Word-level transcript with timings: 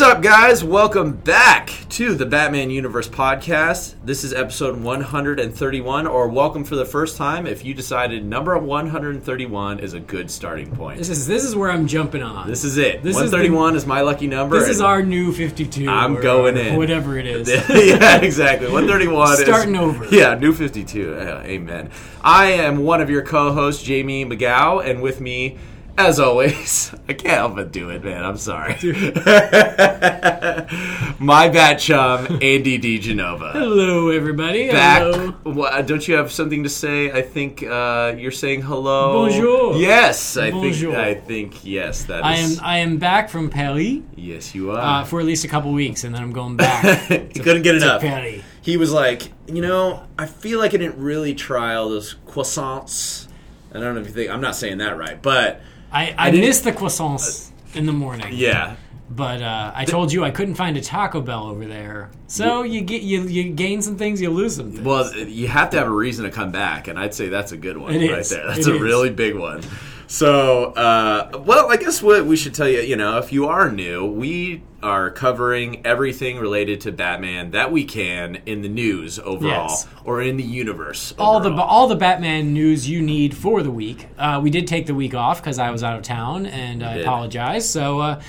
What's 0.00 0.12
up, 0.12 0.22
guys? 0.22 0.64
Welcome 0.64 1.12
back 1.12 1.70
to 1.90 2.14
the 2.14 2.24
Batman 2.24 2.70
Universe 2.70 3.06
podcast. 3.06 3.96
This 4.02 4.24
is 4.24 4.32
episode 4.32 4.80
131, 4.80 6.06
or 6.06 6.26
welcome 6.26 6.64
for 6.64 6.74
the 6.74 6.86
first 6.86 7.18
time 7.18 7.46
if 7.46 7.66
you 7.66 7.74
decided 7.74 8.24
number 8.24 8.56
131 8.56 9.78
is 9.78 9.92
a 9.92 10.00
good 10.00 10.30
starting 10.30 10.74
point. 10.74 10.96
This 10.96 11.10
is 11.10 11.26
this 11.26 11.44
is 11.44 11.54
where 11.54 11.70
I'm 11.70 11.86
jumping 11.86 12.22
on. 12.22 12.48
This 12.48 12.64
is 12.64 12.78
it. 12.78 13.02
This 13.02 13.14
is 13.14 13.30
the- 13.30 13.36
131 13.36 13.76
is, 13.76 13.84
my 13.84 14.00
lucky 14.00 14.26
number. 14.26 14.58
This 14.58 14.70
is 14.70 14.80
our 14.80 15.02
new 15.02 15.34
52. 15.34 15.86
I'm 15.86 16.16
or- 16.16 16.22
going 16.22 16.56
in. 16.56 16.76
Whatever 16.76 17.18
it 17.18 17.26
is. 17.26 17.46
yeah, 17.68 18.22
exactly. 18.22 18.68
131 18.72 19.34
is 19.34 19.40
Starting 19.40 19.76
over. 19.76 20.06
Yeah, 20.06 20.34
new 20.34 20.54
52. 20.54 21.10
Yeah, 21.12 21.42
amen. 21.42 21.90
I 22.24 22.52
am 22.52 22.84
one 22.84 23.02
of 23.02 23.10
your 23.10 23.20
co-hosts, 23.20 23.86
Jaime 23.86 24.24
McGow, 24.24 24.82
and 24.82 25.02
with 25.02 25.20
me, 25.20 25.58
as 26.06 26.18
always, 26.20 26.94
I 27.08 27.12
can't 27.12 27.34
help 27.34 27.56
but 27.56 27.72
do 27.72 27.90
it, 27.90 28.02
man. 28.02 28.24
I'm 28.24 28.36
sorry. 28.36 28.74
My 31.18 31.48
bad 31.48 31.78
chum, 31.78 32.38
Andy 32.40 32.78
DeGenova. 32.78 33.52
Hello, 33.52 34.08
everybody. 34.08 34.70
Back. 34.70 35.02
Hello. 35.02 35.82
Don't 35.82 36.06
you 36.08 36.14
have 36.14 36.32
something 36.32 36.62
to 36.62 36.68
say? 36.68 37.10
I 37.12 37.22
think 37.22 37.62
uh, 37.62 38.14
you're 38.16 38.30
saying 38.30 38.62
hello. 38.62 39.28
Bonjour. 39.28 39.76
Yes, 39.76 40.36
I 40.36 40.50
Bonjour. 40.50 40.92
think. 40.94 41.06
I 41.06 41.14
think 41.20 41.64
yes. 41.64 42.04
That 42.04 42.24
I 42.24 42.36
am. 42.36 42.50
I 42.62 42.78
am 42.78 42.96
back 42.98 43.28
from 43.28 43.50
Paris 43.50 43.98
yes, 44.16 44.54
you 44.54 44.70
are. 44.70 45.02
uh, 45.02 45.04
for 45.04 45.20
at 45.20 45.26
least 45.26 45.44
a 45.44 45.48
couple 45.48 45.72
weeks, 45.72 46.04
and 46.04 46.14
then 46.14 46.22
I'm 46.22 46.32
going 46.32 46.56
back. 46.56 47.00
he 47.08 47.40
couldn't 47.40 47.62
get 47.62 47.72
to 47.72 47.78
enough. 47.78 48.00
Paris. 48.00 48.42
He 48.62 48.76
was 48.76 48.92
like, 48.92 49.32
you 49.46 49.62
know, 49.62 50.04
I 50.18 50.26
feel 50.26 50.58
like 50.58 50.74
I 50.74 50.76
didn't 50.76 50.98
really 51.02 51.34
try 51.34 51.74
all 51.74 51.88
those 51.88 52.14
croissants. 52.26 53.26
I 53.72 53.80
don't 53.80 53.94
know 53.94 54.00
if 54.00 54.06
you 54.06 54.12
think 54.12 54.30
I'm 54.30 54.40
not 54.40 54.56
saying 54.56 54.78
that 54.78 54.96
right, 54.98 55.20
but 55.20 55.60
I, 55.92 56.14
I, 56.16 56.30
didn't- 56.30 56.46
missed 56.46 56.64
the 56.64 56.72
croissants 56.72 57.50
in 57.74 57.86
the 57.86 57.92
morning. 57.92 58.28
yeah, 58.32 58.76
But 59.10 59.42
uh, 59.42 59.72
I 59.74 59.84
told 59.84 60.12
you 60.12 60.24
I 60.24 60.30
couldn't 60.30 60.54
find 60.54 60.76
a 60.76 60.80
Taco 60.80 61.20
Bell 61.20 61.46
over 61.48 61.66
there. 61.66 62.10
So 62.28 62.62
you 62.62 62.80
get 62.80 63.02
you 63.02 63.22
you 63.22 63.50
gain 63.50 63.82
some 63.82 63.96
things, 63.96 64.20
you 64.20 64.30
lose 64.30 64.54
some 64.56 64.70
things. 64.70 64.84
Well, 64.84 65.12
you 65.16 65.48
have 65.48 65.70
to 65.70 65.78
have 65.78 65.88
a 65.88 65.90
reason 65.90 66.24
to 66.26 66.30
come 66.30 66.52
back, 66.52 66.86
and 66.86 66.96
I'd 66.98 67.12
say 67.14 67.28
that's 67.28 67.50
a 67.52 67.56
good 67.56 67.76
one 67.76 67.92
It 67.94 68.08
right 68.10 68.20
is. 68.20 68.30
there. 68.30 68.46
That's 68.46 68.66
It 68.66 68.72
a 68.72 68.76
is. 68.76 68.80
really 68.80 69.10
big 69.10 69.34
one. 69.36 69.62
So, 70.20 70.72
uh, 70.72 71.40
well, 71.46 71.70
I 71.70 71.76
guess 71.76 72.02
what 72.02 72.26
we 72.26 72.36
should 72.36 72.52
tell 72.52 72.68
you, 72.68 72.80
you 72.80 72.96
know, 72.96 73.18
if 73.18 73.32
you 73.32 73.46
are 73.46 73.70
new, 73.70 74.04
we 74.04 74.64
are 74.82 75.08
covering 75.08 75.86
everything 75.86 76.38
related 76.38 76.80
to 76.80 76.90
Batman 76.90 77.52
that 77.52 77.70
we 77.70 77.84
can 77.84 78.42
in 78.44 78.62
the 78.62 78.68
news 78.68 79.20
overall 79.20 79.68
Yes. 79.68 79.86
or 80.04 80.20
in 80.20 80.36
the 80.36 80.42
universe. 80.42 81.14
all 81.16 81.38
the 81.38 81.52
all 81.54 81.86
the 81.86 81.94
Batman 81.94 82.52
news 82.52 82.88
you 82.88 83.00
need 83.02 83.36
for 83.36 83.62
the 83.62 83.70
week. 83.70 84.08
Uh, 84.18 84.40
we 84.42 84.50
did 84.50 84.66
take 84.66 84.86
the 84.86 84.96
week 84.96 85.14
off 85.14 85.40
because 85.40 85.60
I 85.60 85.70
was 85.70 85.84
out 85.84 85.96
of 85.96 86.02
town, 86.02 86.44
and 86.44 86.82
I 86.82 86.94
apologize. 86.96 87.70
So 87.70 88.00
uh, 88.00 88.20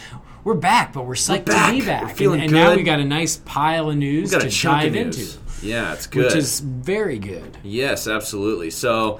we're 0.43 0.53
back, 0.53 0.93
but 0.93 1.07
we're 1.07 1.15
psyched 1.15 1.45
back. 1.45 1.65
to 1.69 1.71
be 1.73 1.79
We're 1.79 1.85
back. 1.87 2.15
feeling 2.15 2.41
and, 2.41 2.51
and 2.51 2.59
now 2.59 2.69
good. 2.69 2.77
we 2.77 2.83
got 2.83 2.99
a 2.99 3.05
nice 3.05 3.37
pile 3.37 3.89
of 3.89 3.97
news 3.97 4.29
got 4.29 4.41
to 4.41 4.49
dive 4.61 4.89
of 4.91 4.95
into. 4.97 5.25
Yeah, 5.63 5.93
it's 5.93 6.05
good. 6.05 6.25
which 6.25 6.35
is 6.35 6.59
very 6.59 7.17
good. 7.17 7.57
Yes, 7.63 8.07
absolutely. 8.07 8.69
So, 8.69 9.19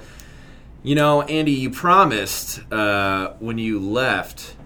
you 0.82 0.94
know, 0.94 1.22
Andy, 1.22 1.52
you 1.52 1.70
promised 1.70 2.60
uh, 2.72 3.32
when 3.38 3.58
you 3.58 3.78
left 3.80 4.56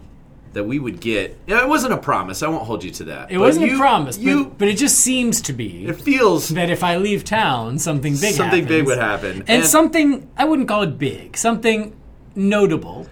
that 0.53 0.65
we 0.65 0.78
would 0.78 1.00
get. 1.00 1.37
It 1.47 1.69
wasn't 1.69 1.93
a 1.93 1.99
promise. 1.99 2.43
I 2.43 2.49
won't 2.49 2.65
hold 2.65 2.82
you 2.82 2.91
to 2.93 3.04
that. 3.04 3.31
It 3.31 3.34
But 3.34 3.41
wasn't 3.41 3.66
you- 3.66 3.75
a 3.75 3.78
promise, 3.78 4.16
You, 4.16 4.44
but, 4.44 4.59
but 4.59 4.69
it 4.69 4.78
just 4.78 4.99
seems 5.00 5.43
to 5.43 5.53
be 5.53 5.87
it 5.87 6.00
feels 6.00 6.49
that 6.50 6.71
if 6.71 6.82
I 6.82 6.97
leave 6.97 7.25
town, 7.25 7.78
something 7.78 8.15
big 8.15 8.34
something 8.34 8.62
happens. 8.62 8.69
big 8.69 8.87
would 8.87 8.99
happen, 8.99 9.44
and, 9.49 9.65
something 9.65 10.31
I 10.38 10.47
wouldn't 10.47 10.66
call 10.69 10.82
it 10.82 10.97
big, 10.99 11.37
something 11.37 11.94
notable. 12.34 13.06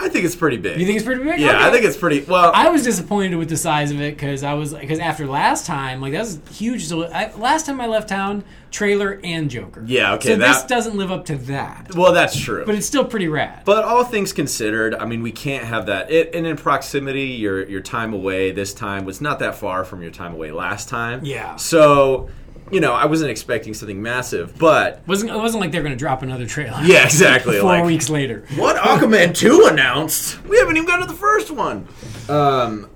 I 0.00 0.08
think 0.08 0.24
it's 0.24 0.36
pretty 0.36 0.58
big. 0.58 0.78
You 0.78 0.86
think 0.86 0.96
it's 0.96 1.04
pretty 1.04 1.24
big? 1.24 1.40
Yeah, 1.40 1.66
I 1.66 1.70
think 1.72 1.84
it's 1.84 1.96
pretty. 1.96 2.20
Well, 2.20 2.52
I 2.54 2.68
was 2.68 2.84
disappointed 2.84 3.34
with 3.36 3.48
the 3.48 3.56
size 3.56 3.90
of 3.90 4.00
it 4.00 4.14
because 4.14 4.44
I 4.44 4.54
was 4.54 4.72
because 4.72 5.00
after 5.00 5.26
last 5.26 5.66
time, 5.66 6.00
like 6.00 6.12
that 6.12 6.20
was 6.20 6.40
huge. 6.52 6.86
So 6.86 7.04
I, 7.04 7.34
last 7.34 7.66
time 7.66 7.80
I 7.80 7.86
left 7.86 8.08
town, 8.08 8.44
trailer 8.70 9.20
and 9.24 9.50
Joker. 9.50 9.82
Yeah, 9.86 10.14
okay, 10.14 10.28
So 10.30 10.36
this 10.36 10.62
doesn't 10.64 10.96
live 10.96 11.10
up 11.10 11.24
to 11.26 11.36
that, 11.36 11.94
well, 11.96 12.12
that's 12.12 12.38
true. 12.38 12.64
but 12.64 12.76
it's 12.76 12.86
still 12.86 13.04
pretty 13.04 13.26
rad. 13.28 13.62
But 13.64 13.84
all 13.84 14.04
things 14.04 14.32
considered, 14.32 14.94
I 14.94 15.04
mean, 15.04 15.22
we 15.22 15.32
can't 15.32 15.64
have 15.64 15.86
that. 15.86 16.10
It, 16.10 16.34
and 16.34 16.46
in 16.46 16.56
proximity, 16.56 17.24
your 17.30 17.66
your 17.68 17.80
time 17.80 18.12
away 18.14 18.52
this 18.52 18.72
time 18.72 19.04
was 19.04 19.20
not 19.20 19.40
that 19.40 19.56
far 19.56 19.84
from 19.84 20.02
your 20.02 20.12
time 20.12 20.32
away 20.32 20.52
last 20.52 20.88
time. 20.88 21.24
Yeah. 21.24 21.56
So, 21.56 22.28
you 22.70 22.80
know, 22.80 22.92
I 22.92 23.06
wasn't 23.06 23.30
expecting 23.30 23.74
something 23.74 24.00
massive, 24.02 24.58
but 24.58 25.02
wasn't 25.06 25.30
it 25.30 25.36
wasn't 25.36 25.60
like 25.62 25.72
they're 25.72 25.82
going 25.82 25.92
to 25.94 25.98
drop 25.98 26.22
another 26.22 26.46
trailer. 26.46 26.80
yeah, 26.82 27.04
exactly. 27.04 27.58
Four 27.60 27.70
like, 27.70 27.84
weeks 27.84 28.08
later. 28.10 28.44
What 28.56 28.76
Aquaman 28.76 29.34
2 29.34 29.66
announced? 29.70 30.42
We 30.44 30.58
haven't 30.58 30.76
even 30.76 30.86
got 30.86 30.98
to 30.98 31.06
the 31.06 31.14
first 31.18 31.50
one. 31.50 31.88
Um, 32.28 32.90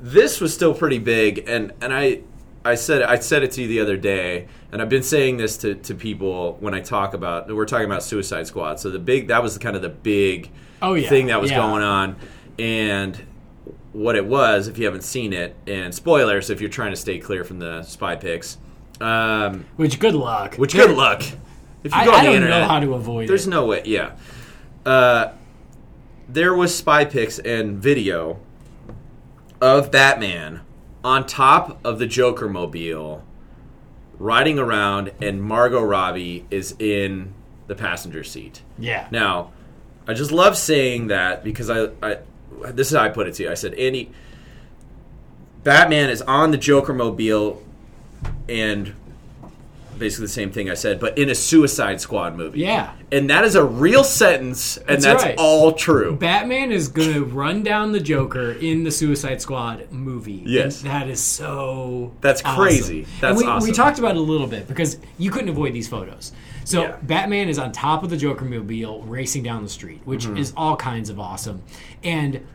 this 0.00 0.40
was 0.40 0.52
still 0.54 0.74
pretty 0.74 0.98
big, 0.98 1.48
and, 1.48 1.72
and 1.80 1.92
I 1.92 2.20
I 2.64 2.74
said 2.74 3.02
I 3.02 3.18
said 3.20 3.42
it 3.44 3.52
to 3.52 3.62
you 3.62 3.68
the 3.68 3.80
other 3.80 3.96
day, 3.96 4.48
and 4.72 4.82
I've 4.82 4.88
been 4.88 5.02
saying 5.04 5.36
this 5.36 5.56
to, 5.58 5.74
to 5.76 5.94
people 5.94 6.56
when 6.60 6.74
I 6.74 6.80
talk 6.80 7.14
about 7.14 7.48
we're 7.54 7.64
talking 7.64 7.86
about 7.86 8.02
Suicide 8.02 8.46
Squad. 8.46 8.80
So 8.80 8.90
the 8.90 8.98
big 8.98 9.28
that 9.28 9.42
was 9.42 9.56
kind 9.58 9.76
of 9.76 9.82
the 9.82 9.88
big 9.88 10.50
Oh, 10.82 10.94
yeah. 10.94 11.08
thing 11.08 11.26
that 11.28 11.40
was 11.40 11.50
Yeah. 11.50 11.58
going 11.58 11.82
on, 11.82 12.16
and 12.58 13.20
what 13.92 14.14
it 14.16 14.26
was 14.26 14.68
if 14.68 14.78
you 14.78 14.84
haven't 14.84 15.04
seen 15.04 15.32
it, 15.32 15.56
and 15.66 15.94
spoilers 15.94 16.50
if 16.50 16.60
you're 16.60 16.68
trying 16.68 16.90
to 16.90 16.96
stay 16.96 17.18
clear 17.18 17.44
from 17.44 17.58
the 17.60 17.82
spy 17.82 18.16
picks. 18.16 18.58
Um, 19.00 19.66
Which 19.76 19.98
good 19.98 20.14
luck. 20.14 20.54
which 20.56 20.72
good 20.74 20.96
luck. 20.96 21.22
If 21.84 21.92
you 21.92 22.00
I, 22.00 22.04
go 22.04 22.10
on 22.12 22.16
I 22.16 22.20
the 22.20 22.26
don't 22.26 22.34
internet, 22.36 22.60
know 22.62 22.66
how 22.68 22.80
to 22.80 22.94
avoid 22.94 23.28
there's 23.28 23.46
it. 23.46 23.50
no 23.50 23.66
way. 23.66 23.82
Yeah. 23.84 24.12
Uh, 24.84 25.32
there 26.28 26.54
was 26.54 26.74
spy 26.74 27.04
pics 27.04 27.38
and 27.38 27.76
video 27.78 28.40
of 29.60 29.90
Batman 29.92 30.62
on 31.04 31.26
top 31.26 31.78
of 31.84 31.98
the 31.98 32.06
Joker 32.06 32.48
mobile, 32.48 33.22
riding 34.18 34.58
around, 34.58 35.12
and 35.20 35.42
Margot 35.42 35.82
Robbie 35.82 36.46
is 36.50 36.74
in 36.78 37.32
the 37.68 37.74
passenger 37.74 38.24
seat. 38.24 38.62
yeah. 38.78 39.06
Now, 39.10 39.52
I 40.08 40.14
just 40.14 40.32
love 40.32 40.56
saying 40.56 41.08
that 41.08 41.44
because 41.44 41.68
I, 41.70 41.88
I 42.02 42.18
this 42.70 42.90
is 42.90 42.96
how 42.96 43.02
I 43.04 43.08
put 43.08 43.26
it 43.28 43.34
to 43.34 43.42
you. 43.44 43.50
I 43.50 43.54
said, 43.54 43.74
Andy, 43.74 44.10
Batman 45.64 46.10
is 46.10 46.22
on 46.22 46.50
the 46.52 46.56
Joker 46.56 46.92
mobile, 46.94 47.62
and 48.48 48.94
basically 49.98 50.26
the 50.26 50.32
same 50.32 50.50
thing 50.52 50.68
I 50.68 50.74
said, 50.74 51.00
but 51.00 51.16
in 51.16 51.30
a 51.30 51.34
Suicide 51.34 52.00
Squad 52.02 52.36
movie. 52.36 52.60
Yeah. 52.60 52.92
and 53.10 53.30
that 53.30 53.44
is 53.44 53.54
a 53.54 53.64
real 53.64 54.04
sentence, 54.04 54.76
and 54.76 54.88
That's 54.88 55.04
that's, 55.06 55.24
right. 55.24 55.34
all 55.38 55.72
true. 55.72 56.16
Batman 56.16 56.70
is 56.70 56.88
going 56.88 57.14
to 57.14 57.24
run 57.24 57.62
down 57.62 57.92
the 57.92 58.00
Joker 58.00 58.52
in 58.52 58.84
the 58.84 58.90
Suicide 58.90 59.40
Squad 59.40 59.90
movie. 59.90 60.42
Yes. 60.44 60.82
And 60.82 60.90
that 60.90 61.08
is 61.08 61.22
so. 61.22 62.12
That's 62.20 62.42
awesome. 62.44 62.62
crazy. 62.62 63.06
That's 63.22 63.38
we, 63.40 63.46
awesome. 63.48 63.66
We 63.66 63.72
talked 63.74 63.98
about 63.98 64.16
it 64.16 64.18
a 64.18 64.20
little 64.20 64.46
bit 64.46 64.68
because 64.68 64.98
you 65.16 65.30
couldn't 65.30 65.48
avoid 65.48 65.72
these 65.72 65.88
photos. 65.88 66.32
So 66.64 66.82
Yeah. 66.82 66.96
Batman 67.02 67.48
is 67.48 67.58
on 67.58 67.72
top 67.72 68.02
of 68.02 68.10
the 68.10 68.16
Joker 68.18 68.44
mobile 68.44 69.00
racing 69.04 69.44
down 69.44 69.62
the 69.62 69.68
street, 69.70 70.02
which 70.04 70.26
Mm-hmm. 70.26 70.36
is 70.36 70.52
all 70.58 70.76
kinds 70.76 71.08
of 71.08 71.18
awesome. 71.18 71.62
And 72.04 72.46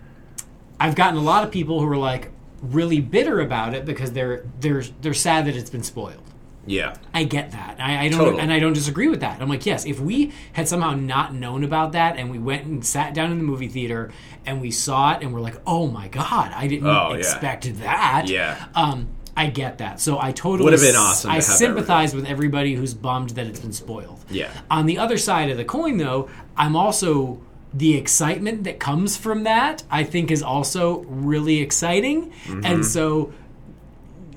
I've 0.79 0.93
gotten 0.95 1.17
a 1.17 1.23
lot 1.23 1.43
of 1.43 1.49
people 1.51 1.79
who 1.79 1.87
are 1.87 1.97
like 1.97 2.29
really 2.61 2.99
bitter 3.01 3.39
about 3.39 3.73
it 3.73 3.85
because 3.85 4.11
they're 4.13 4.45
they're 4.59 4.83
they're 5.01 5.13
sad 5.13 5.45
that 5.45 5.55
it's 5.55 5.69
been 5.69 5.83
spoiled. 5.83 6.21
Yeah, 6.67 6.93
I 7.11 7.23
get 7.23 7.51
that. 7.53 7.77
I, 7.79 8.05
I 8.05 8.09
don't, 8.09 8.19
Totally. 8.19 8.39
and 8.43 8.53
I 8.53 8.59
don't 8.59 8.73
disagree 8.73 9.07
with 9.07 9.21
that. 9.21 9.41
I'm 9.41 9.49
like, 9.49 9.65
yes, 9.65 9.83
if 9.87 9.99
we 9.99 10.31
had 10.53 10.67
somehow 10.67 10.91
not 10.91 11.33
known 11.33 11.63
about 11.63 11.93
that, 11.93 12.17
and 12.17 12.29
we 12.29 12.37
went 12.37 12.65
and 12.67 12.85
sat 12.85 13.15
down 13.15 13.31
in 13.31 13.39
the 13.39 13.43
movie 13.43 13.67
theater, 13.67 14.11
and 14.45 14.61
we 14.61 14.69
saw 14.69 15.13
it, 15.15 15.23
and 15.23 15.33
we're 15.33 15.39
like, 15.41 15.59
oh 15.65 15.87
my 15.87 16.07
god, 16.07 16.51
I 16.55 16.67
didn't 16.67 16.85
Oh, 16.87 17.13
yeah. 17.13 17.15
expect 17.17 17.63
that. 17.79 18.25
Yeah. 18.27 18.63
Um, 18.75 19.07
I 19.35 19.47
get 19.47 19.79
that. 19.79 19.99
So 19.99 20.19
I 20.19 20.33
totally 20.33 20.65
Would've 20.65 20.81
been 20.81 20.89
s- 20.93 20.95
awesome 21.01 21.31
I 21.31 21.35
have 21.35 21.43
sympathize 21.45 22.13
with 22.13 22.25
everybody 22.25 22.75
who's 22.75 22.93
bummed 22.93 23.31
that 23.31 23.47
it's 23.47 23.59
been 23.59 23.73
spoiled. 23.73 24.19
Yeah. 24.29 24.51
On 24.69 24.85
the 24.85 24.99
other 24.99 25.17
side 25.17 25.49
of 25.49 25.57
the 25.57 25.65
coin, 25.65 25.97
though, 25.97 26.29
I'm 26.55 26.75
also 26.75 27.41
the 27.73 27.95
excitement 27.95 28.63
that 28.65 28.79
comes 28.79 29.15
from 29.17 29.43
that. 29.43 29.83
I 29.89 30.03
think 30.03 30.29
is 30.31 30.43
also 30.43 30.99
really 31.03 31.59
exciting, 31.59 32.31
Mm-hmm. 32.45 32.65
and 32.65 32.85
so 32.85 33.33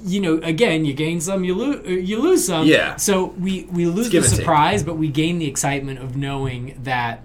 you 0.07 0.21
know, 0.21 0.37
again, 0.43 0.85
you 0.85 0.93
gain 0.93 1.19
some, 1.19 1.45
you 1.45 1.55
lose, 1.55 2.07
you 2.09 2.21
lose 2.21 2.45
some. 2.47 2.67
Yeah. 2.67 2.97
So 2.97 3.27
we 3.41 3.65
we 3.73 3.87
lose 3.87 4.11
the 4.11 4.23
surprise, 4.23 4.83
but 4.83 4.97
we 4.99 5.09
gain 5.09 5.39
the 5.39 5.47
excitement 5.47 5.99
of 6.01 6.15
knowing 6.15 6.79
that 6.83 7.23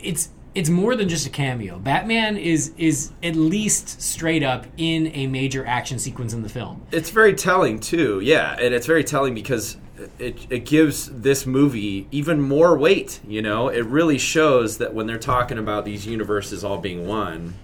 it's 0.00 0.30
it's 0.52 0.68
more 0.68 0.96
than 0.96 1.08
just 1.08 1.26
a 1.28 1.30
cameo. 1.30 1.78
Batman 1.78 2.36
is 2.36 2.72
is 2.76 3.12
at 3.22 3.36
least 3.36 4.00
straight 4.00 4.42
up 4.42 4.66
in 4.76 5.12
a 5.14 5.28
major 5.28 5.64
action 5.64 5.98
sequence 6.00 6.32
in 6.32 6.42
the 6.42 6.48
film. 6.48 6.82
it's 6.90 7.10
very 7.10 7.34
telling 7.34 7.78
too. 7.78 8.18
Yeah, 8.20 8.56
and 8.60 8.74
it's 8.74 8.86
very 8.86 9.04
telling 9.04 9.32
because 9.34 9.76
it 10.18 10.46
it 10.50 10.64
gives 10.64 11.10
this 11.10 11.46
movie 11.46 12.06
even 12.10 12.40
more 12.40 12.76
weight. 12.76 13.20
You 13.26 13.42
know, 13.42 13.68
it 13.68 13.84
really 13.84 14.18
shows 14.18 14.78
that 14.78 14.94
when 14.94 15.06
they're 15.06 15.18
talking 15.18 15.58
about 15.58 15.84
these 15.84 16.06
universes 16.06 16.64
all 16.64 16.78
being 16.78 17.06
one, 17.06 17.54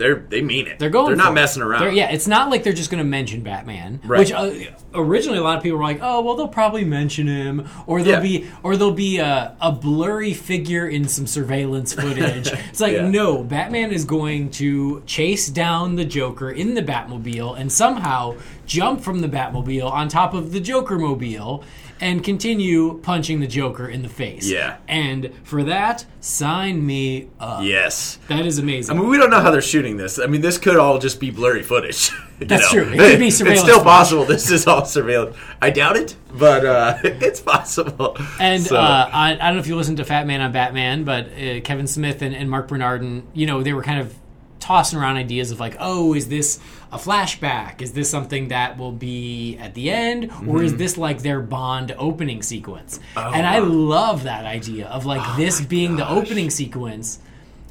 they're 0.00 0.16
they 0.28 0.40
mean 0.42 0.66
it. 0.66 0.78
They're 0.80 0.90
going. 0.90 1.08
They're 1.08 1.16
not 1.16 1.30
it. 1.30 1.34
messing 1.34 1.62
around. 1.62 1.82
They're- 1.82 1.92
yeah, 1.92 2.10
it's 2.10 2.26
not 2.26 2.50
like 2.50 2.64
they're 2.64 2.72
just 2.72 2.90
going 2.90 2.98
to 3.02 3.08
mention 3.08 3.42
Batman. 3.42 4.00
Right. 4.04 4.18
Which 4.18 4.32
uh, 4.32 4.50
originally 4.94 5.38
a 5.38 5.42
lot 5.42 5.58
of 5.58 5.62
people 5.62 5.78
were 5.78 5.84
like, 5.84 6.00
"Oh, 6.02 6.22
well, 6.22 6.34
they'll 6.34 6.48
probably 6.48 6.84
mention 6.84 7.28
him, 7.28 7.68
or 7.86 8.02
there'll 8.02 8.24
Yeah. 8.24 8.40
be, 8.40 8.50
or 8.64 8.76
there'll 8.76 8.92
be 8.94 9.18
a, 9.18 9.54
a 9.60 9.70
blurry 9.70 10.32
figure 10.34 10.88
in 10.88 11.06
some 11.06 11.26
surveillance 11.26 11.92
footage." 11.92 12.48
it's 12.70 12.80
like, 12.80 12.94
Yeah. 12.94 13.08
no, 13.08 13.44
Batman 13.44 13.92
is 13.92 14.04
going 14.04 14.50
to 14.52 15.02
chase 15.06 15.48
down 15.48 15.94
the 15.96 16.04
Joker 16.04 16.50
in 16.50 16.74
the 16.74 16.82
Batmobile 16.82 17.58
and 17.60 17.70
somehow 17.70 18.34
jump 18.66 19.02
from 19.02 19.20
the 19.20 19.28
Batmobile 19.28 19.90
on 19.90 20.08
top 20.08 20.32
of 20.34 20.52
the 20.52 20.60
Joker 20.60 20.98
mobile. 20.98 21.62
And 22.00 22.24
continue 22.24 22.98
punching 23.02 23.40
the 23.40 23.46
Joker 23.46 23.86
in 23.86 24.00
the 24.02 24.08
face. 24.08 24.48
Yeah. 24.48 24.78
And 24.88 25.32
for 25.44 25.64
that, 25.64 26.06
sign 26.20 26.84
me 26.86 27.28
up. 27.38 27.62
Yes. 27.62 28.18
That 28.28 28.46
is 28.46 28.58
amazing. 28.58 28.96
I 28.96 28.98
mean, 29.00 29.08
we 29.10 29.18
don't 29.18 29.28
know 29.30 29.40
how 29.40 29.50
they're 29.50 29.60
shooting 29.60 29.98
this. 29.98 30.18
I 30.18 30.24
mean, 30.26 30.40
this 30.40 30.56
could 30.56 30.76
all 30.76 30.98
just 30.98 31.20
be 31.20 31.30
blurry 31.30 31.62
footage. 31.62 32.10
That's 32.38 32.72
know? 32.74 32.84
true. 32.84 32.92
It 32.94 32.96
could 32.98 33.18
be 33.18 33.30
surveillance. 33.30 33.60
It's 33.60 33.68
still 33.68 33.80
footage. 33.80 33.84
possible. 33.92 34.24
This 34.24 34.50
is 34.50 34.66
all 34.66 34.86
surveillance. 34.86 35.36
I 35.60 35.68
doubt 35.68 35.96
it, 35.98 36.16
but 36.32 36.64
uh, 36.64 36.98
it's 37.04 37.40
possible. 37.40 38.16
And 38.38 38.62
So- 38.62 38.76
uh, 38.76 39.10
I, 39.12 39.32
I 39.32 39.36
don't 39.36 39.54
know 39.54 39.60
if 39.60 39.66
you 39.66 39.76
listened 39.76 39.98
to 39.98 40.04
Fat 40.04 40.26
Man 40.26 40.40
on 40.40 40.52
Batman, 40.52 41.04
but 41.04 41.26
uh, 41.26 41.60
Kevin 41.60 41.86
Smith 41.86 42.22
and, 42.22 42.34
and 42.34 42.50
Marc 42.50 42.68
Bernardin, 42.68 43.26
you 43.34 43.44
know, 43.46 43.62
they 43.62 43.74
were 43.74 43.82
kind 43.82 44.00
of 44.00 44.14
tossing 44.58 44.98
around 44.98 45.16
ideas 45.16 45.50
of 45.50 45.60
like, 45.60 45.76
oh, 45.80 46.14
is 46.14 46.28
this 46.28 46.60
a 46.92 46.98
flashback? 46.98 47.80
Is 47.82 47.92
this 47.92 48.10
something 48.10 48.48
that 48.48 48.76
will 48.78 48.92
be 48.92 49.56
at 49.58 49.74
the 49.74 49.90
end, 49.90 50.24
or 50.24 50.28
Mm-hmm. 50.30 50.64
is 50.64 50.76
this 50.76 50.98
like 50.98 51.22
their 51.22 51.40
Bond 51.40 51.94
opening 51.98 52.42
sequence? 52.42 52.98
Oh, 53.16 53.30
and 53.32 53.46
I 53.46 53.58
love 53.60 54.24
that 54.24 54.44
idea 54.44 54.86
of 54.88 55.06
like 55.06 55.36
this 55.36 55.60
being 55.60 55.96
the 55.96 56.08
opening 56.08 56.50
sequence, 56.50 57.18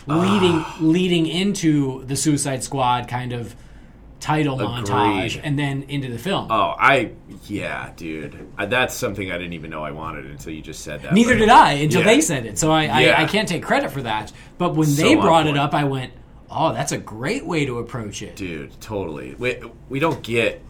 leading 0.07 0.63
leading 0.79 1.27
into 1.27 2.03
the 2.05 2.15
Suicide 2.15 2.63
Squad 2.63 3.07
kind 3.07 3.33
of 3.33 3.55
title 4.19 4.57
montage, 4.57 5.39
and 5.41 5.57
then 5.57 5.83
into 5.83 6.09
the 6.09 6.17
film. 6.17 6.47
Oh, 6.51 6.75
I 6.77 7.11
yeah, 7.47 7.91
dude. 7.95 8.47
Uh, 8.57 8.65
That's 8.65 8.93
something 8.93 9.31
I 9.31 9.37
didn't 9.37 9.53
even 9.53 9.69
know 9.69 9.83
I 9.83 9.91
wanted 9.91 10.25
until 10.25 10.51
you 10.51 10.61
just 10.61 10.81
said 10.83 11.03
that. 11.03 11.13
Neither 11.13 11.31
Like, 11.31 11.39
did 11.39 11.49
I 11.49 11.71
until 11.73 12.01
Yeah. 12.01 12.07
they 12.07 12.21
said 12.21 12.45
it. 12.45 12.57
So 12.59 12.69
I, 12.71 12.83
Yeah. 13.01 13.11
I, 13.17 13.23
I 13.23 13.25
can't 13.27 13.47
take 13.47 13.63
credit 13.63 13.91
for 13.91 14.01
that. 14.01 14.33
But 14.57 14.75
when 14.75 14.87
So 14.87 15.01
they 15.03 15.15
brought 15.15 15.47
it 15.47 15.55
up, 15.55 15.73
I 15.73 15.85
went, 15.85 16.11
"Oh, 16.49 16.73
that's 16.73 16.91
a 16.91 16.97
great 16.97 17.45
way 17.45 17.65
to 17.65 17.79
approach 17.79 18.21
it." 18.21 18.35
dude. 18.35 18.79
Totally. 18.81 19.35
We 19.35 19.59
we 19.89 19.99
don't 19.99 20.21
get. 20.23 20.61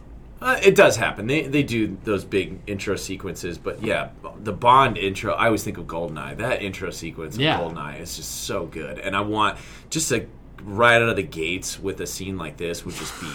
Uh, 0.42 0.58
it 0.62 0.74
does 0.74 0.96
happen. 0.96 1.26
They 1.26 1.42
they 1.42 1.62
do 1.62 1.98
those 2.04 2.24
big 2.24 2.60
intro 2.66 2.96
sequences, 2.96 3.58
but 3.58 3.82
yeah, 3.82 4.08
the 4.42 4.52
Bond 4.52 4.96
intro. 4.96 5.34
I 5.34 5.46
always 5.46 5.62
think 5.62 5.76
of 5.78 5.84
Goldeneye. 5.86 6.38
That 6.38 6.62
intro 6.62 6.90
sequence 6.90 7.34
of 7.34 7.40
Yeah. 7.42 7.58
Goldeneye 7.60 8.00
is 8.00 8.16
just 8.16 8.44
so 8.44 8.64
good, 8.66 8.98
and 8.98 9.14
I 9.14 9.20
want 9.20 9.58
just 9.90 10.08
to 10.08 10.26
right 10.62 10.96
out 11.00 11.08
of 11.08 11.16
the 11.16 11.22
gates 11.22 11.78
with 11.80 12.00
a 12.00 12.06
scene 12.06 12.36
like 12.38 12.56
this 12.56 12.84
would 12.84 12.94
just 12.94 13.20
be. 13.20 13.28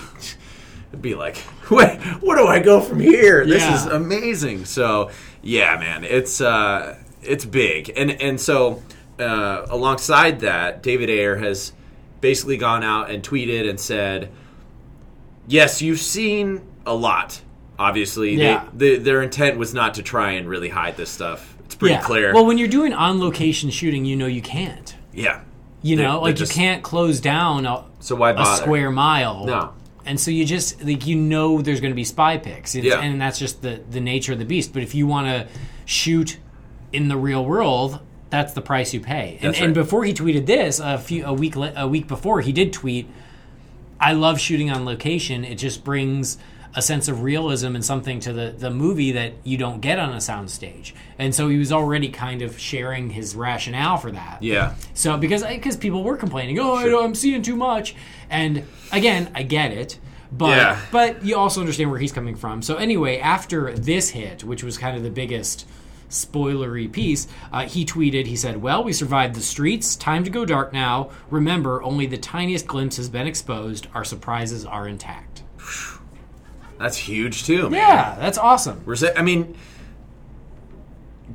Be 1.02 1.14
like, 1.14 1.36
wait, 1.70 2.00
where 2.22 2.38
do 2.38 2.48
I 2.48 2.60
go 2.60 2.80
from 2.80 3.02
here? 3.02 3.46
This 3.46 3.62
Yeah. 3.64 3.76
is 3.76 3.86
amazing. 3.88 4.64
So, 4.64 5.10
yeah, 5.42 5.78
man, 5.78 6.06
it's 6.06 6.40
uh, 6.40 6.98
it's 7.22 7.44
big, 7.44 7.92
and 7.98 8.12
and 8.22 8.40
so 8.40 8.82
uh, 9.20 9.66
alongside 9.70 10.40
that, 10.40 10.82
David 10.84 11.10
Ayer 11.10 11.36
has 11.36 11.74
basically 12.26 12.58
gone 12.58 12.82
out 12.84 13.12
and 13.12 13.22
tweeted 13.22 13.70
and 13.70 13.80
said, 13.80 14.32
yes, 15.48 15.80
you've 15.80 16.00
seen 16.00 16.60
a 16.84 16.94
lot. 16.96 17.40
Obviously, 17.78 18.34
Yeah. 18.34 18.68
they, 18.74 18.96
they, 18.96 19.04
their 19.04 19.22
intent 19.22 19.60
was 19.60 19.76
not 19.76 19.94
to 19.94 20.02
try 20.02 20.32
and 20.32 20.50
really 20.50 20.70
hide 20.70 20.98
this 20.98 21.12
stuff. 21.12 21.56
It's 21.66 21.76
pretty 21.76 21.94
yeah. 21.94 22.02
clear. 22.02 22.34
Well, 22.34 22.48
when 22.48 22.58
you're 22.58 22.68
doing 22.68 22.94
on 22.94 23.20
location 23.20 23.70
shooting, 23.70 24.06
you 24.06 24.16
know 24.16 24.26
you 24.26 24.42
can't. 24.42 24.96
yeah, 25.14 25.42
You 25.84 25.98
know, 25.98 26.14
they're 26.14 26.22
like 26.22 26.36
just- 26.36 26.56
you 26.56 26.62
can't 26.64 26.82
close 26.82 27.20
down 27.20 27.68
a, 27.68 27.84
So 28.00 28.16
why 28.16 28.32
a 28.32 28.44
square 28.58 28.90
mile. 28.90 29.46
No. 29.46 29.74
And 30.04 30.20
so 30.20 30.32
you 30.32 30.46
just 30.46 30.84
like 30.84 31.06
you 31.06 31.16
know 31.16 31.62
there's 31.62 31.80
going 31.80 31.92
to 31.92 31.96
be 31.96 32.04
spy 32.04 32.38
pics, 32.40 32.74
It's- 32.74 32.92
Yeah. 32.92 33.02
and 33.06 33.22
that's 33.22 33.38
just 33.38 33.62
the 33.62 33.82
the 33.92 34.00
nature 34.00 34.34
of 34.34 34.40
the 34.40 34.46
beast. 34.46 34.74
But 34.74 34.82
if 34.82 34.96
you 34.96 35.06
want 35.06 35.28
to 35.28 35.48
shoot 35.86 36.38
in 36.92 37.08
the 37.08 37.18
real 37.18 37.46
world, 37.46 38.00
that's 38.36 38.54
the 38.54 38.62
price 38.62 38.94
you 38.94 39.00
pay. 39.00 39.38
And, 39.42 39.54
That's 39.54 39.62
and 39.62 39.74
before 39.74 40.04
he 40.04 40.14
tweeted 40.14 40.46
this, 40.46 40.80
a 40.80 40.98
few 40.98 41.26
a 41.26 41.34
week 41.34 41.56
le- 41.56 41.74
a 41.76 41.88
week 41.88 42.08
before, 42.08 42.42
he 42.42 42.52
did 42.52 42.74
tweet, 42.74 43.08
"I 44.00 44.12
love 44.14 44.40
shooting 44.40 44.70
on 44.72 44.86
location. 44.86 45.44
It 45.46 45.56
just 45.56 45.84
brings." 45.84 46.38
A 46.78 46.82
sense 46.82 47.08
of 47.08 47.22
realism 47.24 47.74
and 47.74 47.86
something 47.86 48.20
to 48.20 48.34
the, 48.34 48.54
the 48.58 48.70
movie 48.70 49.14
that 49.14 49.32
you 49.46 49.56
don't 49.58 49.80
get 49.80 49.98
on 49.98 50.10
a 50.10 50.18
soundstage, 50.18 50.92
and 51.18 51.34
so 51.34 51.48
he 51.48 51.58
was 51.58 51.72
already 51.72 52.10
kind 52.10 52.42
of 52.42 52.60
sharing 52.60 53.12
his 53.12 53.34
rationale 53.34 53.96
for 53.96 54.12
that. 54.12 54.44
Yeah, 54.44 54.74
So 54.94 55.16
because 55.16 55.42
uh, 55.42 55.48
because 55.48 55.78
people 55.78 56.04
were 56.04 56.18
complaining, 56.18 56.60
oh, 56.60 56.78
Sure. 56.82 57.02
I, 57.02 57.06
am 57.06 57.16
seeing 57.16 57.42
too 57.44 57.56
much, 57.56 57.96
and 58.30 58.66
again, 58.92 59.32
I 59.34 59.44
get 59.44 59.72
it, 59.72 59.98
but 60.34 60.58
Yeah. 60.58 60.78
but 60.92 61.24
you 61.24 61.38
also 61.38 61.62
understand 61.62 61.92
where 61.92 62.00
he's 62.02 62.12
coming 62.12 62.36
from. 62.36 62.62
So 62.62 62.76
anyway, 62.76 63.20
after 63.20 63.72
this 63.72 64.10
hit, 64.10 64.44
which 64.44 64.62
was 64.62 64.78
kind 64.78 64.98
of 64.98 65.04
the 65.04 65.10
biggest 65.22 65.66
spoilery 66.16 66.92
piece, 66.92 67.28
uh, 67.52 67.68
he 67.68 67.86
tweeted, 67.86 68.26
he 68.26 68.36
said, 68.36 68.62
"Well, 68.62 68.84
we 68.84 68.94
survived 68.94 69.36
the 69.36 69.42
streets. 69.42 69.96
Time 69.96 70.24
to 70.24 70.30
go 70.30 70.46
dark 70.46 70.74
now. 70.74 71.10
Remember, 71.30 71.84
only 71.84 72.06
the 72.06 72.18
tiniest 72.18 72.68
glimpse 72.68 72.98
has 72.98 73.10
been 73.10 73.28
exposed. 73.28 73.88
Our 73.94 74.04
surprises 74.04 74.66
are 74.66 74.88
intact." 74.88 75.44
that's 76.78 76.98
huge 76.98 77.46
too, 77.46 77.70
man. 77.70 77.80
Yeah, 77.80 78.16
that's 78.20 78.38
awesome. 78.38 78.84
I 79.16 79.22
mean, 79.22 79.56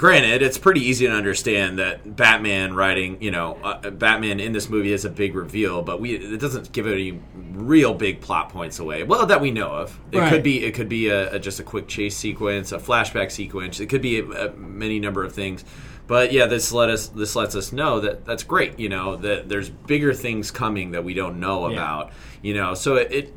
granted, 0.00 0.40
it's 0.40 0.56
pretty 0.56 0.80
easy 0.80 1.06
to 1.06 1.12
understand 1.12 1.78
that 1.78 2.16
Batman 2.16 2.72
writing, 2.74 3.20
you 3.20 3.30
know, 3.30 3.58
uh, 3.62 3.90
Batman 3.90 4.40
in 4.40 4.52
this 4.52 4.70
movie 4.70 4.94
is 4.94 5.04
a 5.04 5.10
big 5.10 5.34
reveal, 5.34 5.82
but 5.82 6.00
we 6.00 6.14
it 6.14 6.40
doesn't 6.40 6.72
give 6.72 6.86
any 6.86 7.20
real 7.52 7.92
big 7.92 8.22
plot 8.22 8.48
points 8.48 8.78
away. 8.78 9.02
Well, 9.02 9.26
that 9.26 9.42
we 9.42 9.50
know 9.50 9.68
of. 9.68 10.00
It 10.10 10.18
Right. 10.20 10.30
could 10.32 10.42
be 10.42 10.64
it 10.64 10.72
could 10.72 10.88
be 10.88 11.08
a, 11.08 11.34
a 11.34 11.38
just 11.38 11.60
a 11.60 11.62
quick 11.62 11.86
chase 11.86 12.16
sequence, 12.16 12.72
a 12.72 12.78
flashback 12.78 13.30
sequence. 13.30 13.78
It 13.78 13.88
could 13.90 14.00
be 14.00 14.20
a, 14.20 14.24
a 14.48 14.52
many 14.56 14.98
number 15.00 15.22
of 15.22 15.34
things. 15.34 15.66
But 16.06 16.32
yeah, 16.32 16.46
this 16.46 16.72
let 16.72 16.88
us 16.88 17.08
this 17.08 17.36
lets 17.36 17.54
us 17.54 17.70
know 17.70 18.00
that 18.00 18.24
that's 18.24 18.42
great. 18.42 18.78
You 18.78 18.88
know 18.88 19.16
that 19.16 19.50
there's 19.50 19.68
bigger 19.68 20.14
things 20.14 20.50
coming 20.50 20.92
that 20.92 21.04
we 21.04 21.12
don't 21.12 21.38
know 21.40 21.68
Yeah. 21.68 21.74
about. 21.74 22.12
You 22.40 22.54
know, 22.54 22.72
so 22.72 22.94
it, 22.96 23.12
it 23.12 23.34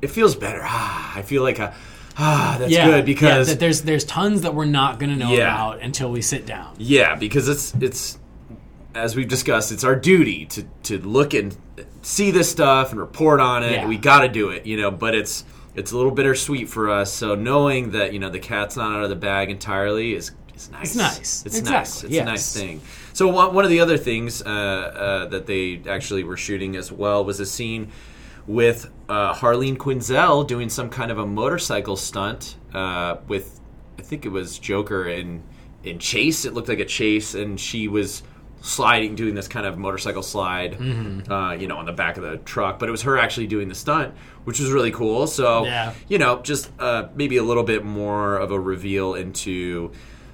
it 0.00 0.10
feels 0.12 0.36
better. 0.36 0.60
Ah, 0.62 1.12
I 1.18 1.22
feel 1.22 1.42
like 1.42 1.58
a 1.58 1.74
ah, 2.18 2.56
that's 2.58 2.70
yeah, 2.72 2.86
good 2.86 3.04
because 3.06 3.48
yeah, 3.48 3.54
that 3.54 3.60
there's 3.60 3.82
there's 3.82 4.04
tons 4.04 4.42
that 4.42 4.54
we're 4.54 4.64
not 4.64 4.98
going 4.98 5.10
to 5.10 5.16
know 5.16 5.32
Yeah. 5.32 5.54
about 5.54 5.80
until 5.82 6.10
we 6.10 6.20
sit 6.22 6.46
down. 6.46 6.74
Yeah, 6.78 7.14
because 7.14 7.48
it's 7.48 7.72
it's 7.80 8.18
as 8.94 9.14
we've 9.14 9.28
discussed, 9.28 9.70
it's 9.72 9.84
our 9.84 9.96
duty 9.96 10.46
to 10.46 10.64
to 10.84 10.98
look 10.98 11.34
and 11.34 11.56
see 12.02 12.30
this 12.30 12.50
stuff 12.50 12.90
and 12.90 13.00
report 13.00 13.40
on 13.40 13.62
it. 13.62 13.86
We 13.86 13.96
got 13.98 14.20
to 14.20 14.28
do 14.28 14.50
it, 14.50 14.66
you 14.66 14.76
know. 14.76 14.90
But 14.90 15.14
it's 15.14 15.44
it's 15.74 15.92
a 15.92 15.96
little 15.96 16.10
bittersweet 16.12 16.68
for 16.68 16.90
us. 16.90 17.12
So 17.12 17.34
knowing 17.34 17.92
that 17.92 18.12
you 18.12 18.18
know 18.18 18.30
the 18.30 18.40
cat's 18.40 18.76
not 18.76 18.96
out 18.96 19.02
of 19.04 19.10
the 19.10 19.16
bag 19.16 19.50
entirely 19.50 20.14
is 20.14 20.32
is 20.56 20.70
nice. 20.70 20.82
It's 20.86 20.96
nice. 20.96 21.46
It's 21.46 21.58
Exactly, 21.58 21.72
nice. 21.72 22.04
It's 22.04 22.12
yes. 22.12 22.22
a 22.22 22.24
nice 22.24 22.52
thing. 22.56 22.80
So 23.12 23.28
one, 23.28 23.54
one 23.54 23.64
of 23.64 23.70
the 23.70 23.80
other 23.80 23.96
things 23.96 24.42
uh, 24.42 24.46
uh, 24.48 25.26
that 25.26 25.46
they 25.46 25.82
actually 25.88 26.24
were 26.24 26.36
shooting 26.36 26.74
as 26.76 26.90
well 26.90 27.24
was 27.24 27.38
a 27.40 27.46
scene 27.46 27.90
with 28.48 28.90
uh, 29.08 29.32
Harleen 29.34 29.76
Quinzel 29.76 30.44
doing 30.46 30.68
some 30.68 30.88
kind 30.90 31.10
of 31.12 31.18
a 31.18 31.26
motorcycle 31.26 31.94
stunt 31.96 32.56
uh, 32.74 33.18
with, 33.28 33.60
I 33.98 34.02
think 34.02 34.24
it 34.26 34.30
was 34.30 34.58
Joker 34.58 35.06
in 35.08 35.42
in 35.84 35.98
Chase. 36.00 36.44
It 36.44 36.54
looked 36.54 36.68
like 36.68 36.80
a 36.80 36.84
chase, 36.84 37.34
and 37.34 37.58
she 37.60 37.86
was 37.86 38.22
sliding, 38.60 39.14
doing 39.14 39.34
this 39.36 39.46
kind 39.46 39.64
of 39.64 39.78
motorcycle 39.78 40.22
slide, 40.24 40.72
Mm-hmm. 40.72 41.30
uh, 41.30 41.52
you 41.52 41.68
know, 41.68 41.76
on 41.76 41.84
the 41.86 41.92
back 41.92 42.16
of 42.16 42.24
the 42.24 42.38
truck. 42.38 42.80
But 42.80 42.88
it 42.88 42.92
was 42.92 43.02
her 43.02 43.16
actually 43.16 43.46
doing 43.46 43.68
the 43.68 43.74
stunt, 43.76 44.12
which 44.44 44.58
was 44.58 44.72
really 44.72 44.90
cool. 44.90 45.28
So, 45.28 45.64
Yeah. 45.64 45.92
you 46.08 46.18
know, 46.18 46.40
just 46.42 46.70
uh, 46.80 47.08
maybe 47.14 47.36
a 47.36 47.44
little 47.44 47.62
bit 47.62 47.84
more 47.84 48.36
of 48.36 48.50
a 48.50 48.58
reveal 48.58 49.14
into 49.14 49.92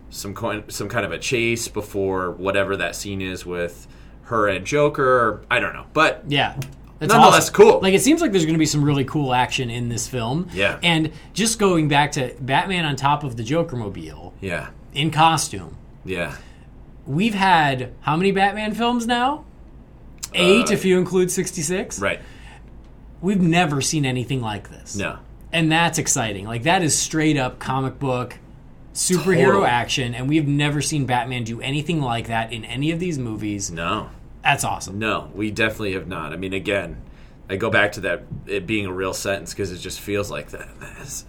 some 0.09 0.33
coin, 0.33 0.65
some 0.69 0.89
kind 0.89 1.05
of 1.05 1.13
a 1.13 1.19
chase 1.19 1.69
before 1.69 2.31
whatever 2.31 2.77
that 2.79 2.97
scene 2.97 3.21
is 3.21 3.45
with 3.45 3.87
her 4.23 4.49
and 4.49 4.65
Joker. 4.65 5.45
I 5.51 5.61
don't 5.61 5.75
know, 5.75 5.85
but 5.93 6.25
Yeah. 6.27 6.57
That's 7.01 7.13
Nonetheless, 7.13 7.45
awesome. 7.45 7.55
cool. 7.55 7.81
Like 7.81 7.93
it 7.95 8.03
seems 8.03 8.21
like 8.21 8.31
there's 8.33 8.45
going 8.45 8.55
to 8.55 8.59
be 8.59 8.67
some 8.67 8.85
really 8.85 9.05
cool 9.05 9.35
action 9.35 9.69
in 9.69 9.89
this 9.89 10.07
film. 10.07 10.49
Yeah. 10.53 10.79
And 10.83 11.13
just 11.33 11.59
going 11.59 11.89
back 11.89 12.13
to 12.13 12.35
Batman 12.41 12.85
on 12.85 12.97
top 12.97 13.25
of 13.25 13.37
the 13.37 13.43
Joker 13.43 13.77
mobile 13.77 14.33
yeah, 14.41 14.69
in 14.95 15.11
costume. 15.11 15.77
yeah, 16.05 16.37
We've 17.07 17.35
had 17.35 17.93
how 18.01 18.17
many 18.17 18.31
Batman 18.33 18.73
films 18.75 19.07
now? 19.07 19.45
Eight, 20.33 20.71
if 20.71 20.85
you 20.85 20.99
include 20.99 21.31
66. 21.31 22.01
Uh, 22.01 22.05
right. 22.05 22.21
We've 23.21 23.41
never 23.43 23.81
seen 23.81 24.05
anything 24.07 24.41
like 24.41 24.71
this. 24.71 24.97
No, 24.97 25.19
And 25.53 25.71
that's 25.71 25.99
exciting. 25.99 26.47
Like 26.47 26.63
that 26.65 26.83
is 26.83 26.97
straight 26.97 27.37
up 27.37 27.59
comic 27.59 27.99
book 27.99 28.39
superhero 28.95 29.45
Totally. 29.47 29.67
action 29.67 30.15
and 30.15 30.29
we've 30.29 30.47
never 30.47 30.81
seen 30.81 31.05
Batman 31.07 31.43
do 31.45 31.61
anything 31.61 32.01
like 32.01 32.29
that 32.29 32.53
in 32.53 32.65
any 32.65 32.91
of 32.93 33.01
these 33.01 33.19
movies. 33.19 33.71
no, 33.71 34.09
That's 34.45 34.63
awesome. 34.65 34.99
no. 34.99 35.31
We 35.35 35.51
definitely 35.51 35.95
have 35.95 36.07
not. 36.07 36.33
I 36.33 36.37
mean, 36.37 36.53
again, 36.53 37.01
I 37.49 37.57
go 37.57 37.71
back 37.71 37.93
to 37.93 38.01
that 38.03 38.25
it 38.47 38.67
being 38.67 38.87
a 38.87 38.93
real 38.93 39.15
sentence 39.15 39.53
because 39.55 39.73
it 39.73 39.79
just 39.79 40.01
feels 40.01 40.31
like 40.31 40.51
that. 40.51 40.69
That's- 40.81 41.25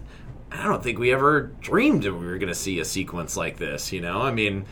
I 0.52 0.64
don't 0.64 0.82
think 0.84 1.00
we 1.00 1.12
ever 1.12 1.52
dreamed 1.62 2.04
that 2.04 2.14
we 2.14 2.26
were 2.26 2.38
going 2.38 2.48
to 2.50 2.56
see 2.56 2.80
a 2.80 2.86
sequence 2.86 3.36
like 3.36 3.58
this. 3.58 3.92
You 3.92 4.02
know, 4.02 4.22
I 4.22 4.32
mean. 4.32 4.66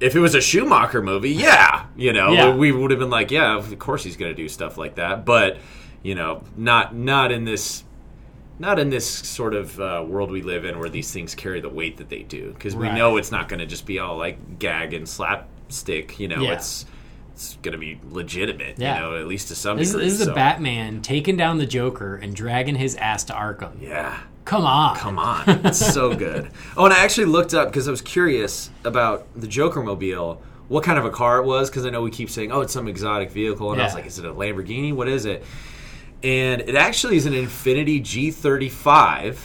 If 0.00 0.14
it 0.14 0.20
was 0.20 0.36
a 0.36 0.40
Schumacher 0.40 1.02
movie, 1.02 1.30
yeah, 1.32 1.86
you 1.96 2.12
know, 2.12 2.30
Yeah. 2.30 2.54
we 2.54 2.70
would 2.70 2.92
have 2.92 3.00
been 3.00 3.10
like, 3.10 3.32
yeah, 3.32 3.56
of 3.56 3.76
course 3.80 4.04
he's 4.04 4.16
going 4.16 4.30
to 4.30 4.36
do 4.40 4.48
stuff 4.48 4.78
like 4.78 4.94
that. 4.94 5.24
But 5.24 5.56
you 6.04 6.14
know, 6.14 6.44
not 6.56 6.94
not 6.94 7.32
in 7.32 7.44
this 7.44 7.82
not 8.60 8.78
in 8.78 8.90
this 8.90 9.08
sort 9.08 9.54
of 9.54 9.80
uh, 9.80 10.04
world 10.06 10.30
we 10.30 10.42
live 10.42 10.64
in 10.64 10.78
where 10.78 10.88
these 10.88 11.10
things 11.12 11.34
carry 11.34 11.60
the 11.60 11.68
weight 11.68 11.96
that 11.96 12.10
they 12.10 12.22
do 12.22 12.52
because 12.52 12.76
we 12.76 12.86
Right. 12.86 12.96
know 12.96 13.16
it's 13.16 13.32
not 13.32 13.48
going 13.48 13.58
to 13.58 13.66
just 13.66 13.86
be 13.86 13.98
all 13.98 14.16
like 14.16 14.60
gag 14.60 14.94
and 14.94 15.08
slapstick. 15.08 16.20
You 16.20 16.28
know, 16.28 16.42
Yeah. 16.42 16.52
it's 16.52 16.86
it's 17.38 17.56
going 17.62 17.70
to 17.70 17.78
be 17.78 18.00
legitimate. 18.10 18.80
Yeah. 18.80 18.96
You 18.96 19.00
know, 19.00 19.16
at 19.20 19.28
least 19.28 19.46
to 19.48 19.54
some 19.54 19.76
This, 19.76 19.88
is- 19.90 19.92
degree. 19.94 20.04
this 20.08 20.20
is 20.20 20.26
the 20.26 20.32
Batman 20.32 21.02
taking 21.02 21.36
down 21.36 21.58
the 21.58 21.66
Joker 21.66 22.16
and 22.16 22.34
dragging 22.34 22.74
his 22.74 22.96
ass 22.96 23.22
to 23.24 23.32
Arkham. 23.32 23.80
Yeah. 23.80 24.18
Come 24.44 24.64
on. 24.64 24.96
Come 24.96 25.18
on, 25.20 25.44
it's 25.66 25.78
so 25.94 26.14
good. 26.16 26.50
Oh, 26.76 26.84
and 26.86 26.92
I 26.92 27.04
actually 27.04 27.26
looked 27.26 27.54
up 27.54 27.68
because 27.68 27.86
I 27.86 27.92
was 27.92 28.00
curious 28.02 28.70
about 28.82 29.28
the 29.36 29.46
Joker 29.46 29.82
mobile, 29.84 30.42
what 30.66 30.82
kind 30.82 30.98
of 30.98 31.04
a 31.04 31.10
car 31.10 31.38
it 31.38 31.44
was, 31.44 31.70
because 31.70 31.86
I 31.86 31.90
know 31.90 32.02
we 32.02 32.10
keep 32.10 32.28
saying, 32.30 32.50
"Oh, 32.50 32.62
it's 32.62 32.72
some 32.72 32.88
exotic 32.88 33.30
vehicle," 33.30 33.70
and 33.72 33.80
I 33.80 33.84
was 33.84 33.94
like, 33.94 34.06
"Is 34.06 34.18
it 34.18 34.24
a 34.24 34.32
Lamborghini? 34.32 34.92
What 34.94 35.06
is 35.06 35.26
it?" 35.26 35.44
And 36.22 36.62
it 36.62 36.74
actually 36.74 37.18
is 37.18 37.26
an 37.26 37.34
Infiniti 37.34 38.00
G35, 38.02 39.36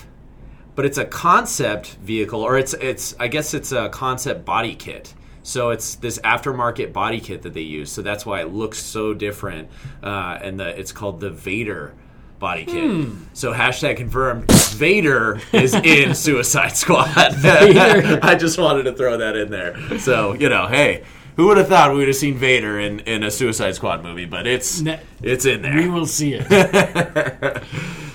but 0.75 0.85
it's 0.85 0.97
a 0.97 1.05
concept 1.05 1.95
vehicle, 2.01 2.41
or 2.41 2.57
it's 2.57 2.73
it's 2.75 3.13
I 3.19 3.27
guess 3.27 3.53
it's 3.53 3.71
a 3.71 3.89
concept 3.89 4.45
body 4.45 4.73
kit. 4.73 5.13
So 5.43 5.69
it's 5.71 5.95
this 5.95 6.19
aftermarket 6.19 6.93
body 6.93 7.19
kit 7.19 7.41
that 7.43 7.53
they 7.53 7.61
use. 7.61 7.91
So 7.91 8.01
that's 8.01 8.25
why 8.25 8.41
it 8.41 8.53
looks 8.53 8.79
so 8.79 9.13
different, 9.13 9.69
uh, 10.01 10.39
and 10.41 10.59
the 10.59 10.79
it's 10.79 10.91
called 10.91 11.19
the 11.19 11.29
Vader 11.29 11.93
body 12.39 12.65
kit. 12.65 12.89
Hmm. 12.89 13.23
So 13.33 13.53
hashtag 13.53 13.97
confirmed. 13.97 14.49
Vader 14.51 15.41
is 15.51 15.73
in 15.83 16.15
Suicide 16.15 16.75
Squad. 16.75 17.07
I 17.15 18.35
just 18.35 18.57
wanted 18.57 18.83
to 18.83 18.93
throw 18.93 19.17
that 19.17 19.35
in 19.35 19.51
there. 19.51 19.99
So 19.99 20.33
you 20.33 20.49
know, 20.49 20.67
hey, 20.67 21.03
who 21.35 21.47
would 21.47 21.57
have 21.57 21.67
thought 21.67 21.91
we 21.91 21.97
would 21.97 22.07
have 22.07 22.17
seen 22.17 22.35
Vader 22.37 22.79
in, 22.79 22.99
in 23.01 23.23
a 23.23 23.31
Suicide 23.31 23.75
Squad 23.75 24.03
movie? 24.03 24.25
But 24.25 24.45
it's 24.45 24.81
Ne- 24.81 24.99
it's 25.21 25.45
in 25.45 25.61
there. 25.61 25.75
We 25.75 25.89
will 25.89 26.05
see 26.05 26.35
it. 26.35 26.43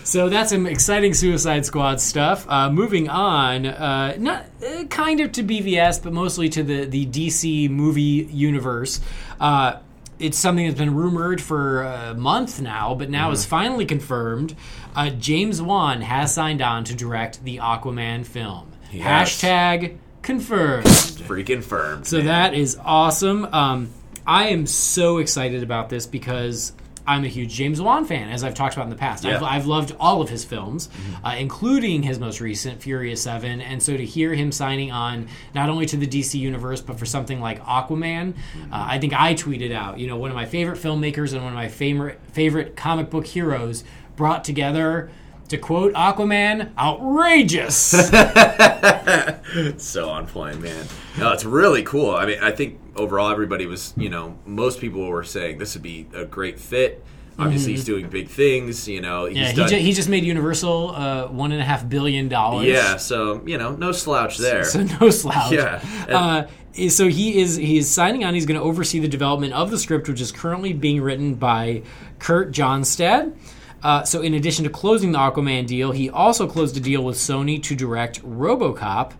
so 0.08 0.30
that's 0.30 0.48
some 0.48 0.66
exciting 0.66 1.12
Suicide 1.12 1.66
Squad 1.66 2.00
stuff. 2.00 2.48
Uh, 2.48 2.70
moving 2.70 3.10
on, 3.10 3.66
uh, 3.66 4.16
not 4.18 4.46
uh, 4.66 4.84
kind 4.84 5.20
of 5.20 5.32
to 5.32 5.42
BVS, 5.42 6.02
but 6.02 6.14
mostly 6.14 6.48
to 6.48 6.62
the 6.62 6.86
the 6.86 7.04
DC 7.04 7.68
movie 7.68 8.26
universe. 8.32 9.02
Uh, 9.38 9.80
it's 10.18 10.38
something 10.38 10.66
that's 10.66 10.78
been 10.78 10.94
rumored 10.94 11.42
for 11.42 11.82
a 11.82 12.14
month 12.14 12.58
now, 12.58 12.94
but 12.94 13.10
now 13.10 13.30
is 13.32 13.44
finally 13.44 13.84
confirmed. 13.84 14.56
Uh, 14.96 15.10
James 15.10 15.60
Wan 15.60 16.00
has 16.00 16.32
signed 16.32 16.62
on 16.62 16.84
to 16.84 16.94
direct 16.94 17.44
the 17.44 17.58
Aquaman 17.58 18.24
film. 18.24 18.72
has. 18.90 19.28
Hashtag 19.28 19.98
confirmed. 20.22 20.86
Freaking 20.86 21.62
firm. 21.62 22.04
So 22.04 22.22
that 22.22 22.54
is 22.54 22.78
awesome. 22.82 23.44
Um, 23.44 23.90
I 24.26 24.48
am 24.48 24.66
so 24.66 25.18
excited 25.18 25.62
about 25.62 25.90
this 25.90 26.06
because 26.06 26.72
I'm 27.08 27.24
a 27.24 27.28
huge 27.28 27.52
James 27.54 27.80
Wan 27.80 28.04
fan, 28.04 28.28
as 28.28 28.44
I've 28.44 28.54
talked 28.54 28.74
about 28.74 28.84
in 28.84 28.90
the 28.90 28.96
past. 28.96 29.24
I've, 29.24 29.36
Mm-hmm. 29.36 29.44
I've 29.44 29.66
loved 29.66 29.96
all 29.98 30.20
of 30.22 30.28
his 30.28 30.44
films, 30.44 30.88
uh, 31.24 31.34
including 31.38 32.02
his 32.02 32.18
most 32.18 32.40
recent, 32.40 32.82
Furious 32.82 33.22
7. 33.22 33.60
And 33.60 33.82
so 33.82 33.96
to 33.96 34.04
hear 34.04 34.34
him 34.34 34.52
signing 34.52 34.92
on 34.92 35.28
not 35.54 35.68
only 35.70 35.86
to 35.86 35.96
the 35.96 36.06
DC 36.06 36.38
universe, 36.38 36.80
but 36.80 36.98
for 36.98 37.06
something 37.06 37.40
like 37.40 37.62
Aquaman, 37.64 38.34
Mm-hmm. 38.34 38.72
uh, 38.72 38.86
I 38.88 38.98
think 38.98 39.12
I 39.14 39.34
tweeted 39.34 39.72
out, 39.72 39.98
you 39.98 40.06
know, 40.06 40.16
one 40.16 40.30
of 40.30 40.36
my 40.36 40.46
favorite 40.46 40.78
filmmakers 40.78 41.32
and 41.32 41.42
one 41.42 41.52
of 41.52 41.56
my 41.56 41.68
favorite, 41.68 42.20
favorite 42.32 42.76
comic 42.76 43.10
book 43.10 43.26
heroes 43.26 43.84
brought 44.16 44.44
together. 44.44 45.10
To 45.48 45.58
quote 45.58 45.94
Aquaman, 45.94 46.76
outrageous. 46.76 47.76
so 49.82 50.10
on 50.10 50.26
point, 50.26 50.60
man. 50.60 50.86
No, 51.18 51.32
it's 51.32 51.44
really 51.44 51.82
cool. 51.82 52.14
I 52.14 52.26
mean, 52.26 52.38
I 52.42 52.50
think 52.52 52.78
overall 52.96 53.30
everybody 53.30 53.66
was, 53.66 53.94
you 53.96 54.08
know, 54.10 54.38
most 54.44 54.80
people 54.80 55.06
were 55.08 55.24
saying 55.24 55.58
this 55.58 55.74
would 55.74 55.82
be 55.82 56.06
a 56.14 56.24
great 56.24 56.58
fit. 56.58 57.04
Obviously, 57.38 57.70
he's 57.72 57.84
doing 57.84 58.08
big 58.08 58.28
things. 58.28 58.88
You 58.88 59.00
know, 59.00 59.26
he's 59.26 59.36
Mm-hmm. 59.38 59.44
Yeah, 59.44 59.50
he, 59.50 59.56
done. 59.56 59.68
ju- 59.68 59.76
he 59.76 59.92
just 59.92 60.08
made 60.08 60.24
Universal 60.24 60.90
uh, 60.90 61.26
one 61.28 61.52
and 61.52 61.60
a 61.60 61.64
half 61.64 61.88
billion 61.88 62.28
dollars. 62.28 62.66
yeah, 62.66 62.96
so 62.96 63.42
you 63.46 63.56
know, 63.58 63.76
no 63.76 63.92
slouch 63.92 64.38
there. 64.38 64.64
so 64.64 64.82
no 65.00 65.10
slouch. 65.10 65.52
Yeah. 65.52 65.80
Uh, 66.08 66.46
so 66.88 67.06
he 67.08 67.40
is 67.40 67.54
he 67.56 67.78
is 67.78 67.88
signing 67.88 68.24
on. 68.24 68.34
He's 68.34 68.44
going 68.44 68.58
to 68.58 68.64
oversee 68.66 68.98
the 68.98 69.06
development 69.08 69.52
of 69.52 69.70
the 69.70 69.78
script, 69.78 70.08
which 70.08 70.20
is 70.20 70.32
currently 70.32 70.72
being 70.72 71.00
written 71.00 71.36
by 71.36 71.82
Kurt 72.18 72.50
Johnstad. 72.50 73.36
Uh, 73.82 74.02
so, 74.04 74.20
in 74.22 74.34
addition 74.34 74.64
to 74.64 74.70
closing 74.70 75.12
the 75.12 75.18
Aquaman 75.18 75.66
deal, 75.66 75.92
he 75.92 76.10
also 76.10 76.46
closed 76.48 76.76
a 76.76 76.80
deal 76.80 77.04
with 77.04 77.16
Sony 77.16 77.62
to 77.62 77.74
direct 77.76 78.20
RoboCop, 78.22 79.12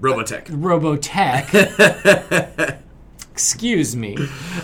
Robotech. 0.00 0.46
Robotech. 0.46 1.50
Excuse 3.32 3.96
me, 3.96 4.16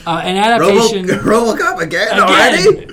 uh, 0.07 0.21
an 0.25 0.61
Robo- 0.61 0.79
adaptation. 0.79 1.07
RoboCop 1.25 1.81
again, 1.81 2.09
Again. 2.09 2.21
already? 2.21 2.93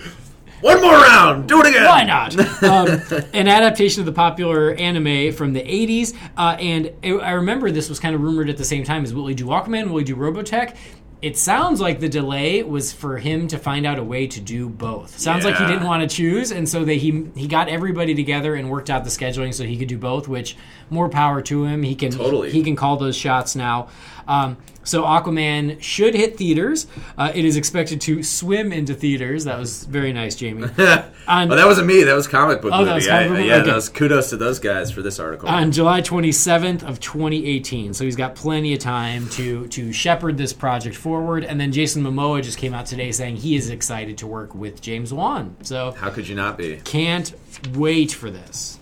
One 0.62 0.82
more 0.82 0.94
round. 0.94 1.48
Do 1.48 1.60
it 1.62 1.68
again. 1.68 1.86
Why 1.86 2.04
not? 2.04 2.36
Um, 2.64 2.88
an 3.34 3.48
adaptation 3.48 4.00
of 4.02 4.08
the 4.08 4.12
popular 4.12 4.74
anime 4.74 5.32
from 5.34 5.54
the 5.54 5.62
80s. 5.62 6.16
Uh, 6.36 6.58
and 6.60 6.92
I 7.04 7.10
I 7.12 7.32
remember 7.34 7.70
this 7.70 7.90
was 7.90 8.00
kind 8.00 8.16
of 8.16 8.22
rumored 8.22 8.50
at 8.50 8.58
the 8.58 8.66
same 8.66 8.84
time 8.84 9.04
as 9.04 9.14
will 9.14 9.28
he 9.28 9.36
do 9.36 9.46
Aquaman? 9.48 9.90
Will 9.92 10.00
he 10.00 10.04
do 10.04 10.16
Robotech? 10.16 10.76
It 11.20 11.36
sounds 11.36 11.82
like 11.82 12.00
the 12.00 12.10
delay 12.10 12.62
was 12.62 12.94
for 12.94 13.18
him 13.18 13.48
to 13.48 13.58
find 13.58 13.88
out 13.88 13.98
a 13.98 14.04
way 14.04 14.28
to 14.28 14.40
do 14.40 14.70
both. 14.70 15.18
Sounds 15.18 15.46
like 15.46 15.56
he 15.56 15.66
didn't 15.66 15.88
want 15.88 16.08
to 16.08 16.16
choose, 16.16 16.52
and 16.52 16.70
so 16.70 16.86
they, 16.86 17.00
he 17.00 17.26
he 17.36 17.48
got 17.48 17.70
everybody 17.70 18.14
together 18.14 18.54
and 18.54 18.70
worked 18.70 18.92
out 18.92 19.04
the 19.04 19.10
scheduling 19.10 19.52
so 19.52 19.64
he 19.64 19.78
could 19.78 19.88
do 19.88 19.98
both. 19.98 20.28
Which 20.28 20.56
more 20.92 21.10
power 21.10 21.42
to 21.42 21.66
him. 21.66 21.82
He 21.82 21.96
can 21.96 22.12
Totally. 22.12 22.52
he 22.52 22.62
can 22.64 22.76
call 22.76 22.98
those 22.98 23.16
shots 23.18 23.56
now. 23.56 23.90
Um, 24.28 24.58
so 24.84 25.04
Aquaman 25.04 25.82
should 25.82 26.16
hit 26.16 26.38
theaters. 26.38 26.88
Uh, 27.18 27.32
it 27.36 27.44
is 27.44 27.58
expected 27.58 28.00
to 28.02 28.24
swim 28.24 28.72
into 28.72 28.94
theaters. 28.94 29.44
That 29.44 29.60
was 29.60 29.84
very 29.84 30.14
nice, 30.14 30.40
Jaime. 30.40 30.64
On- 31.28 31.52
Oh, 31.52 31.56
that 31.58 31.66
wasn't 31.66 31.88
me. 31.88 32.04
That 32.04 32.14
was 32.16 32.26
comic 32.26 32.62
book 32.62 32.72
Oh, 32.74 32.78
movie. 32.78 32.86
that 32.90 32.96
was 32.96 33.08
comic 33.08 33.28
book 33.28 33.38
movie? 33.38 33.50
yeah, 33.50 33.56
Okay. 33.58 33.74
was 33.74 33.90
kudos 33.90 34.30
to 34.30 34.38
those 34.38 34.60
guys 34.60 34.92
for 34.92 35.02
this 35.02 35.20
article. 35.20 35.50
on 35.50 35.74
July 35.74 36.02
27th 36.02 36.84
of 36.84 37.02
2018. 37.02 37.94
So 37.94 38.06
he's 38.06 38.16
got 38.16 38.36
plenty 38.36 38.74
of 38.74 38.80
time 38.80 39.28
to 39.32 39.68
to 39.68 39.92
shepherd 39.92 40.38
this 40.38 40.54
project 40.54 40.96
forward. 40.96 41.44
And 41.44 41.60
then 41.60 41.74
Jason 41.74 42.02
Momoa 42.02 42.42
just 42.42 42.58
came 42.58 42.74
out 42.74 42.86
today 42.86 43.12
saying 43.12 43.38
he 43.38 43.58
is 43.58 43.70
excited 43.70 44.18
to 44.20 44.28
work 44.28 44.56
with 44.56 44.80
James 44.82 45.12
Wan. 45.14 45.58
So 45.64 45.92
How 45.92 46.12
could 46.12 46.30
you 46.30 46.36
not 46.36 46.58
be? 46.58 46.78
can't 46.86 47.34
wait 47.76 48.14
for 48.14 48.32
this. 48.32 48.80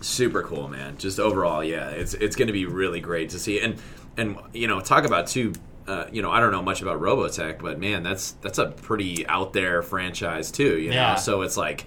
super 0.00 0.42
cool 0.42 0.68
man 0.68 0.96
just 0.98 1.18
overall 1.18 1.64
yeah 1.64 1.88
it's 1.88 2.14
it's 2.14 2.36
going 2.36 2.46
to 2.46 2.52
be 2.52 2.64
really 2.64 3.00
great 3.00 3.30
to 3.30 3.38
see 3.38 3.58
and 3.60 3.76
and 4.16 4.36
you 4.52 4.66
know 4.68 4.80
talk 4.80 5.04
about 5.04 5.26
too 5.26 5.52
uh, 5.86 6.06
you 6.12 6.20
know 6.22 6.30
i 6.30 6.40
don't 6.40 6.50
know 6.52 6.62
much 6.62 6.82
about 6.82 7.00
robotech 7.00 7.60
but 7.60 7.78
man 7.78 8.02
that's 8.02 8.32
that's 8.42 8.58
a 8.58 8.66
pretty 8.66 9.26
out 9.28 9.52
there 9.52 9.82
franchise 9.82 10.50
too 10.50 10.78
you 10.78 10.90
know 10.90 10.96
Yeah. 10.96 11.14
so 11.16 11.42
it's 11.42 11.56
like 11.56 11.84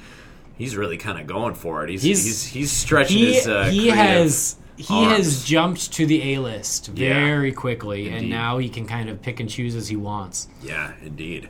he's 0.57 0.75
really 0.77 0.97
kind 0.97 1.19
of 1.19 1.27
going 1.27 1.53
for 1.55 1.83
it 1.83 1.89
he's 1.89 2.03
He's- 2.03 2.23
he's 2.23 2.45
he's, 2.45 2.71
stretching 2.71 3.17
He 3.17 3.33
his 3.33 3.47
uh, 3.47 3.63
he 3.65 3.87
has 3.89 4.55
he 4.77 4.93
arms. 4.93 5.17
has 5.17 5.43
jumped 5.43 5.91
to 5.93 6.05
the 6.05 6.33
A 6.35 6.39
list 6.39 6.91
Yeah. 6.95 7.13
very 7.13 7.51
quickly, 7.51 8.07
and 8.09 8.29
now 8.29 8.59
he 8.59 8.69
can 8.69 8.85
kind 8.87 9.09
of 9.09 9.21
pick 9.21 9.41
and 9.41 9.49
choose 9.49 9.75
as 9.75 9.89
he 9.89 9.97
wants. 9.97 10.47
Yeah, 10.63 10.93
indeed. 11.03 11.49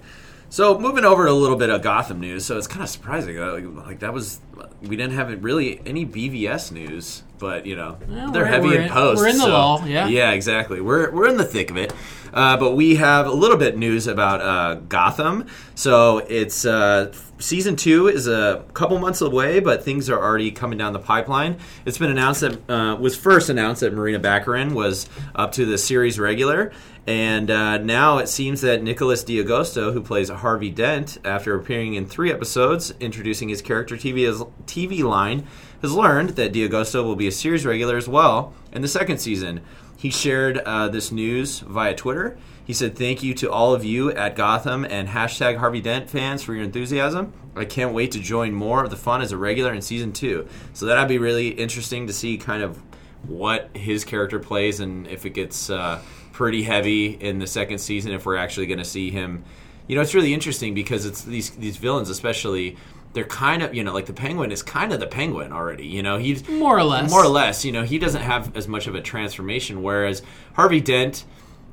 So 0.50 0.80
moving 0.80 1.06
over 1.06 1.26
to 1.26 1.32
a 1.32 1.34
little 1.34 1.58
bit 1.58 1.70
of 1.70 1.82
Gotham 1.82 2.20
news. 2.20 2.46
So 2.46 2.58
it's 2.58 2.68
kind 2.68 2.82
of 2.84 2.90
surprising. 2.90 3.38
uh, 3.40 3.54
Like, 3.54 3.86
like 3.88 4.00
that 4.00 4.14
was 4.14 4.40
we 4.82 4.96
didn't 4.96 5.14
have 5.14 5.44
really 5.44 5.82
any 5.86 6.06
BVS 6.06 6.72
news, 6.72 7.24
but 7.38 7.66
you 7.66 7.76
know 7.76 7.98
Well, 8.08 8.32
they're 8.32 8.46
heavy 8.46 8.76
in 8.76 8.84
in- 8.84 8.90
post. 8.90 9.20
we're 9.20 9.28
in 9.28 9.38
the 9.38 9.44
so- 9.44 9.50
lull, 9.52 9.84
yeah. 9.86 10.08
yeah, 10.08 10.32
exactly. 10.32 10.80
We're 10.82 11.12
we're 11.12 11.28
in 11.28 11.38
the 11.38 11.44
thick 11.46 11.70
of 11.70 11.78
it. 11.78 11.94
Uh, 12.34 12.56
but 12.58 12.76
we 12.76 12.96
have 12.96 13.26
a 13.28 13.32
little 13.32 13.58
bit 13.58 13.78
news 13.78 14.08
about 14.08 14.40
uh, 14.42 14.76
Gotham. 14.88 15.46
So 15.76 16.20
it's 16.20 16.64
uh, 16.66 17.12
season 17.40 17.76
two 17.76 18.08
is 18.08 18.28
a 18.28 18.66
couple 18.74 19.00
months 19.00 19.22
away, 19.22 19.60
but 19.60 19.84
things 19.84 20.10
are 20.10 20.22
already 20.22 20.52
coming 20.52 20.78
down 20.78 20.94
the 20.94 21.00
pipeline. 21.00 21.58
It's 21.86 21.98
been 21.98 22.12
announced 22.12 22.42
that 22.42 22.70
uh, 22.70 22.96
was 22.96 23.16
first 23.16 23.50
announced 23.50 23.82
that 23.82 23.94
Marina 23.94 24.20
Baccarin 24.20 24.74
was 24.74 25.10
up 25.36 25.54
to 25.54 25.66
the 25.66 25.78
series 25.78 26.20
regular, 26.20 26.72
and 27.08 27.50
uh, 27.50 27.78
now 27.80 28.18
it 28.20 28.28
seems 28.28 28.62
that 28.62 28.84
Nicholas 28.84 29.24
D'Agosto, 29.24 29.92
who 29.92 30.02
plays 30.02 30.30
Harvey 30.30 30.70
Dent, 30.70 31.18
after 31.26 31.56
appearing 31.56 31.96
in 31.96 32.06
three 32.06 32.32
episodes 32.32 32.94
introducing 33.00 33.50
his 33.50 33.62
character 33.62 33.96
TV 33.96 34.28
as, 34.30 34.42
TVLine, 34.66 35.46
has 35.82 35.94
learned 35.94 36.32
that 36.32 36.54
D'Agosto 36.54 37.04
will 37.04 37.16
be 37.16 37.28
a 37.28 37.32
series 37.32 37.66
regular 37.66 37.98
as 37.98 38.08
well 38.08 38.54
in 38.72 38.82
the 38.82 38.88
second 38.88 39.20
season. 39.20 39.62
He 39.98 40.10
shared 40.10 40.60
uh, 40.60 40.88
this 40.88 41.12
news 41.12 41.60
via 41.60 41.94
Twitter. 41.94 42.38
He 42.66 42.74
said, 42.74 42.98
Thank 42.98 43.22
you 43.24 43.34
to 43.34 43.52
all 43.52 43.74
of 43.74 43.84
you 43.84 44.12
at 44.12 44.36
Gotham 44.36 44.86
and 44.86 45.10
hashtag 45.10 45.58
Harvey 45.58 45.82
Dent 45.82 46.10
fans 46.10 46.44
for 46.44 46.54
your 46.54 46.64
enthusiasm. 46.64 47.34
I 47.56 47.66
can't 47.66 47.94
wait 47.94 48.12
to 48.12 48.20
join 48.20 48.54
more 48.54 48.84
of 48.84 48.92
the 48.92 48.96
fun 48.96 49.22
as 49.22 49.32
a 49.32 49.38
regular 49.38 49.74
in 49.74 49.82
season 49.82 50.14
two. 50.14 50.48
So 50.74 50.86
that'd 50.86 51.10
be 51.10 51.18
really 51.18 51.50
interesting 51.50 52.08
to 52.08 52.14
see 52.14 52.38
kind 52.38 52.64
of 52.64 52.82
what 53.28 53.76
his 53.76 54.06
character 54.06 54.40
plays 54.40 54.80
and 54.80 55.06
if 55.08 55.26
it 55.26 55.32
gets 55.32 55.70
uh, 55.70 56.02
pretty 56.32 56.64
heavy 56.64 57.08
in 57.08 57.40
the 57.40 57.48
second 57.48 57.80
season, 57.80 58.14
if 58.14 58.26
we're 58.26 58.38
actually 58.38 58.68
going 58.68 58.80
to 58.80 58.86
see 58.86 59.12
him. 59.12 59.44
You 59.88 59.96
know, 59.96 60.02
it's 60.02 60.14
really 60.14 60.34
interesting 60.34 60.74
because 60.74 61.06
it's 61.06 61.24
these 61.24 61.50
these 61.52 61.78
villains, 61.78 62.10
especially. 62.10 62.78
They're 63.14 63.24
kind 63.26 63.64
of, 63.64 63.74
you 63.74 63.84
know, 63.84 63.94
like 63.94 64.06
the 64.06 64.14
Penguin 64.14 64.52
is 64.52 64.62
kind 64.62 64.94
of 64.94 65.00
the 65.00 65.08
Penguin 65.08 65.52
already. 65.52 65.88
You 65.88 66.04
know, 66.04 66.18
he's 66.18 66.48
More 66.48 66.78
or 66.78 66.84
less. 66.84 67.10
more 67.10 67.24
or 67.24 67.28
less. 67.28 67.66
You 67.66 67.72
know, 67.72 67.84
he 67.84 67.98
doesn't 67.98 68.22
have 68.22 68.56
as 68.56 68.68
much 68.68 68.86
of 68.88 68.94
a 68.96 69.02
transformation, 69.02 69.82
whereas 69.82 70.22
Harvey 70.54 70.80
Dent 70.82 71.26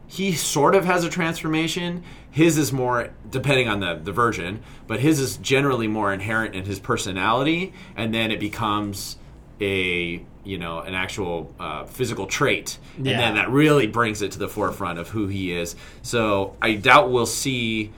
he 0.08 0.32
sort 0.32 0.76
of 0.76 0.84
has 0.84 1.02
a 1.04 1.10
transformation. 1.10 2.02
His 2.30 2.56
is 2.58 2.72
more 2.72 3.10
depending 3.28 3.68
on 3.68 3.80
the 3.80 3.94
the 4.02 4.12
version, 4.12 4.62
but 4.86 5.00
his 5.00 5.18
is 5.18 5.36
generally 5.38 5.88
more 5.88 6.12
inherent 6.12 6.54
in 6.54 6.64
his 6.64 6.78
personality, 6.78 7.72
and 7.96 8.14
then 8.14 8.30
it 8.30 8.38
becomes 8.38 9.18
a 9.60 10.22
you 10.44 10.58
know 10.58 10.78
an 10.80 10.94
actual 10.94 11.52
uh, 11.58 11.84
physical 11.86 12.26
trait, 12.26 12.78
and 12.96 13.06
Yeah. 13.06 13.16
then 13.18 13.34
that 13.34 13.50
really 13.50 13.88
brings 13.88 14.22
it 14.22 14.30
to 14.32 14.38
the 14.38 14.48
forefront 14.48 14.98
of 15.00 15.08
who 15.08 15.26
he 15.26 15.50
is. 15.52 15.74
So 16.02 16.54
I 16.62 16.74
doubt 16.74 17.10
we'll 17.10 17.26
see 17.26 17.90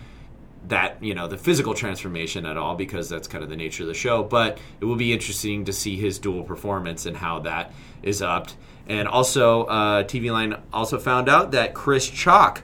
that 0.69 1.03
you 1.03 1.15
know 1.15 1.27
the 1.27 1.39
physical 1.39 1.75
transformation 1.75 2.47
at 2.47 2.57
all 2.57 2.75
because 2.75 3.09
that's 3.09 3.29
kind 3.29 3.43
of 3.43 3.51
the 3.51 3.57
nature 3.57 3.83
of 3.83 3.89
the 3.89 3.95
show. 3.95 4.23
But 4.23 4.59
it 4.81 4.85
will 4.85 4.97
be 4.97 5.13
interesting 5.13 5.65
to 5.67 5.73
see 5.73 5.97
his 5.97 6.19
dual 6.19 6.45
performance 6.45 7.07
and 7.07 7.17
how 7.17 7.41
that 7.41 7.73
is 8.03 8.23
upped. 8.23 8.57
And 8.87 9.07
also 9.07 9.65
uh, 9.65 10.05
TVLine 10.05 10.61
also 10.73 10.99
found 10.99 11.29
out 11.29 11.51
that 11.53 11.75
chris 11.75 12.09
chalk 12.09 12.63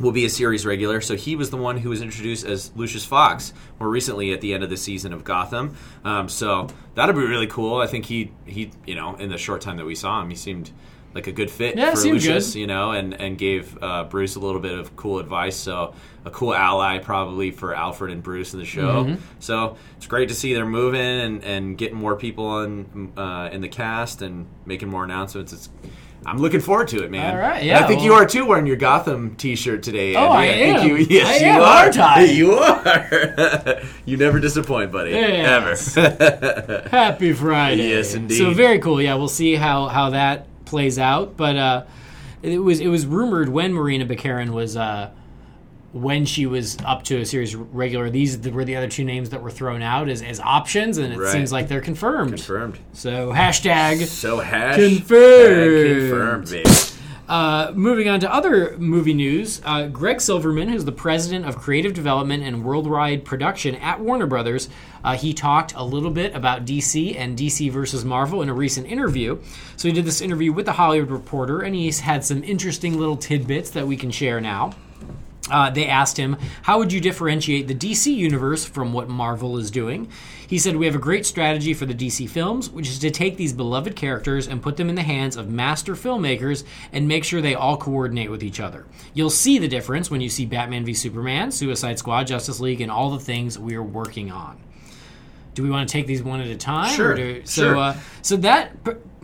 will 0.00 0.12
be 0.12 0.24
a 0.24 0.30
series 0.30 0.66
regular. 0.66 1.00
So 1.00 1.16
he 1.16 1.36
was 1.36 1.50
the 1.50 1.56
one 1.56 1.78
who 1.78 1.90
was 1.90 2.02
introduced 2.02 2.44
as 2.44 2.72
lucius 2.74 3.04
fox 3.04 3.52
more 3.78 3.88
recently 3.88 4.32
at 4.32 4.40
the 4.40 4.54
end 4.54 4.64
of 4.64 4.70
the 4.70 4.76
season 4.76 5.12
of 5.12 5.24
gotham. 5.24 5.76
Um, 6.04 6.28
so 6.28 6.68
that'll 6.94 7.14
be 7.14 7.26
really 7.26 7.46
cool. 7.46 7.76
I 7.80 7.86
think 7.86 8.06
he 8.06 8.32
he 8.46 8.70
you 8.86 8.94
know 8.94 9.14
in 9.16 9.30
the 9.30 9.38
short 9.38 9.60
time 9.60 9.76
that 9.76 9.86
we 9.86 9.94
saw 9.94 10.20
him 10.20 10.30
he 10.30 10.36
seemed 10.36 10.70
like 11.14 11.26
a 11.26 11.32
good 11.32 11.50
fit 11.50 11.76
Yeah, 11.76 11.94
for 11.94 12.00
lucius 12.00 12.52
good. 12.54 12.58
you 12.60 12.66
know, 12.66 12.92
and 12.92 13.14
and 13.14 13.36
gave 13.38 13.76
uh, 13.82 14.04
Bruce 14.04 14.36
a 14.36 14.40
little 14.40 14.60
bit 14.60 14.78
of 14.78 14.96
cool 14.96 15.18
advice. 15.18 15.56
So 15.56 15.94
a 16.24 16.30
cool 16.30 16.54
ally 16.54 16.98
probably 16.98 17.50
for 17.50 17.74
Alfred 17.74 18.12
and 18.12 18.22
Bruce 18.22 18.54
in 18.54 18.60
the 18.60 18.64
show. 18.66 19.04
Mm-hmm. 19.04 19.22
So 19.40 19.76
it's 19.96 20.06
great 20.06 20.28
to 20.28 20.34
see 20.34 20.54
they're 20.54 20.64
moving 20.66 21.00
and, 21.00 21.44
and 21.44 21.76
getting 21.76 21.96
more 21.96 22.16
people 22.16 22.60
in 22.62 23.12
uh, 23.16 23.48
in 23.52 23.60
the 23.60 23.68
cast 23.68 24.22
and 24.22 24.46
making 24.66 24.88
more 24.88 25.04
announcements. 25.04 25.52
It's 25.52 25.68
I'm 26.24 26.38
looking 26.38 26.60
forward 26.60 26.86
to 26.88 27.02
it, 27.02 27.10
man. 27.10 27.34
All 27.34 27.40
right, 27.40 27.56
And 27.58 27.66
yeah, 27.66 27.80
I 27.84 27.86
think 27.88 28.02
you 28.02 28.12
are 28.12 28.24
too, 28.24 28.46
wearing 28.46 28.64
your 28.68 28.76
Gotham 28.76 29.34
T-shirt 29.34 29.82
today. 29.82 30.14
Oh, 30.14 30.28
I 30.28 30.44
Andy. 30.44 30.64
think 30.64 30.78
am. 30.78 30.86
you, 30.88 30.96
yes, 31.18 31.42
I 31.42 31.44
you 31.44 31.50
am, 31.50 31.60
are. 31.60 31.64
aren't 32.20 32.30
You 32.36 32.52
are. 32.52 33.80
you 34.04 34.16
never 34.16 34.38
disappoint, 34.38 34.92
buddy. 34.92 35.10
Yes. 35.10 35.96
Ever. 35.96 36.88
Happy 36.90 37.32
Friday. 37.32 37.88
Yes, 37.88 38.14
indeed. 38.14 38.38
So 38.38 38.52
very 38.54 38.78
cool. 38.78 39.02
Yeah, 39.02 39.14
we'll 39.16 39.26
see 39.26 39.56
how 39.56 39.88
how 39.88 40.10
that 40.10 40.46
plays 40.72 40.98
out. 40.98 41.36
But 41.36 41.56
uh, 41.56 41.84
it 42.42 42.58
was 42.58 42.80
it 42.80 42.88
was 42.88 43.04
rumored 43.06 43.48
when 43.50 43.72
Marina 43.72 44.06
Baccarin 44.06 44.50
was 44.50 44.76
uh, 44.76 45.10
when 45.92 46.24
she 46.24 46.46
was 46.46 46.78
up 46.86 47.02
to 47.04 47.18
a 47.20 47.26
series 47.26 47.54
regular. 47.54 48.08
These 48.08 48.38
were 48.48 48.64
the 48.64 48.76
other 48.76 48.88
two 48.88 49.04
names 49.04 49.28
that 49.30 49.42
were 49.42 49.50
thrown 49.50 49.82
out 49.82 50.08
as, 50.08 50.22
as 50.22 50.40
options, 50.40 50.96
and 50.96 51.12
it 51.12 51.18
Right. 51.18 51.30
seems 51.30 51.52
like 51.52 51.68
they're 51.68 51.82
confirmed. 51.82 52.30
Confirmed. 52.36 52.78
So 52.94 53.30
hashtag. 53.32 54.06
So 54.06 54.40
hash 54.40 54.76
Confirmed. 54.76 56.00
Confirmed, 56.10 56.50
baby. 56.50 56.70
Uh, 57.28 57.72
moving 57.74 58.08
on 58.08 58.20
to 58.20 58.32
other 58.32 58.76
movie 58.78 59.14
news, 59.14 59.62
uh, 59.64 59.86
Greg 59.86 60.20
Silverman, 60.20 60.68
who's 60.68 60.84
the 60.84 60.92
president 60.92 61.46
of 61.46 61.56
creative 61.56 61.94
development 61.94 62.42
and 62.42 62.64
worldwide 62.64 63.24
production 63.24 63.76
at 63.76 64.00
Warner 64.00 64.26
Brothers, 64.26 64.68
uh, 65.04 65.16
he 65.16 65.32
talked 65.32 65.72
a 65.74 65.84
little 65.84 66.10
bit 66.10 66.34
about 66.34 66.64
DC 66.64 67.16
and 67.16 67.38
DC 67.38 67.70
versus 67.70 68.04
Marvel 68.04 68.42
in 68.42 68.48
a 68.48 68.54
recent 68.54 68.86
interview. 68.86 69.38
So 69.76 69.88
he 69.88 69.94
did 69.94 70.04
this 70.04 70.20
interview 70.20 70.52
with 70.52 70.66
the 70.66 70.72
Hollywood 70.72 71.10
Reporter, 71.10 71.60
and 71.60 71.74
he's 71.74 72.00
had 72.00 72.24
some 72.24 72.42
interesting 72.42 72.98
little 72.98 73.16
tidbits 73.16 73.70
that 73.70 73.86
we 73.86 73.96
can 73.96 74.10
share 74.10 74.40
now. 74.40 74.74
Uh, 75.52 75.70
they 75.70 75.86
asked 75.86 76.16
him, 76.16 76.36
How 76.62 76.78
would 76.78 76.92
you 76.92 77.00
differentiate 77.00 77.68
the 77.68 77.74
DC 77.74 78.12
universe 78.14 78.64
from 78.64 78.92
what 78.92 79.08
Marvel 79.08 79.58
is 79.58 79.70
doing? 79.70 80.08
He 80.46 80.58
said, 80.58 80.76
We 80.76 80.86
have 80.86 80.94
a 80.94 80.98
great 80.98 81.26
strategy 81.26 81.74
for 81.74 81.86
the 81.86 81.94
DC 81.94 82.28
films, 82.28 82.70
which 82.70 82.88
is 82.88 82.98
to 83.00 83.10
take 83.10 83.36
these 83.36 83.52
beloved 83.52 83.94
characters 83.94 84.48
and 84.48 84.62
put 84.62 84.76
them 84.76 84.88
in 84.88 84.94
the 84.94 85.02
hands 85.02 85.36
of 85.36 85.48
master 85.50 85.94
filmmakers 85.94 86.64
and 86.92 87.06
make 87.06 87.24
sure 87.24 87.40
they 87.40 87.54
all 87.54 87.76
coordinate 87.76 88.30
with 88.30 88.42
each 88.42 88.60
other. 88.60 88.86
You'll 89.14 89.30
see 89.30 89.58
the 89.58 89.68
difference 89.68 90.10
when 90.10 90.20
you 90.20 90.28
see 90.28 90.46
Batman 90.46 90.84
v 90.84 90.94
Superman, 90.94 91.52
Suicide 91.52 91.98
Squad, 91.98 92.26
Justice 92.26 92.58
League, 92.60 92.80
and 92.80 92.90
all 92.90 93.10
the 93.10 93.20
things 93.20 93.58
we 93.58 93.74
are 93.76 93.82
working 93.82 94.30
on. 94.32 94.58
Do 95.54 95.62
we 95.62 95.68
want 95.70 95.86
to 95.86 95.92
take 95.92 96.06
these 96.06 96.22
one 96.22 96.40
at 96.40 96.46
a 96.46 96.56
time? 96.56 96.94
Sure, 96.94 97.12
Or 97.12 97.16
do, 97.16 97.42
so, 97.44 97.62
sure. 97.62 97.76
uh, 97.76 97.96
so 98.22 98.36
that 98.38 98.72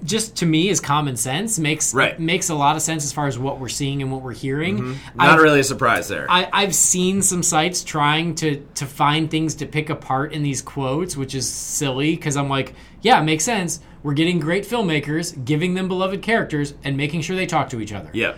just 0.04 0.36
to 0.36 0.46
me 0.46 0.68
is 0.68 0.80
common 0.80 1.16
sense. 1.16 1.58
makes 1.58 1.94
Right. 1.94 2.18
makes 2.18 2.48
a 2.48 2.54
lot 2.54 2.76
of 2.76 2.82
sense 2.82 3.04
as 3.04 3.12
far 3.12 3.26
as 3.26 3.38
what 3.38 3.58
we're 3.60 3.68
seeing 3.68 4.02
and 4.02 4.10
what 4.12 4.22
we're 4.22 4.32
hearing. 4.34 4.98
Not 5.14 5.30
I've- 5.34 5.42
really 5.42 5.60
a 5.60 5.64
surprise 5.64 6.08
there. 6.08 6.26
I, 6.28 6.48
I've 6.52 6.74
seen 6.74 7.22
some 7.22 7.42
sites 7.42 7.82
trying 7.84 8.34
to 8.36 8.64
to 8.74 8.86
find 8.86 9.30
things 9.30 9.54
to 9.56 9.66
pick 9.66 9.90
apart 9.90 10.32
in 10.32 10.42
these 10.42 10.62
quotes, 10.62 11.16
which 11.16 11.34
is 11.34 11.48
silly 11.48 12.14
because 12.16 12.36
I'm 12.36 12.48
like, 12.48 12.74
yeah, 13.02 13.20
it 13.20 13.24
makes 13.24 13.44
sense. 13.44 13.80
We're 14.02 14.14
getting 14.14 14.38
great 14.38 14.64
filmmakers, 14.64 15.44
giving 15.44 15.74
them 15.74 15.88
beloved 15.88 16.22
characters, 16.22 16.74
and 16.84 16.96
making 16.96 17.22
sure 17.22 17.34
they 17.36 17.46
talk 17.46 17.70
to 17.70 17.80
each 17.80 17.92
other. 17.92 18.10
yeah. 18.12 18.34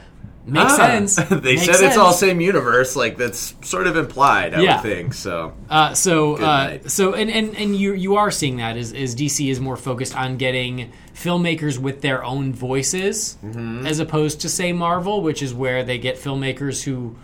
Makes 0.47 0.73
Ah, 0.73 0.77
sense. 0.77 1.17
they 1.31 1.57
Makes 1.57 1.67
said 1.67 1.87
it's 1.87 1.99
all 1.99 2.13
same 2.15 2.41
universe. 2.41 2.97
Like 2.97 3.19
that's 3.19 3.55
sort 3.61 3.87
of 3.87 3.97
implied. 3.97 4.55
I 4.55 4.63
Yeah. 4.63 4.77
would 4.81 4.91
think 4.91 5.13
so. 5.15 5.53
Uh, 5.69 5.93
so, 5.93 6.37
uh, 6.39 6.79
so, 6.87 7.13
and, 7.13 7.31
and, 7.31 7.55
and 7.57 7.77
you 7.77 7.93
you 7.93 8.17
are 8.17 8.31
seeing 8.31 8.57
that 8.57 8.79
is, 8.79 8.95
as 8.95 9.15
DC 9.15 9.51
is 9.51 9.61
more 9.61 9.77
focused 9.77 10.17
on 10.17 10.39
getting 10.39 10.93
filmmakers 11.23 11.79
with 11.79 12.01
their 12.01 12.25
own 12.25 12.53
voices, 12.53 13.37
Mm-hmm. 13.45 13.87
as 13.87 13.99
opposed 14.01 14.41
to 14.43 14.49
say 14.49 14.73
Marvel, 14.73 15.23
which 15.23 15.43
is 15.43 15.53
where 15.55 15.83
they 15.85 15.99
get 15.99 16.17
filmmakers 16.17 16.83
who 16.83 17.17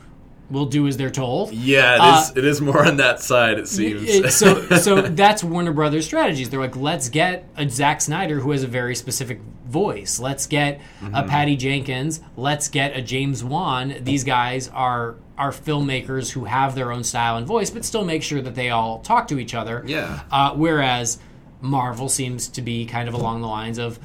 will 0.48 0.66
do 0.66 0.86
as 0.86 0.96
they're 0.96 1.10
told. 1.10 1.52
Yeah, 1.52 1.94
it 1.96 2.00
Uh, 2.00 2.20
is. 2.30 2.36
It 2.36 2.44
is 2.44 2.60
more 2.60 2.86
on 2.86 2.98
that 2.98 3.20
side. 3.20 3.58
It 3.58 3.66
seems. 3.68 4.02
It- 4.08 4.30
so 4.32 4.62
so 4.76 5.02
that's 5.02 5.42
Warner 5.42 5.72
Brothers 5.72 6.04
strategies. 6.06 6.50
They're 6.50 6.60
like, 6.60 6.76
let's 6.76 7.08
get 7.08 7.48
a 7.56 7.68
Zack 7.68 8.00
Snyder 8.00 8.38
who 8.40 8.52
has 8.52 8.62
a 8.62 8.68
very 8.68 8.94
specific 8.94 9.40
voice. 9.66 10.20
Let's 10.20 10.46
get 10.46 10.80
a 11.00 11.04
Mm-hmm. 11.06 11.28
Patty 11.28 11.56
Jenkins. 11.56 12.20
Let's 12.36 12.68
get 12.68 12.96
a 12.96 13.02
James 13.02 13.42
Wan. 13.42 13.94
These 14.02 14.22
guys 14.24 14.68
are 14.68 15.16
are 15.36 15.50
filmmakers 15.50 16.30
who 16.30 16.44
have 16.44 16.74
their 16.74 16.92
own 16.92 17.02
style 17.04 17.36
and 17.36 17.46
voice, 17.46 17.68
but 17.70 17.84
still 17.84 18.04
make 18.04 18.22
sure 18.22 18.40
that 18.40 18.54
they 18.54 18.70
all 18.70 19.00
talk 19.00 19.28
to 19.28 19.38
each 19.38 19.54
other. 19.54 19.82
Yeah. 19.86 20.20
Uh, 20.30 20.52
whereas 20.54 21.18
Marvel 21.60 22.08
seems 22.08 22.48
to 22.48 22.62
be 22.62 22.86
kind 22.86 23.08
of 23.08 23.14
along 23.14 23.40
the 23.40 23.48
lines 23.48 23.78
of. 23.78 23.98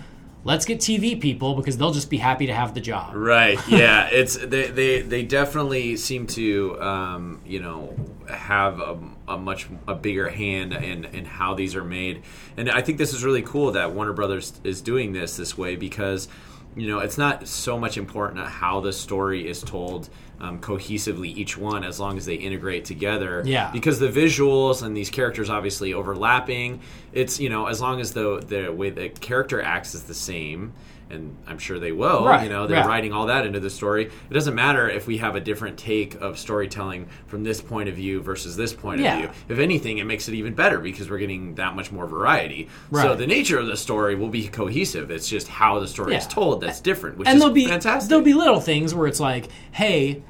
Let's 0.43 0.65
get 0.65 0.79
TV 0.79 1.21
people 1.21 1.53
because 1.53 1.77
they'll 1.77 1.91
just 1.91 2.09
be 2.09 2.17
happy 2.17 2.47
to 2.47 2.53
have 2.53 2.73
the 2.73 2.81
job. 2.81 3.13
Right. 3.13 3.59
Yeah. 3.67 4.09
It's 4.11 4.35
they 4.35 4.71
they, 4.71 5.01
they 5.01 5.21
definitely 5.23 5.97
seem 5.97 6.25
to 6.27 6.81
um, 6.81 7.41
you 7.45 7.59
know 7.59 7.95
have 8.27 8.79
a, 8.79 8.97
a 9.27 9.37
much 9.37 9.67
a 9.87 9.93
bigger 9.93 10.29
hand 10.29 10.73
in 10.73 11.05
in 11.05 11.25
how 11.25 11.53
these 11.53 11.75
are 11.75 11.83
made, 11.83 12.23
and 12.57 12.71
I 12.71 12.81
think 12.81 12.97
this 12.97 13.13
is 13.13 13.23
really 13.23 13.43
cool 13.43 13.73
that 13.73 13.91
Warner 13.91 14.13
Brothers 14.13 14.53
is 14.63 14.81
doing 14.81 15.13
this 15.13 15.37
this 15.37 15.55
way 15.57 15.75
because 15.75 16.27
you 16.75 16.87
know 16.87 16.99
it's 16.99 17.17
not 17.17 17.47
so 17.47 17.77
much 17.77 17.97
important 17.97 18.45
how 18.47 18.79
the 18.81 18.93
story 18.93 19.47
is 19.47 19.61
told. 19.61 20.09
Um, 20.39 20.59
cohesively 20.59 21.27
each 21.27 21.55
one 21.55 21.83
as 21.83 21.99
long 21.99 22.17
as 22.17 22.25
they 22.25 22.33
integrate 22.33 22.83
together 22.83 23.43
Yeah. 23.45 23.69
because 23.71 23.99
the 23.99 24.07
visuals 24.09 24.81
and 24.81 24.97
these 24.97 25.11
characters 25.11 25.51
obviously 25.51 25.93
overlapping 25.93 26.79
it's 27.13 27.39
you 27.39 27.47
know 27.47 27.67
as 27.67 27.79
long 27.79 28.01
as 28.01 28.13
the 28.13 28.39
the 28.47 28.73
way 28.73 28.89
the 28.89 29.09
character 29.09 29.61
acts 29.61 29.93
is 29.93 30.01
the 30.05 30.15
same 30.15 30.73
and 31.11 31.35
i'm 31.47 31.57
sure 31.57 31.77
they 31.79 31.91
will 31.91 32.25
Right, 32.25 32.43
you 32.43 32.49
know 32.49 32.67
they're 32.67 32.77
yeah. 32.77 32.87
writing 32.87 33.11
all 33.13 33.25
that 33.27 33.45
into 33.45 33.59
the 33.59 33.69
story. 33.69 34.05
It 34.05 34.33
doesn't 34.33 34.55
matter 34.55 34.89
if 34.89 35.07
we 35.07 35.17
have 35.17 35.35
a 35.35 35.39
different 35.39 35.77
take 35.77 36.15
of 36.15 36.37
storytelling 36.39 37.07
from 37.27 37.43
this 37.43 37.59
point 37.61 37.89
of 37.89 37.95
view 37.95 38.21
versus 38.21 38.55
this 38.55 38.73
point 38.73 39.01
Yeah. 39.01 39.13
of 39.15 39.19
view. 39.21 39.29
If 39.49 39.59
anything 39.59 39.97
it 39.97 40.05
makes 40.05 40.27
it 40.27 40.33
even 40.35 40.53
better 40.53 40.79
because 40.79 41.09
we're 41.09 41.17
getting 41.19 41.55
that 41.55 41.75
much 41.75 41.91
more 41.91 42.07
variety. 42.07 42.69
So 42.93 43.15
the 43.15 43.27
nature 43.27 43.57
of 43.59 43.67
the 43.67 43.77
story 43.77 44.15
will 44.15 44.29
be 44.29 44.47
cohesive. 44.47 45.11
It's 45.11 45.27
just 45.29 45.47
how 45.47 45.79
the 45.79 45.87
story 45.87 46.15
is 46.15 46.27
told 46.27 46.61
that's 46.61 46.79
different 46.79 47.17
which 47.17 47.27
and 47.27 47.35
is 47.37 47.41
there'll 47.41 47.53
be 47.53 47.67
fantastic. 47.67 48.09
there'll 48.09 48.23
be 48.23 48.33
little 48.33 48.61
things 48.61 48.93
where 48.95 49.07
it's 49.07 49.19
like, 49.19 49.47
hey, 49.71 50.21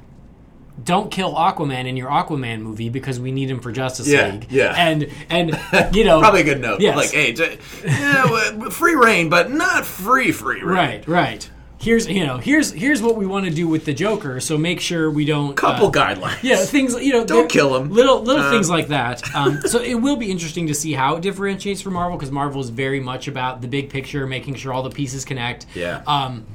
don't 0.84 1.10
kill 1.10 1.34
Aquaman 1.34 1.86
in 1.86 1.96
your 1.96 2.10
Aquaman 2.10 2.60
movie 2.60 2.88
because 2.88 3.20
we 3.20 3.30
need 3.32 3.50
him 3.50 3.60
for 3.60 3.72
Justice 3.72 4.08
Yeah, 4.08 4.28
League. 4.32 4.46
yeah. 4.50 4.74
and 4.76 5.08
and 5.30 5.94
you 5.94 6.04
know 6.04 6.20
probably 6.20 6.40
a 6.40 6.44
good 6.44 6.60
note 6.60 6.80
Yes. 6.80 6.96
like 6.96 7.10
hey 7.12 7.32
j- 7.32 7.58
yeah, 7.84 8.68
free 8.70 8.94
reign 8.94 9.28
but 9.28 9.50
not 9.50 9.84
free 9.84 10.32
free 10.32 10.62
reign 10.62 10.64
right, 10.64 11.08
right. 11.08 11.50
Here's 11.78 12.06
you 12.08 12.24
know 12.24 12.36
here's 12.36 12.70
here's 12.70 13.02
what 13.02 13.16
we 13.16 13.26
want 13.26 13.44
to 13.46 13.50
do 13.50 13.66
with 13.66 13.84
the 13.84 13.92
Joker. 13.92 14.38
So 14.38 14.56
make 14.56 14.78
sure 14.80 15.10
we 15.10 15.24
don't 15.24 15.56
couple 15.56 15.88
uh, 15.88 15.90
guidelines 15.90 16.40
Yeah, 16.40 16.54
things 16.58 16.94
you 17.02 17.12
know. 17.12 17.24
Don't 17.24 17.50
kill 17.50 17.74
him. 17.74 17.90
Little 17.90 18.22
little 18.22 18.44
Uh, 18.44 18.50
things 18.52 18.70
like 18.70 18.86
that. 18.88 19.20
Um, 19.34 19.60
so 19.62 19.80
it 19.82 19.94
will 19.96 20.14
be 20.14 20.30
interesting 20.30 20.68
to 20.68 20.74
see 20.74 20.92
how 20.92 21.16
it 21.16 21.22
differentiates 21.22 21.80
from 21.82 21.94
Marvel 21.94 22.16
because 22.16 22.30
Marvel 22.30 22.60
is 22.60 22.70
very 22.70 23.00
much 23.00 23.26
about 23.26 23.62
the 23.62 23.66
big 23.66 23.90
picture, 23.90 24.28
making 24.28 24.54
sure 24.54 24.72
all 24.72 24.84
the 24.84 24.90
pieces 24.90 25.24
connect. 25.24 25.66
Yeah. 25.74 26.04
Um, 26.06 26.46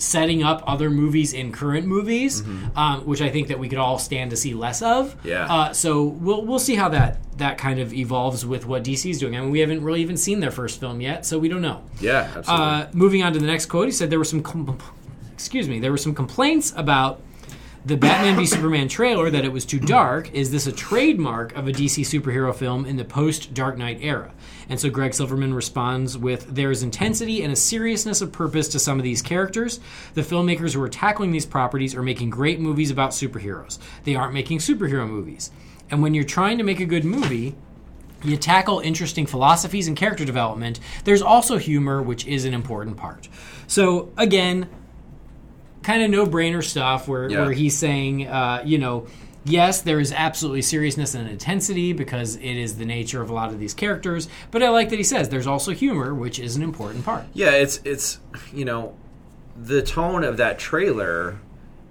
setting 0.00 0.42
up 0.42 0.62
other 0.66 0.90
movies 0.90 1.32
in 1.32 1.52
current 1.52 1.86
movies, 1.86 2.42
um, 2.74 3.06
which 3.06 3.20
I 3.22 3.28
think 3.28 3.48
that 3.48 3.58
we 3.58 3.68
could 3.68 3.78
all 3.78 3.98
stand 3.98 4.30
to 4.30 4.36
see 4.36 4.54
less 4.54 4.82
of. 4.82 5.14
Mm-hmm. 5.16 5.28
Yeah. 5.28 5.46
Uh, 5.52 5.72
so 5.72 6.04
we'll 6.04 6.44
we'll 6.44 6.58
see 6.58 6.74
how 6.74 6.88
that 6.88 7.18
that 7.38 7.56
kind 7.58 7.78
of 7.78 7.92
evolves 7.94 8.44
with 8.44 8.66
what 8.66 8.82
DC's 8.82 9.18
doing. 9.18 9.36
I 9.36 9.40
mean, 9.40 9.50
we 9.50 9.60
haven't 9.60 9.82
really 9.84 10.00
even 10.02 10.16
seen 10.16 10.40
their 10.40 10.50
first 10.50 10.80
film 10.80 11.00
yet, 11.00 11.24
so 11.24 11.38
we 11.38 11.48
don't 11.48 11.62
know. 11.62 11.82
yeah 12.00 12.30
absolutely 12.36 12.66
Uh, 12.66 12.86
moving 12.92 13.22
on 13.22 13.32
to 13.32 13.38
the 13.38 13.46
next 13.46 13.66
quote, 13.66 13.86
he 13.86 13.92
said 13.92 14.10
there 14.10 14.18
were 14.18 14.24
some, 14.26 14.42
com- 14.42 14.78
excuse 15.32 15.66
me, 15.68 15.78
there 15.80 15.90
were 15.90 15.96
some 15.96 16.14
complaints 16.14 16.72
about 16.76 17.22
the 17.86 17.96
Batman 17.96 18.36
v 18.36 18.44
Superman 18.44 18.88
trailer 18.88 19.30
that 19.30 19.42
it 19.42 19.52
was 19.52 19.64
too 19.64 19.78
dark. 19.80 20.30
Is 20.34 20.50
this 20.50 20.66
a 20.66 20.72
trademark 20.72 21.56
of 21.56 21.66
a 21.66 21.72
DC 21.72 22.02
superhero 22.04 22.54
film 22.54 22.84
in 22.84 22.96
the 22.98 23.06
post 23.06 23.54
Dark 23.54 23.78
Knight 23.78 24.00
era? 24.02 24.32
And 24.70 24.78
so 24.80 24.88
Greg 24.88 25.12
Silverman 25.12 25.52
responds 25.52 26.16
with 26.16 26.46
There 26.54 26.70
is 26.70 26.82
intensity 26.82 27.42
and 27.42 27.52
a 27.52 27.56
seriousness 27.56 28.22
of 28.22 28.30
purpose 28.32 28.68
to 28.68 28.78
some 28.78 28.98
of 28.98 29.04
these 29.04 29.20
characters. 29.20 29.80
The 30.14 30.22
filmmakers 30.22 30.72
who 30.74 30.80
are 30.82 30.88
tackling 30.88 31.32
these 31.32 31.44
properties 31.44 31.94
are 31.94 32.02
making 32.02 32.30
great 32.30 32.60
movies 32.60 32.90
about 32.90 33.10
superheroes. 33.10 33.78
They 34.04 34.14
aren't 34.14 34.32
making 34.32 34.58
superhero 34.58 35.06
movies. 35.08 35.50
And 35.90 36.00
when 36.02 36.14
you're 36.14 36.24
trying 36.24 36.58
to 36.58 36.64
make 36.64 36.78
a 36.78 36.86
good 36.86 37.04
movie, 37.04 37.56
you 38.22 38.36
tackle 38.36 38.78
interesting 38.80 39.26
philosophies 39.26 39.88
and 39.88 39.96
character 39.96 40.24
development. 40.24 40.78
There's 41.04 41.22
also 41.22 41.58
humor, 41.58 42.00
which 42.00 42.24
is 42.26 42.44
an 42.44 42.54
important 42.54 42.96
part. 42.96 43.28
So, 43.66 44.12
again, 44.16 44.68
kind 45.82 46.02
of 46.02 46.10
no 46.10 46.26
brainer 46.26 46.62
stuff 46.62 47.08
where, 47.08 47.28
Yeah. 47.28 47.40
where 47.40 47.52
he's 47.52 47.76
saying, 47.76 48.26
uh, 48.28 48.62
you 48.64 48.78
know, 48.78 49.06
yes, 49.44 49.82
there 49.82 50.00
is 50.00 50.12
absolutely 50.12 50.62
seriousness 50.62 51.14
and 51.14 51.28
intensity 51.28 51.92
because 51.92 52.36
it 52.36 52.42
is 52.42 52.76
the 52.76 52.84
nature 52.84 53.22
of 53.22 53.30
a 53.30 53.34
lot 53.34 53.50
of 53.50 53.58
these 53.58 53.74
characters. 53.74 54.28
But 54.50 54.62
I 54.62 54.68
like 54.70 54.90
that 54.90 54.96
he 54.96 55.04
says 55.04 55.28
there's 55.28 55.46
also 55.46 55.72
humor, 55.72 56.14
which 56.14 56.38
is 56.38 56.56
an 56.56 56.62
important 56.62 57.04
part. 57.04 57.24
Yeah, 57.32 57.50
it's 57.50 57.80
it's 57.84 58.20
you 58.52 58.64
know, 58.64 58.94
the 59.56 59.82
tone 59.82 60.24
of 60.24 60.36
that 60.36 60.58
trailer 60.58 61.38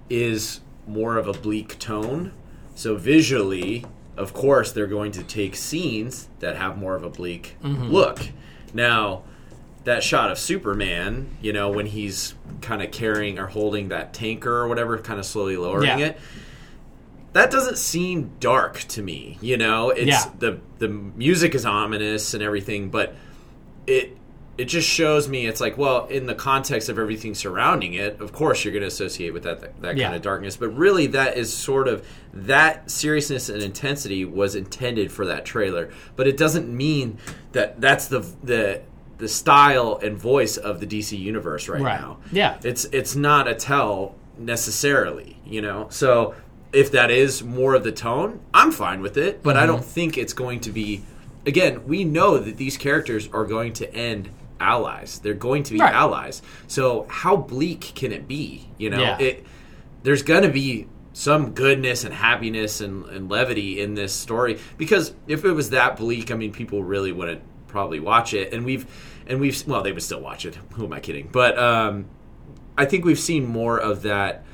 is 0.08 0.60
more 0.86 1.16
of 1.16 1.28
a 1.28 1.32
bleak 1.32 1.78
tone. 1.78 2.32
So 2.74 2.96
visually, 2.96 3.84
of 4.16 4.32
course, 4.32 4.72
they're 4.72 4.86
going 4.86 5.12
to 5.12 5.22
take 5.22 5.54
scenes 5.54 6.28
that 6.40 6.56
have 6.56 6.76
more 6.78 6.96
of 6.96 7.04
a 7.04 7.10
bleak 7.10 7.56
mm-hmm. 7.62 7.84
look. 7.84 8.20
Now, 8.72 9.22
that 9.84 10.02
shot 10.02 10.30
of 10.30 10.38
Superman, 10.38 11.36
you 11.40 11.52
know, 11.52 11.70
when 11.70 11.86
he's 11.86 12.34
kind 12.60 12.82
of 12.82 12.90
carrying 12.90 13.38
or 13.38 13.46
holding 13.46 13.88
that 13.88 14.12
tanker 14.12 14.52
or 14.52 14.68
whatever, 14.68 14.98
kind 14.98 15.18
of 15.18 15.26
slowly 15.26 15.56
lowering 15.56 15.98
Yeah. 15.98 15.98
it. 15.98 16.18
That 17.32 17.50
doesn't 17.50 17.78
seem 17.78 18.32
dark 18.40 18.78
to 18.88 19.02
me, 19.02 19.38
you 19.40 19.56
know. 19.56 19.90
It's 19.90 20.06
Yeah. 20.08 20.24
the 20.38 20.58
the 20.78 20.88
music 20.88 21.54
is 21.54 21.64
ominous 21.64 22.34
and 22.34 22.42
everything, 22.42 22.88
but 22.90 23.14
it 23.86 24.16
it 24.58 24.64
just 24.66 24.86
shows 24.88 25.26
me 25.26 25.46
it's 25.46 25.60
like 25.60 25.78
well 25.78 26.06
in 26.08 26.26
the 26.26 26.34
context 26.34 26.90
of 26.90 26.98
everything 26.98 27.34
surrounding 27.34 27.94
it 27.94 28.20
of 28.20 28.30
course 28.30 28.62
you're 28.62 28.72
going 28.72 28.82
to 28.82 28.86
associate 28.88 29.32
with 29.32 29.44
that 29.44 29.60
that, 29.62 29.80
that 29.80 29.96
Yeah. 29.96 30.06
kind 30.06 30.16
of 30.16 30.20
darkness 30.22 30.54
but 30.58 30.68
really 30.76 31.06
that 31.08 31.38
is 31.38 31.50
sort 31.50 31.88
of 31.88 32.06
that 32.34 32.90
seriousness 32.90 33.48
and 33.48 33.62
intensity 33.62 34.26
was 34.26 34.54
intended 34.54 35.10
for 35.10 35.24
that 35.24 35.46
trailer 35.46 35.88
but 36.14 36.26
it 36.26 36.36
doesn't 36.36 36.68
mean 36.68 37.16
that 37.52 37.80
that's 37.80 38.08
the 38.08 38.20
the 38.42 38.82
the 39.16 39.28
style 39.28 39.98
and 40.02 40.18
voice 40.18 40.58
of 40.58 40.80
the 40.80 40.86
DC 40.86 41.18
universe 41.18 41.66
right, 41.66 41.80
Right. 41.80 41.98
now 42.00 42.18
Yeah. 42.30 42.58
it's 42.62 42.84
it's 42.86 43.16
not 43.16 43.48
a 43.48 43.54
tell 43.54 44.14
necessarily 44.36 45.38
you 45.46 45.62
know 45.62 45.86
so 45.88 46.34
if 46.72 46.92
that 46.92 47.10
is 47.10 47.42
more 47.42 47.74
of 47.74 47.82
the 47.84 47.92
tone 47.92 48.40
i'm 48.54 48.70
fine 48.70 49.00
with 49.00 49.16
it 49.16 49.42
but 49.42 49.56
i 49.56 49.66
don't 49.66 49.84
think 49.84 50.16
it's 50.16 50.32
going 50.32 50.60
to 50.60 50.70
be 50.70 51.02
again 51.46 51.84
we 51.86 52.04
know 52.04 52.38
that 52.38 52.56
these 52.56 52.76
characters 52.76 53.28
are 53.32 53.44
going 53.44 53.72
to 53.72 53.92
end 53.94 54.28
allies. 54.60 55.18
They're 55.20 55.32
going 55.32 55.62
to 55.62 55.72
be 55.72 55.80
Right. 55.80 55.94
allies. 55.94 56.42
So 56.66 57.06
how 57.08 57.34
bleak 57.34 57.80
can 57.94 58.12
it 58.12 58.28
be 58.28 58.68
you 58.76 58.90
know? 58.90 59.00
Yeah. 59.00 59.18
it 59.18 59.46
there's 60.02 60.22
going 60.22 60.42
to 60.42 60.50
be 60.50 60.86
some 61.14 61.52
goodness 61.52 62.04
and 62.04 62.12
happiness 62.14 62.82
and, 62.82 63.06
and 63.06 63.30
levity 63.30 63.80
in 63.80 63.94
this 63.94 64.12
story 64.12 64.58
because 64.76 65.14
if 65.26 65.46
it 65.46 65.52
was 65.52 65.70
that 65.70 65.96
bleak 65.96 66.30
i 66.30 66.34
mean 66.34 66.52
people 66.52 66.84
really 66.84 67.10
wouldn't 67.10 67.40
probably 67.68 68.00
watch 68.00 68.34
it. 68.34 68.52
And 68.52 68.66
we've 68.66 68.84
and 69.26 69.40
we've 69.40 69.66
well 69.66 69.82
they 69.82 69.92
would 69.92 70.02
still 70.02 70.20
watch 70.20 70.44
it. 70.44 70.56
Who 70.74 70.84
am 70.84 70.92
i 70.92 71.00
kidding? 71.00 71.30
But 71.32 71.58
um 71.58 72.04
I 72.76 72.84
think 72.84 73.06
we've 73.06 73.18
seen 73.18 73.46
more 73.46 73.78
of 73.80 74.02
that 74.02 74.44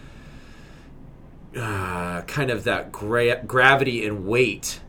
uh, 1.56 2.22
kind 2.22 2.50
of 2.50 2.64
that 2.64 2.92
gra- 2.92 3.42
gravity 3.46 4.06
and 4.06 4.26
weight 4.26 4.80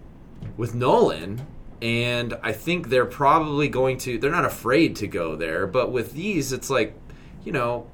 with 0.57 0.75
Nolan, 0.75 1.45
and 1.81 2.37
I 2.43 2.51
think 2.51 2.89
they're 2.89 3.05
probably 3.05 3.69
going 3.69 3.97
to. 3.99 4.17
They're 4.17 4.31
not 4.31 4.45
afraid 4.45 4.95
to 4.97 5.07
go 5.07 5.35
there, 5.35 5.67
but 5.67 5.91
with 5.91 6.13
these, 6.13 6.51
it's 6.51 6.69
like, 6.69 6.93
you 7.43 7.51
know, 7.51 7.87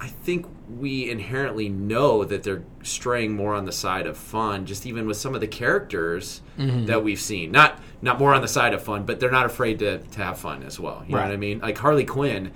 I 0.00 0.08
think 0.08 0.46
we 0.78 1.08
inherently 1.10 1.68
know 1.68 2.24
that 2.24 2.42
they're 2.42 2.64
straying 2.82 3.34
more 3.36 3.54
on 3.54 3.64
the 3.66 3.72
side 3.72 4.06
of 4.06 4.16
fun, 4.16 4.66
just 4.66 4.84
even 4.86 5.06
with 5.06 5.16
some 5.16 5.34
of 5.34 5.40
the 5.40 5.46
characters 5.46 6.40
that 6.58 7.04
we've 7.04 7.20
seen. 7.20 7.52
Not 7.52 7.80
not 8.02 8.18
more 8.18 8.34
on 8.34 8.42
the 8.42 8.48
side 8.48 8.74
of 8.74 8.82
fun, 8.82 9.04
but 9.04 9.20
they're 9.20 9.30
not 9.30 9.46
afraid 9.46 9.78
to, 9.80 9.98
to 9.98 10.22
have 10.24 10.38
fun 10.38 10.62
as 10.64 10.78
well. 10.80 11.02
You 11.06 11.12
know 11.12 11.18
Right. 11.18 11.26
what 11.28 11.32
I 11.34 11.36
mean? 11.36 11.60
Like 11.60 11.78
Harley 11.78 12.04
Quinn 12.04 12.52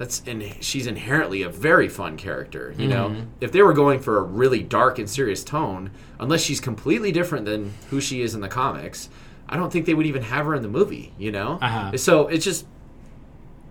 that's 0.00 0.22
and 0.26 0.42
she's 0.60 0.86
inherently 0.86 1.42
a 1.42 1.48
very 1.50 1.86
fun 1.86 2.16
character 2.16 2.74
you 2.78 2.88
know? 2.88 3.10
Mm-hmm. 3.10 3.26
if 3.42 3.52
they 3.52 3.60
were 3.60 3.74
going 3.74 4.00
for 4.00 4.16
a 4.16 4.22
really 4.22 4.62
dark 4.62 4.98
and 4.98 5.08
serious 5.08 5.44
tone 5.44 5.90
unless 6.18 6.40
she's 6.40 6.58
completely 6.58 7.12
different 7.12 7.44
than 7.44 7.74
who 7.90 8.00
she 8.00 8.22
is 8.22 8.34
in 8.34 8.40
the 8.40 8.48
comics 8.48 9.10
i 9.46 9.58
don't 9.58 9.70
think 9.70 9.84
they 9.84 9.92
would 9.92 10.06
even 10.06 10.22
have 10.22 10.46
her 10.46 10.54
in 10.54 10.62
the 10.62 10.68
movie 10.68 11.12
you 11.18 11.30
know? 11.30 11.58
Uh-huh. 11.60 11.96
so 11.98 12.28
it's 12.28 12.46
just 12.46 12.64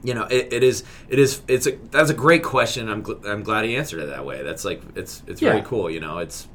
you 0.04 0.14
know 0.14 0.26
it, 0.26 0.54
it 0.54 0.64
is 0.64 0.84
it 1.10 1.18
is 1.18 1.42
it's 1.48 1.66
a 1.66 1.72
that's 1.90 2.12
a 2.12 2.14
great 2.14 2.44
question 2.44 2.88
i'm 2.90 3.04
gl- 3.04 3.26
i'm 3.26 3.42
glad 3.42 3.66
he 3.66 3.76
answered 3.76 4.00
it 4.00 4.08
that 4.08 4.24
way. 4.24 4.44
That's 4.44 4.64
like 4.64 4.82
it's 4.96 5.24
it's 5.26 5.42
very 5.42 5.64
cool 5.64 5.90
you 5.90 6.00
know? 6.00 6.20
It's 6.20 6.48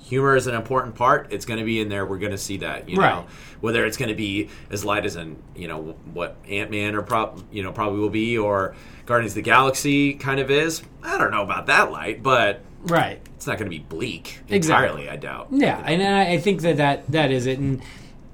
humor 0.00 0.34
is 0.36 0.46
an 0.46 0.54
important 0.54 0.94
part 0.94 1.28
it's 1.30 1.44
going 1.44 1.58
to 1.58 1.64
be 1.64 1.80
in 1.80 1.88
there 1.88 2.04
we're 2.06 2.18
going 2.18 2.32
to 2.32 2.38
see 2.38 2.56
that 2.58 2.88
you 2.88 2.96
Right. 2.98 3.10
know 3.14 3.26
whether 3.60 3.84
it's 3.84 3.96
going 3.96 4.08
to 4.08 4.14
be 4.14 4.48
as 4.70 4.84
light 4.84 5.04
as 5.04 5.16
an 5.16 5.40
you 5.54 5.68
know 5.68 5.94
what 6.12 6.36
ant-man 6.48 6.94
or 6.94 7.02
prob 7.02 7.42
you 7.52 7.62
know 7.62 7.70
probably 7.72 8.00
will 8.00 8.08
be 8.10 8.36
or 8.38 8.74
guardians 9.06 9.32
of 9.32 9.36
the 9.36 9.42
galaxy 9.42 10.14
kind 10.14 10.40
of 10.40 10.50
is 10.50 10.82
i 11.02 11.16
don't 11.18 11.30
know 11.30 11.42
about 11.42 11.66
that 11.66 11.90
light 11.92 12.22
but 12.22 12.60
Right. 12.82 13.20
it's 13.36 13.46
not 13.46 13.58
going 13.58 13.70
to 13.70 13.76
be 13.76 13.82
bleak 13.84 14.38
Exactly. 14.48 15.08
i 15.08 15.16
doubt 15.16 15.48
Yeah, 15.50 15.78
and 15.84 16.02
I 16.02 16.32
I 16.32 16.38
think 16.38 16.62
that, 16.62 16.78
that 16.78 17.10
that 17.12 17.30
is 17.30 17.46
it, 17.46 17.58
and 17.58 17.82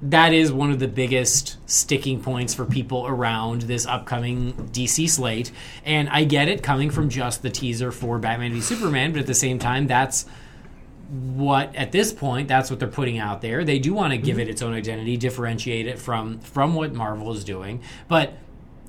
that 0.01 0.31
is 0.31 0.51
one 0.53 0.69
of 0.71 0.77
the 0.79 0.87
biggest 0.87 1.57
sticking 1.69 2.21
points 2.21 2.53
for 2.53 2.65
people 2.65 3.05
around 3.07 3.63
this 3.63 3.85
upcoming 3.87 4.53
DC 4.71 5.09
slate. 5.09 5.51
And 5.83 6.07
I 6.09 6.23
get 6.23 6.47
it 6.47 6.61
coming 6.61 6.91
from 6.91 7.09
just 7.09 7.41
the 7.41 7.49
teaser 7.49 7.91
for 7.91 8.19
Batman 8.19 8.53
v 8.53 8.61
Superman, 8.61 9.11
but 9.11 9.19
at 9.21 9.25
the 9.25 9.33
same 9.33 9.57
time, 9.57 9.87
that's 9.87 10.27
what 11.09 11.75
at 11.75 11.91
this 11.91 12.11
point 12.11 12.47
that's 12.47 12.69
what 12.69 12.79
they're 12.79 12.87
putting 12.87 13.17
out 13.17 13.41
there. 13.41 13.63
They 13.63 13.79
do 13.79 13.93
want 13.93 14.11
to 14.11 14.17
give 14.17 14.37
mm-hmm. 14.37 14.41
it 14.41 14.49
its 14.49 14.61
own 14.61 14.73
identity, 14.73 15.17
differentiate 15.17 15.87
it 15.87 15.99
from 15.99 16.39
from 16.39 16.73
what 16.73 16.93
Marvel 16.93 17.31
is 17.33 17.43
doing, 17.43 17.81
but. 18.07 18.33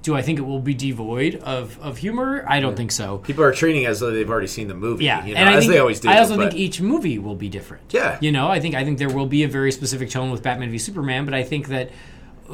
Do 0.01 0.15
I 0.15 0.23
think 0.23 0.39
it 0.39 0.43
will 0.43 0.61
be 0.61 0.75
devoid 0.75 1.35
of, 1.35 1.79
of 1.81 1.99
humor? 1.99 2.45
I 2.49 2.61
don't 2.61 2.77
think 2.77 2.93
so. 2.93 3.19
people 3.19 3.43
are 3.43 3.53
treating 3.53 3.83
it 3.83 3.89
as 3.89 3.99
though 3.99 4.13
they've 4.13 4.31
already 4.31 4.47
seen 4.47 4.69
the 4.69 4.75
movie 4.75 5.05
Yeah, 5.05 5.27
you 5.27 5.35
know, 5.35 5.41
and 5.41 5.49
as 5.51 5.65
think, 5.65 5.73
they 5.73 5.81
always 5.81 5.99
do 5.99 6.09
I 6.09 6.21
also 6.21 6.37
but- 6.37 6.53
think 6.53 6.59
each 6.59 6.81
movie 6.81 7.19
will 7.19 7.35
be 7.35 7.49
different. 7.49 7.93
Yeah. 7.93 8.17
you 8.21 8.31
know, 8.31 8.49
I 8.49 8.61
think 8.61 8.77
I 8.77 8.85
think 8.85 8.99
there 8.99 9.11
will 9.11 9.27
be 9.27 9.43
a 9.43 9.49
very 9.49 9.73
specific 9.73 10.09
tone 10.09 10.31
with 10.31 10.43
Batman 10.43 10.71
v 10.71 10.79
Superman, 10.79 11.25
but 11.25 11.35
I 11.35 11.43
think 11.43 11.67
that 11.69 11.91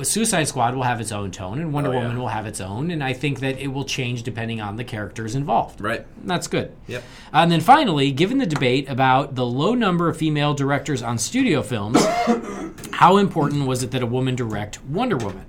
Suicide 0.02 0.48
Squad 0.48 0.74
will 0.74 0.83
have 0.83 1.00
its 1.00 1.12
own 1.12 1.30
tone, 1.30 1.61
and 1.61 1.72
Wonder 1.72 1.90
Oh, 1.90 1.92
yeah. 1.92 2.02
Woman 2.02 2.18
will 2.18 2.28
have 2.28 2.46
its 2.46 2.61
own, 2.61 2.90
and 2.90 3.02
I 3.02 3.12
think 3.12 3.40
that 3.40 3.59
it 3.59 3.68
will 3.68 3.85
change 3.85 4.22
depending 4.22 4.61
on 4.61 4.76
the 4.76 4.85
characters 4.85 5.35
involved. 5.35 5.80
right 5.80 6.04
That's 6.24 6.46
good. 6.46 6.72
Yep. 6.88 7.04
And 7.33 7.52
then 7.52 7.61
finally, 7.61 8.11
given 8.11 8.38
the 8.38 8.46
debate 8.46 8.88
about 8.88 9.35
the 9.35 9.46
low 9.46 9.74
number 9.74 10.09
of 10.09 10.16
female 10.16 10.54
directors 10.54 11.02
on 11.02 11.18
studio 11.18 11.62
films, 11.62 12.04
how 12.92 13.18
important 13.18 13.66
was 13.66 13.83
it 13.83 13.90
that 13.92 14.02
a 14.02 14.07
woman 14.07 14.35
direct 14.35 14.83
Wonder 14.85 15.16
Woman? 15.16 15.46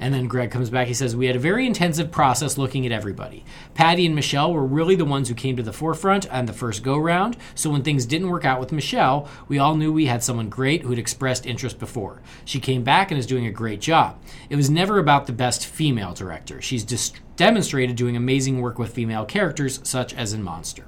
And 0.00 0.14
then 0.14 0.28
Greg 0.28 0.50
comes 0.50 0.70
back. 0.70 0.88
He 0.88 0.94
says, 0.94 1.14
We 1.14 1.26
had 1.26 1.36
a 1.36 1.40
very 1.40 1.66
intensive 1.66 2.10
process 2.10 2.56
looking 2.56 2.86
at 2.86 2.92
everybody. 2.92 3.44
Patty 3.74 4.06
and 4.06 4.14
Michelle 4.14 4.52
were 4.52 4.64
really 4.64 4.96
the 4.96 5.04
ones 5.04 5.28
who 5.28 5.34
came 5.34 5.56
to 5.56 5.62
the 5.62 5.74
forefront 5.74 6.28
on 6.32 6.46
the 6.46 6.54
first 6.54 6.82
go 6.82 6.96
round. 6.96 7.36
So 7.54 7.68
when 7.68 7.82
things 7.82 8.06
didn't 8.06 8.30
work 8.30 8.46
out 8.46 8.58
with 8.60 8.72
Michelle, 8.72 9.28
we 9.46 9.58
all 9.58 9.74
knew 9.74 9.92
we 9.92 10.06
had 10.06 10.24
someone 10.24 10.48
great 10.48 10.82
who'd 10.82 10.98
expressed 10.98 11.44
interest 11.44 11.78
before. 11.78 12.22
She 12.46 12.60
came 12.60 12.82
back 12.82 13.10
and 13.10 13.20
is 13.20 13.26
doing 13.26 13.44
a 13.44 13.52
great 13.52 13.82
job. 13.82 14.18
It 14.48 14.56
was 14.56 14.70
never 14.70 14.98
about 14.98 15.26
the 15.26 15.32
best 15.34 15.66
female 15.66 16.14
director. 16.14 16.62
She's 16.62 16.82
dis- 16.82 17.12
demonstrated 17.36 17.96
doing 17.96 18.16
amazing 18.16 18.62
work 18.62 18.78
with 18.78 18.94
female 18.94 19.26
characters, 19.26 19.80
such 19.82 20.14
as 20.14 20.32
in 20.32 20.42
Monster. 20.42 20.86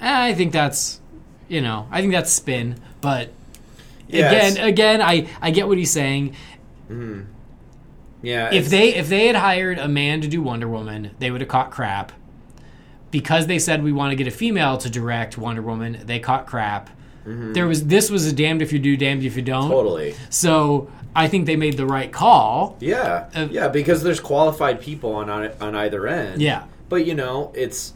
Eh, 0.00 0.24
I 0.26 0.34
think 0.34 0.52
that's, 0.52 1.00
you 1.48 1.60
know, 1.60 1.86
I 1.90 2.00
think 2.00 2.12
that's 2.12 2.32
spin. 2.32 2.80
But 3.00 3.30
Yeah, 4.08 4.30
again, 4.32 4.56
again, 4.56 5.02
I 5.02 5.28
I 5.40 5.52
get 5.52 5.68
what 5.68 5.78
he's 5.78 5.92
saying. 5.92 6.34
Mm. 6.90 7.26
Yeah 8.22 8.52
If 8.52 8.68
they 8.68 8.94
if 8.94 9.08
they 9.08 9.26
had 9.26 9.36
hired 9.36 9.78
a 9.78 9.88
man 9.88 10.20
to 10.22 10.28
do 10.28 10.42
Wonder 10.42 10.68
Woman, 10.68 11.10
they 11.18 11.30
would 11.30 11.40
have 11.40 11.48
caught 11.48 11.70
crap. 11.70 12.12
Because 13.10 13.46
they 13.46 13.58
said 13.58 13.82
we 13.82 13.92
want 13.92 14.10
to 14.12 14.16
get 14.16 14.26
a 14.26 14.30
female 14.30 14.76
to 14.78 14.90
direct 14.90 15.38
Wonder 15.38 15.62
Woman, 15.62 16.02
they 16.04 16.18
caught 16.18 16.46
crap. 16.46 16.90
There 17.24 17.66
was 17.66 17.86
this 17.86 18.10
was 18.10 18.26
a 18.26 18.32
damned 18.32 18.62
if 18.62 18.72
you 18.72 18.78
do, 18.78 18.96
damned 18.96 19.22
if 19.22 19.36
you 19.36 19.42
don't. 19.42 19.68
totally 19.70 20.14
So 20.30 20.90
I 21.14 21.28
think 21.28 21.44
they 21.46 21.56
made 21.56 21.76
the 21.76 21.84
right 21.86 22.10
call. 22.10 22.76
Yeah, 22.80 23.28
Uh, 23.34 23.48
yeah, 23.50 23.68
because 23.68 24.02
there's 24.02 24.20
qualified 24.20 24.80
people 24.80 25.14
on 25.14 25.28
on, 25.28 25.50
on 25.60 25.74
either 25.74 26.06
end. 26.06 26.40
Yeah. 26.40 26.64
but 26.88 27.04
you 27.06 27.14
know, 27.14 27.52
it's 27.54 27.92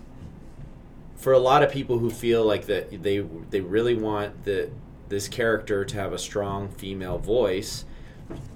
for 1.16 1.32
a 1.32 1.38
lot 1.38 1.62
of 1.62 1.70
people 1.70 1.98
who 1.98 2.11
feel 2.11 2.44
like 2.44 2.66
that 2.66 3.02
they 3.02 3.18
they 3.50 3.61
really 3.61 3.94
want 3.94 4.44
the 4.44 4.70
this 5.08 5.28
character 5.28 5.85
to 5.85 5.96
have 5.96 6.12
a 6.12 6.18
strong 6.18 6.68
female 6.68 7.18
voice. 7.18 7.85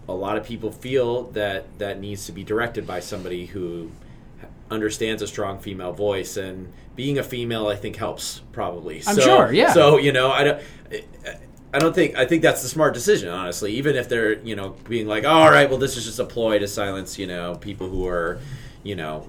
A 0.08 0.12
lot 0.14 0.36
of 0.36 0.44
people 0.44 0.70
feel 0.70 1.24
that 1.32 1.78
that 1.78 2.00
needs 2.00 2.26
to 2.26 2.32
be 2.32 2.44
directed 2.44 2.86
by 2.86 3.00
somebody 3.00 3.46
who 3.46 3.90
understands 4.70 5.22
a 5.22 5.26
strong 5.26 5.58
female 5.58 5.92
voice, 5.92 6.36
and 6.36 6.72
being 6.94 7.18
a 7.18 7.22
female, 7.22 7.68
I 7.68 7.76
think, 7.76 7.96
helps 7.96 8.42
probably. 8.52 9.02
I'm 9.06 9.14
So- 9.16 9.20
sure, 9.22 9.52
yeah. 9.52 9.72
So 9.72 9.98
you 9.98 10.12
know, 10.12 10.30
I 10.30 10.44
don't. 10.44 10.62
I 11.74 11.78
don't 11.78 11.94
think 11.94 12.16
I 12.16 12.24
think 12.24 12.42
that's 12.42 12.62
the 12.62 12.68
smart 12.68 12.94
decision, 12.94 13.28
honestly. 13.28 13.72
Even 13.74 13.96
if 13.96 14.08
they're 14.08 14.34
you 14.40 14.56
know 14.56 14.76
being 14.88 15.06
like, 15.06 15.24
all 15.24 15.50
right, 15.50 15.68
well, 15.68 15.78
this 15.78 15.96
is 15.96 16.04
just 16.06 16.18
a 16.18 16.24
ploy 16.24 16.58
to 16.58 16.68
silence 16.68 17.18
you 17.18 17.26
know 17.26 17.56
people 17.56 17.88
who 17.88 18.06
are 18.06 18.38
you 18.82 18.94
know 18.96 19.28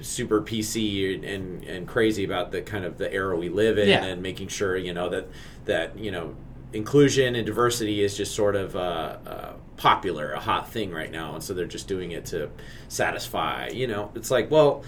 super 0.00 0.40
PC 0.40 1.14
and 1.22 1.62
and 1.64 1.86
crazy 1.86 2.24
about 2.24 2.50
the 2.50 2.62
kind 2.62 2.84
of 2.84 2.96
the 2.98 3.12
era 3.12 3.36
we 3.36 3.50
live 3.50 3.78
in 3.78 3.88
Yeah. 3.88 4.02
and 4.04 4.22
making 4.22 4.48
sure 4.48 4.76
you 4.76 4.94
know 4.94 5.10
that 5.10 5.28
that 5.66 5.98
you 5.98 6.10
know 6.10 6.34
inclusion 6.72 7.34
and 7.34 7.44
diversity 7.46 8.02
is 8.02 8.16
just 8.16 8.34
sort 8.34 8.56
of 8.56 8.76
uh, 8.76 9.16
uh, 9.26 9.52
popular, 9.76 10.32
a 10.32 10.40
hot 10.40 10.70
thing 10.70 10.90
right 10.92 11.10
now, 11.10 11.34
and 11.34 11.42
so 11.42 11.54
they're 11.54 11.64
just 11.66 11.88
doing 11.88 12.12
it 12.12 12.26
to 12.26 12.50
satisfy. 12.88 13.68
You 13.68 13.86
know, 13.86 14.10
it's 14.14 14.30
like 14.30 14.50
well. 14.50 14.82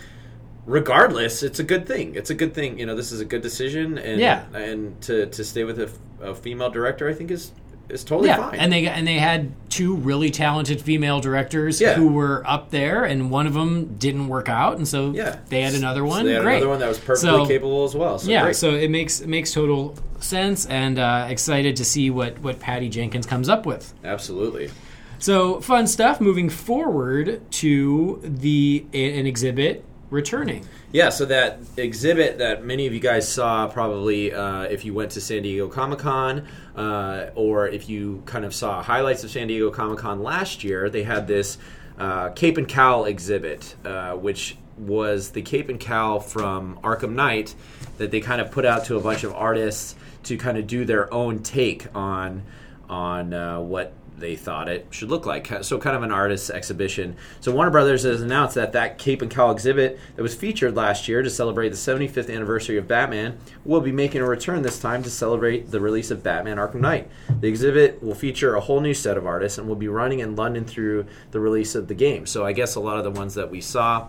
Regardless, 0.65 1.43
it's 1.43 1.59
a 1.59 1.65
good 1.65 1.89
thing. 1.89 2.15
It's 2.15 2.31
a 2.31 2.35
good 2.37 2.55
thing. 2.55 2.79
You 2.79 2.87
know, 2.87 2.95
this 2.95 3.11
is 3.11 3.19
a 3.21 3.25
good 3.25 3.43
decision, 3.43 3.99
and 3.99 4.21
Yeah. 4.21 4.45
and 4.55 5.01
to, 5.03 5.27
to 5.27 5.43
stay 5.43 5.65
with 5.65 5.81
a 6.21 6.35
female 6.37 6.71
director, 6.71 7.09
I 7.09 7.15
think 7.15 7.33
is 7.33 7.51
is 7.93 8.03
totally 8.05 8.29
yeah, 8.29 8.51
fine. 8.51 8.59
and 8.59 8.73
they 8.73 8.87
and 8.87 9.07
they 9.07 9.19
had 9.19 9.53
two 9.69 9.95
really 9.97 10.31
talented 10.31 10.81
female 10.81 11.21
directors 11.21 11.81
Yeah. 11.81 11.95
who 11.95 12.09
were 12.09 12.43
up 12.47 12.71
there, 12.71 13.05
and 13.05 13.31
one 13.31 13.47
of 13.47 13.55
them 13.55 13.95
didn't 13.99 14.29
work 14.29 14.49
out, 14.49 14.77
and 14.79 14.87
so 14.89 15.13
yeah, 15.13 15.37
they 15.49 15.63
had 15.63 15.75
another 15.75 16.01
So 16.01 16.07
one. 16.07 16.25
they 16.27 16.33
had 16.33 16.43
Great. 16.43 16.57
another 16.57 16.71
one 16.71 16.81
that 16.81 16.89
was 16.89 16.99
perfectly 16.99 17.31
So- 17.31 17.47
capable 17.47 17.85
as 17.85 17.95
well. 17.95 18.19
So 18.19 18.31
yeah, 18.31 18.43
great. 18.43 18.57
so 18.57 18.71
it 18.75 18.91
makes 18.91 19.21
it 19.21 19.29
makes 19.29 19.53
total 19.53 19.95
sense, 20.21 20.67
and 20.67 20.99
uh, 20.99 21.27
excited 21.29 21.77
to 21.77 21.85
see 21.85 22.11
what 22.11 22.39
what 22.41 22.59
Patty 22.61 22.89
Jenkins 22.89 23.27
comes 23.27 23.49
up 23.49 23.67
with. 23.67 23.93
absolutely. 24.05 24.71
So 25.19 25.61
fun 25.61 25.87
stuff. 25.87 26.21
Moving 26.21 26.49
forward 26.49 27.41
to 27.53 28.21
the 28.25 28.85
an 28.93 29.27
exhibit 29.27 29.85
returning. 30.11 30.65
Yeah, 30.93 31.09
so 31.09 31.25
that 31.25 31.61
exhibit 31.79 32.37
that 32.39 32.67
many 32.67 32.87
of 32.87 32.93
you 32.93 33.01
guys 33.01 33.27
saw 33.27 33.67
probably 33.67 34.35
uh, 34.35 34.65
if 34.65 34.85
you 34.85 34.93
went 34.93 35.13
to 35.13 35.23
San 35.23 35.43
Diego 35.43 35.67
Comic 35.67 36.01
Con 36.01 36.47
uh, 36.77 37.31
or 37.35 37.67
if 37.67 37.89
you 37.89 38.23
kind 38.27 38.45
of 38.45 38.55
saw 38.55 38.83
highlights 38.83 39.25
of 39.25 39.31
San 39.31 39.49
Diego 39.49 39.71
Comic 39.71 40.01
Con 40.01 40.23
last 40.23 40.63
year, 40.63 40.91
they 40.91 41.03
had 41.03 41.27
this 41.27 41.57
uh, 41.99 42.29
Cape 42.31 42.59
and 42.59 42.69
Cowl 42.69 43.07
exhibit, 43.07 43.75
uh, 43.87 44.13
which 44.13 44.59
was 44.77 45.31
the 45.31 45.41
Cape 45.41 45.71
and 45.71 45.81
Cowl 45.81 46.21
from 46.21 46.79
Arkham 46.83 47.13
Knight 47.15 47.55
that 47.97 48.11
they 48.11 48.21
kind 48.21 48.43
of 48.43 48.51
put 48.51 48.67
out 48.67 48.85
to 48.87 48.97
a 48.97 49.01
bunch 49.01 49.25
of 49.25 49.33
artists 49.33 49.95
to 50.25 50.37
kind 50.37 50.59
of 50.59 50.67
do 50.67 50.85
their 50.85 51.13
own 51.13 51.43
take 51.43 51.87
on 51.97 52.43
on 52.91 53.33
uh, 53.33 53.59
what 53.59 53.95
they 54.19 54.37
thought 54.37 54.69
it 54.69 54.87
should 54.91 55.09
look 55.11 55.27
like. 55.27 55.49
So, 55.65 55.79
kind 55.79 55.97
of 55.97 56.03
an 56.03 56.13
artist's 56.13 56.49
exhibition. 56.51 57.17
So, 57.41 57.51
Warner 57.53 57.71
Brothers 57.71 58.03
has 58.05 58.21
announced 58.23 58.55
that 58.55 58.73
that 58.73 58.99
Cape 58.99 59.21
and 59.23 59.31
Cowl 59.31 59.51
exhibit 59.51 59.99
that 60.17 60.23
was 60.23 60.35
featured 60.35 60.77
last 60.77 61.09
year 61.09 61.23
to 61.23 61.31
celebrate 61.31 61.71
the 61.71 61.77
75th 61.77 62.33
anniversary 62.33 62.77
of 62.77 62.87
Batman 62.87 63.39
will 63.65 63.81
be 63.81 63.91
making 63.93 64.21
a 64.21 64.27
return 64.27 64.63
this 64.63 64.79
time 64.79 65.03
to 65.03 65.11
celebrate 65.11 65.71
the 65.71 65.81
release 65.81 66.11
of 66.11 66.23
Batman 66.23 66.59
Arkham 66.59 66.81
Knight. 66.81 67.11
The 67.41 67.49
exhibit 67.49 68.03
will 68.03 68.15
feature 68.15 68.55
a 68.55 68.61
whole 68.61 68.81
new 68.81 68.95
set 68.95 69.17
of 69.17 69.27
artists 69.27 69.59
and 69.59 69.67
will 69.67 69.75
be 69.77 69.89
running 69.89 70.21
in 70.21 70.37
London 70.37 70.65
through 70.65 71.07
the 71.33 71.41
release 71.41 71.75
of 71.75 71.89
the 71.89 71.95
game. 71.95 72.27
So, 72.27 72.45
I 72.47 72.53
guess 72.53 72.75
a 72.77 72.81
lot 72.81 72.99
of 72.99 73.05
the 73.05 73.11
ones 73.11 73.35
that 73.35 73.51
we 73.51 73.61
saw. 73.61 74.09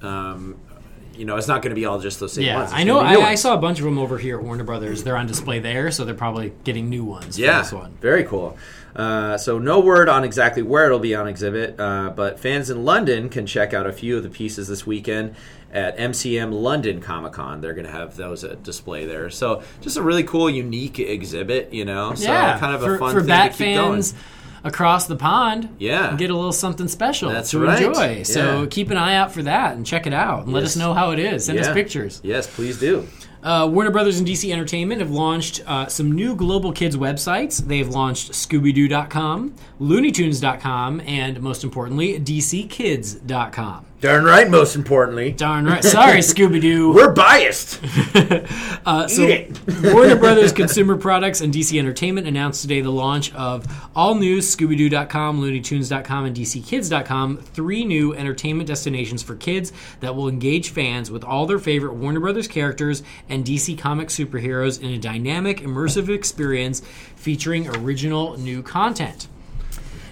Um, 0.00 0.56
you 1.14 1.26
know, 1.26 1.36
it's 1.36 1.46
not 1.46 1.60
going 1.60 1.70
to 1.72 1.74
be 1.78 1.84
all 1.84 1.98
just 2.00 2.20
those 2.20 2.32
same 2.32 2.44
Yeah, 2.44 2.56
ones. 2.56 2.70
It's 2.70 2.80
I 2.80 2.84
know. 2.84 2.96
gonna 3.00 3.10
be 3.10 3.16
new 3.16 3.20
I, 3.26 3.30
I 3.32 3.34
saw 3.34 3.54
a 3.54 3.58
bunch 3.58 3.78
of 3.78 3.84
them 3.84 3.98
over 3.98 4.16
here 4.16 4.38
at 4.38 4.42
Warner 4.44 4.64
Brothers. 4.64 5.04
They're 5.04 5.16
on 5.18 5.26
display 5.26 5.58
there, 5.58 5.90
so 5.90 6.06
they're 6.06 6.14
probably 6.14 6.54
getting 6.64 6.88
new 6.88 7.04
ones 7.04 7.38
Yeah, 7.38 7.58
for 7.58 7.62
this 7.64 7.72
one. 7.74 7.92
very 8.00 8.24
cool. 8.24 8.56
Uh, 8.94 9.38
so 9.38 9.58
no 9.58 9.80
word 9.80 10.08
on 10.08 10.22
exactly 10.24 10.62
where 10.62 10.84
it'll 10.86 10.98
be 10.98 11.14
on 11.14 11.26
exhibit, 11.26 11.78
uh, 11.80 12.10
but 12.14 12.38
fans 12.38 12.68
in 12.70 12.84
London 12.84 13.28
can 13.28 13.46
check 13.46 13.72
out 13.72 13.86
a 13.86 13.92
few 13.92 14.16
of 14.16 14.22
the 14.22 14.28
pieces 14.28 14.68
this 14.68 14.86
weekend 14.86 15.34
at 15.72 15.96
MCM 15.96 16.52
London 16.52 17.00
Comic 17.00 17.32
Con. 17.32 17.62
They're 17.62 17.72
going 17.72 17.86
to 17.86 17.92
have 17.92 18.16
those 18.16 18.44
at 18.44 18.62
display 18.62 19.06
there. 19.06 19.30
So 19.30 19.62
just 19.80 19.96
a 19.96 20.02
really 20.02 20.24
cool, 20.24 20.50
unique 20.50 20.98
exhibit, 20.98 21.72
you 21.72 21.86
know. 21.86 22.12
So 22.14 22.24
yeah, 22.30 22.58
kind 22.58 22.74
of 22.74 22.82
for, 22.82 22.96
a 22.96 22.98
fun 22.98 23.14
for 23.14 23.20
thing 23.20 23.28
Bat 23.28 23.52
to 23.52 23.58
keep 23.58 23.58
fans 23.76 24.12
going. 24.12 24.22
across 24.64 25.06
the 25.06 25.16
pond. 25.16 25.74
Yeah. 25.78 26.14
get 26.16 26.28
a 26.30 26.34
little 26.36 26.52
something 26.52 26.88
special 26.88 27.30
That's 27.30 27.52
to 27.52 27.60
right. 27.60 27.82
enjoy. 27.82 28.22
So 28.24 28.60
Yeah. 28.60 28.66
keep 28.66 28.90
an 28.90 28.98
eye 28.98 29.14
out 29.16 29.32
for 29.32 29.42
that 29.44 29.74
and 29.74 29.86
check 29.86 30.06
it 30.06 30.12
out 30.12 30.44
and 30.44 30.52
let 30.52 30.64
us 30.64 30.76
know 30.76 30.92
how 30.92 31.12
it 31.12 31.18
is. 31.18 31.46
Send 31.46 31.58
us 31.58 31.72
pictures. 31.72 32.20
Yes, 32.22 32.46
please 32.46 32.78
do. 32.78 33.08
Uh, 33.42 33.68
Warner 33.70 33.90
Brothers 33.90 34.18
and 34.18 34.26
DC 34.26 34.52
Entertainment 34.52 35.00
have 35.00 35.10
launched 35.10 35.62
uh, 35.66 35.86
some 35.86 36.12
new 36.12 36.34
global 36.36 36.72
kids 36.72 36.96
websites. 36.96 37.58
They've 37.64 37.88
launched 37.88 38.32
ScoobyDoo.com, 38.32 39.54
LooneyTunes.com, 39.80 41.02
and 41.06 41.40
most 41.40 41.64
importantly, 41.64 42.20
DCKids.com. 42.20 43.86
Darn 44.02 44.24
right. 44.24 44.50
Most 44.50 44.74
importantly, 44.74 45.30
Darn 45.30 45.64
right. 45.64 45.82
Sorry, 45.84 46.18
Scooby 46.18 46.60
Doo. 46.60 46.92
we're 46.92 47.12
biased. 47.12 47.80
Uh, 48.84 49.06
so, 49.06 49.22
Warner 49.84 50.16
Brothers 50.16 50.50
Consumer 50.52 50.96
Products 50.96 51.40
and 51.40 51.54
DC 51.54 51.78
Entertainment 51.78 52.26
announced 52.26 52.62
today 52.62 52.80
the 52.80 52.90
launch 52.90 53.32
of 53.32 53.64
all 53.94 54.16
new 54.16 54.38
ScoobyDoo.com, 54.38 55.40
LooneyTunes.com, 55.40 56.24
and 56.24 56.36
DCKids.com, 56.36 57.36
three 57.36 57.84
new 57.84 58.12
entertainment 58.12 58.66
destinations 58.66 59.22
for 59.22 59.36
kids 59.36 59.72
that 60.00 60.16
will 60.16 60.28
engage 60.28 60.70
fans 60.70 61.12
with 61.12 61.22
all 61.22 61.46
their 61.46 61.60
favorite 61.60 61.94
Warner 61.94 62.18
Brothers 62.18 62.48
characters 62.48 63.04
and 63.28 63.44
DC 63.44 63.78
comic 63.78 64.08
superheroes 64.08 64.82
in 64.82 64.90
a 64.90 64.98
dynamic, 64.98 65.60
immersive 65.60 66.08
experience 66.12 66.80
featuring 67.14 67.68
original 67.68 68.36
new 68.36 68.64
content. 68.64 69.28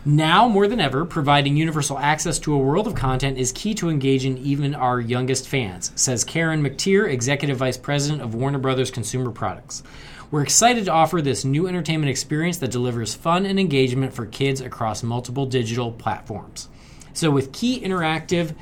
Now 0.07 0.49
more 0.49 0.67
than 0.67 0.81
ever, 0.81 1.05
providing 1.05 1.59
universal 1.59 1.99
access 1.99 2.39
to 2.41 2.55
a 2.55 2.59
world 2.59 2.87
of 2.87 2.95
content 2.95 3.37
is 3.37 3.53
key 3.53 3.75
to 3.75 3.91
engaging 3.91 4.39
even 4.39 4.75
our 4.75 4.99
youngest 4.99 5.47
fans, 5.47 5.93
says 5.95 6.25
Karen 6.25 6.63
McTier, 6.63 7.07
Executive 7.07 7.59
Vice 7.59 7.77
President 7.77 8.23
of 8.23 8.35
Warner 8.35 8.59
Brothers 8.59 8.91
Consumer 8.91 9.31
Products. 9.31 9.83
We're 10.31 10.43
excited 10.43 10.87
to 10.87 10.93
offer 10.93 11.21
this 11.21 11.45
new 11.45 11.69
entertainment 11.69 12.09
experience 12.09 12.57
that 12.59 12.71
delivers 12.71 13.15
fun 13.15 13.45
and 13.45 13.61
engagement 13.61 14.15
for 14.15 14.25
kids 14.25 14.63
across 14.63 15.03
multiple 15.03 15.45
digital 15.45 15.93
platforms. 15.93 16.71
So, 17.13 17.31
with 17.31 17.53
key 17.53 17.79
interactive 17.79 18.55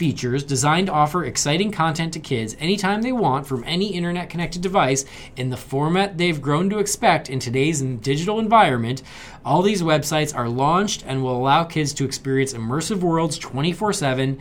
features 0.00 0.42
designed 0.42 0.86
to 0.86 0.92
offer 0.94 1.26
exciting 1.26 1.70
content 1.70 2.10
to 2.10 2.18
kids 2.18 2.56
anytime 2.58 3.02
they 3.02 3.12
want 3.12 3.46
from 3.46 3.62
any 3.66 3.88
internet 3.88 4.30
connected 4.30 4.62
device 4.62 5.04
in 5.36 5.50
the 5.50 5.58
format 5.58 6.16
they've 6.16 6.40
grown 6.40 6.70
to 6.70 6.78
expect 6.78 7.28
in 7.28 7.38
today's 7.38 7.82
digital 7.82 8.38
environment. 8.38 9.02
All 9.44 9.60
these 9.60 9.82
websites 9.82 10.34
are 10.34 10.48
launched 10.48 11.04
and 11.06 11.22
will 11.22 11.36
allow 11.36 11.64
kids 11.64 11.92
to 11.92 12.06
experience 12.06 12.54
immersive 12.54 13.00
worlds 13.00 13.36
24 13.36 13.92
7 13.92 14.38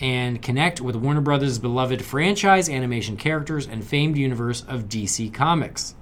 and 0.00 0.40
connect 0.40 0.80
with 0.80 0.96
Warner 0.96 1.20
Brothers' 1.20 1.58
beloved 1.58 2.02
franchise 2.02 2.70
animation 2.70 3.18
characters 3.18 3.66
and 3.66 3.84
famed 3.84 4.16
universe 4.16 4.62
of 4.62 4.84
DC 4.84 5.34
Comics. 5.34 5.94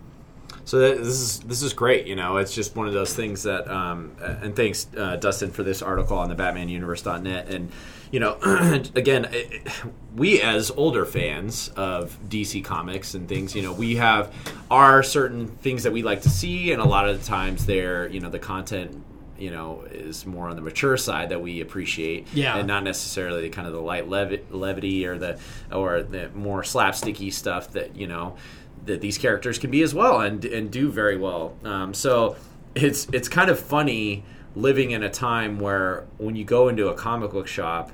So 0.64 0.78
this 0.78 1.08
is 1.08 1.40
this 1.40 1.62
is 1.62 1.72
great. 1.72 2.06
You 2.06 2.14
know, 2.14 2.36
it's 2.36 2.54
just 2.54 2.76
one 2.76 2.86
of 2.86 2.92
those 2.92 3.12
things 3.12 3.42
that. 3.42 3.68
Um, 3.68 4.12
and 4.20 4.54
thanks, 4.54 4.86
uh, 4.96 5.16
Dustin, 5.16 5.50
for 5.50 5.64
this 5.64 5.82
article 5.82 6.16
on 6.16 6.28
the 6.28 6.36
BatmanUniverse.net. 6.36 7.48
And 7.48 7.72
you 8.10 8.20
know, 8.20 8.36
again, 8.94 9.28
it, 9.30 9.68
we 10.16 10.40
as 10.42 10.70
older 10.72 11.04
fans 11.04 11.68
of 11.76 12.18
DC 12.28 12.64
Comics 12.64 13.14
and 13.14 13.28
things, 13.28 13.54
you 13.54 13.62
know, 13.62 13.72
we 13.72 13.96
have 13.96 14.32
our 14.70 15.02
certain 15.02 15.46
things 15.48 15.84
that 15.84 15.92
we 15.92 16.02
like 16.02 16.22
to 16.22 16.30
see, 16.30 16.72
and 16.72 16.82
a 16.82 16.84
lot 16.84 17.08
of 17.08 17.18
the 17.20 17.24
times, 17.26 17.66
they're 17.66 18.08
you 18.08 18.20
know 18.20 18.30
the 18.30 18.38
content. 18.38 19.04
You 19.38 19.50
know, 19.50 19.84
is 19.90 20.26
more 20.26 20.48
on 20.50 20.56
the 20.56 20.60
mature 20.60 20.98
side 20.98 21.30
that 21.30 21.40
we 21.40 21.62
appreciate, 21.62 22.26
Yeah. 22.34 22.58
and 22.58 22.68
not 22.68 22.84
necessarily 22.84 23.48
kind 23.48 23.66
of 23.66 23.72
the 23.72 23.80
light 23.80 24.06
levi- 24.06 24.42
levity 24.50 25.06
or 25.06 25.16
the 25.16 25.38
or 25.72 26.02
the 26.02 26.28
more 26.34 26.60
slapsticky 26.62 27.32
stuff 27.32 27.70
that 27.72 27.96
you 27.96 28.06
know 28.06 28.36
that 28.84 29.00
these 29.00 29.16
characters 29.16 29.58
can 29.58 29.70
be 29.70 29.80
as 29.82 29.94
well 29.94 30.20
and 30.20 30.44
and 30.44 30.70
do 30.70 30.90
very 30.90 31.16
well. 31.16 31.54
Um, 31.64 31.94
so 31.94 32.36
it's 32.74 33.08
it's 33.14 33.30
kind 33.30 33.48
of 33.48 33.58
funny 33.58 34.24
living 34.54 34.90
in 34.90 35.02
a 35.02 35.08
time 35.10 35.58
where 35.58 36.04
when 36.18 36.36
you 36.36 36.44
go 36.44 36.68
into 36.68 36.88
a 36.88 36.94
comic 36.94 37.30
book 37.30 37.46
shop 37.46 37.90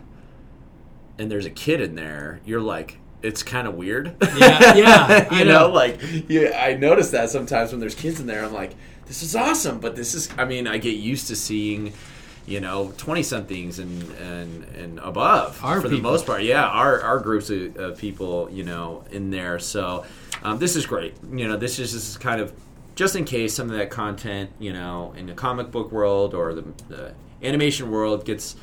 and 1.18 1.30
there's 1.30 1.46
a 1.46 1.50
kid 1.50 1.80
in 1.80 1.94
there, 1.94 2.40
you're 2.44 2.60
like. 2.60 2.98
It's 3.22 3.42
kind 3.42 3.66
of 3.66 3.74
weird, 3.74 4.14
Yeah, 4.36 4.74
yeah, 4.76 5.34
you 5.38 5.44
know, 5.46 5.66
know. 5.66 5.70
like 5.70 5.98
yeah, 6.28 6.62
I 6.64 6.74
notice 6.74 7.10
that 7.10 7.28
sometimes 7.30 7.72
when 7.72 7.80
there's 7.80 7.94
kids 7.94 8.20
in 8.20 8.26
there, 8.26 8.44
I'm 8.44 8.52
like, 8.52 8.74
this 9.06 9.22
is 9.22 9.34
awesome, 9.34 9.80
but 9.80 9.96
this 9.96 10.14
is. 10.14 10.28
I 10.38 10.44
mean, 10.44 10.68
I 10.68 10.78
get 10.78 10.96
used 10.96 11.26
to 11.28 11.34
seeing, 11.34 11.92
you 12.46 12.60
know, 12.60 12.92
twenty 12.98 13.24
somethings 13.24 13.78
and 13.80 14.02
and 14.18 14.64
and 14.76 14.98
above 15.00 15.58
Our 15.64 15.80
for 15.80 15.88
the 15.88 15.98
most 15.98 16.26
part. 16.26 16.42
Yeah, 16.42 16.66
our 16.66 17.00
our 17.02 17.18
groups 17.18 17.50
of, 17.50 17.76
of 17.78 17.98
people, 17.98 18.48
you 18.52 18.62
know, 18.62 19.04
in 19.10 19.30
there. 19.30 19.58
So 19.58 20.04
um, 20.42 20.58
this 20.58 20.76
is 20.76 20.86
great. 20.86 21.14
You 21.32 21.48
know, 21.48 21.56
this 21.56 21.78
is 21.80 21.94
this 21.94 22.08
is 22.10 22.16
kind 22.18 22.40
of 22.40 22.52
just 22.94 23.16
in 23.16 23.24
case 23.24 23.54
some 23.54 23.70
of 23.70 23.76
that 23.76 23.90
content, 23.90 24.50
you 24.60 24.72
know, 24.72 25.14
in 25.16 25.26
the 25.26 25.34
comic 25.34 25.70
book 25.72 25.90
world 25.90 26.32
or 26.34 26.54
the, 26.54 26.64
the 26.88 27.14
animation 27.42 27.90
world 27.90 28.24
gets 28.24 28.56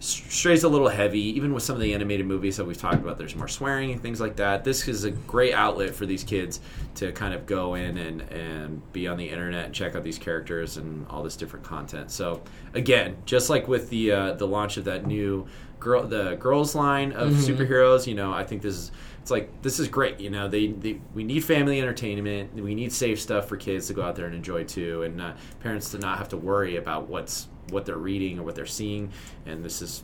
strays 0.00 0.64
a 0.64 0.68
little 0.68 0.88
heavy. 0.88 1.20
Even 1.20 1.52
with 1.52 1.62
some 1.62 1.74
of 1.74 1.82
the 1.82 1.92
animated 1.92 2.26
movies 2.26 2.56
that 2.56 2.64
we've 2.64 2.78
talked 2.78 2.96
about, 2.96 3.18
there's 3.18 3.34
more 3.34 3.48
swearing 3.48 3.92
and 3.92 4.00
things 4.00 4.20
like 4.20 4.36
that. 4.36 4.64
This 4.64 4.86
is 4.86 5.04
a 5.04 5.10
great 5.10 5.54
outlet 5.54 5.94
for 5.94 6.06
these 6.06 6.24
kids 6.24 6.60
to 6.96 7.12
kind 7.12 7.34
of 7.34 7.46
go 7.46 7.74
in 7.74 7.98
and 7.98 8.22
and 8.22 8.92
be 8.92 9.08
on 9.08 9.16
the 9.16 9.28
internet 9.28 9.66
and 9.66 9.74
check 9.74 9.94
out 9.94 10.04
these 10.04 10.18
characters 10.18 10.76
and 10.76 11.06
all 11.08 11.22
this 11.22 11.36
different 11.36 11.64
content. 11.64 12.10
So 12.10 12.42
again, 12.74 13.16
just 13.26 13.50
like 13.50 13.68
with 13.68 13.90
the 13.90 14.12
uh, 14.12 14.32
the 14.34 14.46
launch 14.46 14.76
of 14.76 14.84
that 14.84 15.06
new 15.06 15.46
girl 15.80 16.06
the 16.06 16.36
girls 16.36 16.74
line 16.74 17.12
of 17.12 17.32
superheroes, 17.32 18.06
you 18.06 18.14
know, 18.14 18.32
I 18.32 18.44
think 18.44 18.62
this 18.62 18.74
is 18.74 18.92
it's 19.20 19.30
like 19.30 19.62
this 19.62 19.78
is 19.78 19.88
great. 19.88 20.20
You 20.20 20.30
know, 20.30 20.48
they, 20.48 20.68
they 20.68 21.00
we 21.14 21.22
need 21.22 21.44
family 21.44 21.80
entertainment. 21.80 22.54
We 22.54 22.74
need 22.74 22.92
safe 22.92 23.20
stuff 23.20 23.46
for 23.46 23.56
kids 23.56 23.86
to 23.88 23.92
go 23.92 24.02
out 24.02 24.16
there 24.16 24.26
and 24.26 24.34
enjoy 24.34 24.64
too, 24.64 25.02
and 25.02 25.20
uh, 25.20 25.34
parents 25.60 25.90
to 25.90 25.98
not 25.98 26.18
have 26.18 26.30
to 26.30 26.38
worry 26.38 26.76
about 26.76 27.08
what's 27.08 27.48
what 27.70 27.86
they're 27.86 27.96
reading 27.96 28.38
or 28.38 28.42
what 28.42 28.54
they're 28.54 28.66
seeing. 28.66 29.12
And 29.46 29.64
this 29.64 29.82
is 29.82 30.02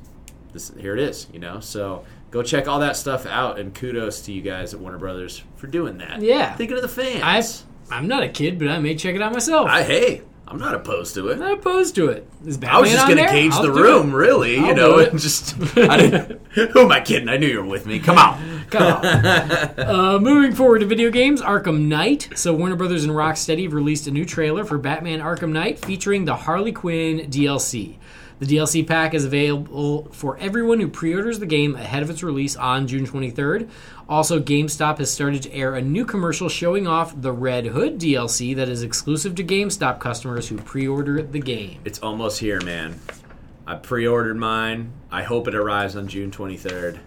this 0.52 0.72
here 0.78 0.94
it 0.94 1.00
is. 1.00 1.26
You 1.32 1.38
know, 1.38 1.60
so 1.60 2.04
go 2.30 2.42
check 2.42 2.68
all 2.68 2.80
that 2.80 2.96
stuff 2.96 3.26
out. 3.26 3.58
And 3.58 3.74
kudos 3.74 4.22
to 4.22 4.32
you 4.32 4.42
guys 4.42 4.74
at 4.74 4.80
Warner 4.80 4.98
Brothers 4.98 5.42
for 5.56 5.66
doing 5.66 5.98
that. 5.98 6.22
Yeah. 6.22 6.54
thinking 6.54 6.76
of 6.76 6.82
the 6.82 6.88
fans. 6.88 7.64
I 7.90 7.94
I'm 7.94 8.08
not 8.08 8.22
a 8.22 8.28
kid, 8.28 8.58
but 8.58 8.68
I 8.68 8.78
may 8.78 8.94
check 8.94 9.14
it 9.14 9.22
out 9.22 9.32
myself. 9.32 9.68
I 9.68 9.82
hey, 9.82 10.22
I'm 10.46 10.58
not 10.58 10.74
opposed 10.74 11.14
to 11.14 11.28
it. 11.28 11.34
I'm 11.34 11.38
not 11.40 11.52
opposed 11.58 11.94
to 11.94 12.08
it. 12.08 12.28
Is 12.44 12.58
Batman 12.58 12.76
I 12.76 12.80
was 12.80 12.90
just 12.90 13.06
going 13.06 13.18
to 13.18 13.32
gauge 13.32 13.52
I'll 13.52 13.62
the 13.62 13.72
room, 13.72 14.10
it. 14.12 14.16
really. 14.16 14.56
you 14.56 14.66
I'll 14.66 14.74
know, 14.76 14.92
do 14.96 14.98
it. 15.00 15.10
and 15.12 15.18
just 15.20 15.54
I 15.78 15.96
didn't. 15.96 16.40
Who 16.72 16.80
am 16.80 16.92
I 16.92 17.00
kidding? 17.00 17.28
I 17.28 17.38
knew 17.38 17.46
you 17.46 17.58
were 17.62 17.66
with 17.68 17.86
me. 17.86 17.98
Come 17.98 18.18
on. 18.18 18.64
Come 18.70 18.82
on. 18.82 19.04
uh, 19.06 20.18
moving 20.20 20.54
forward 20.54 20.80
to 20.80 20.86
video 20.86 21.10
games, 21.10 21.40
Arkham 21.40 21.86
Knight. 21.86 22.28
So 22.34 22.52
Warner 22.54 22.76
Brothers 22.76 23.04
and 23.04 23.12
Rocksteady 23.12 23.64
have 23.64 23.72
released 23.72 24.06
a 24.06 24.10
new 24.10 24.24
trailer 24.24 24.64
for 24.64 24.76
Batman 24.78 25.20
Arkham 25.20 25.50
Knight 25.50 25.78
featuring 25.84 26.24
the 26.26 26.36
Harley 26.36 26.72
Quinn 26.72 27.30
DLC. 27.30 27.96
The 28.40 28.46
DLC 28.46 28.86
pack 28.86 29.14
is 29.14 29.24
available 29.24 30.08
for 30.12 30.36
everyone 30.38 30.80
who 30.80 30.88
pre-orders 30.88 31.38
the 31.38 31.46
game 31.46 31.76
ahead 31.76 32.02
of 32.02 32.10
its 32.10 32.22
release 32.22 32.56
on 32.56 32.88
June 32.88 33.06
23rd. 33.06 33.70
Also, 34.08 34.38
GameStop 34.38 34.98
has 34.98 35.10
started 35.10 35.42
to 35.44 35.52
air 35.52 35.74
a 35.74 35.80
new 35.80 36.04
commercial 36.04 36.48
showing 36.48 36.86
off 36.86 37.20
the 37.20 37.32
Red 37.32 37.66
Hood 37.66 37.98
DLC 37.98 38.54
that 38.56 38.68
is 38.68 38.82
exclusive 38.82 39.34
to 39.36 39.44
GameStop 39.44 39.98
customers 39.98 40.48
who 40.48 40.58
pre-order 40.58 41.22
the 41.22 41.38
game. 41.40 41.80
It's 41.84 41.98
almost 42.00 42.38
here, 42.40 42.60
man. 42.60 43.00
I 43.66 43.76
pre-ordered 43.76 44.36
mine. 44.36 44.92
I 45.10 45.22
hope 45.22 45.48
it 45.48 45.54
arrives 45.54 45.96
on 45.96 46.06
June 46.06 46.30
23rd, 46.30 46.98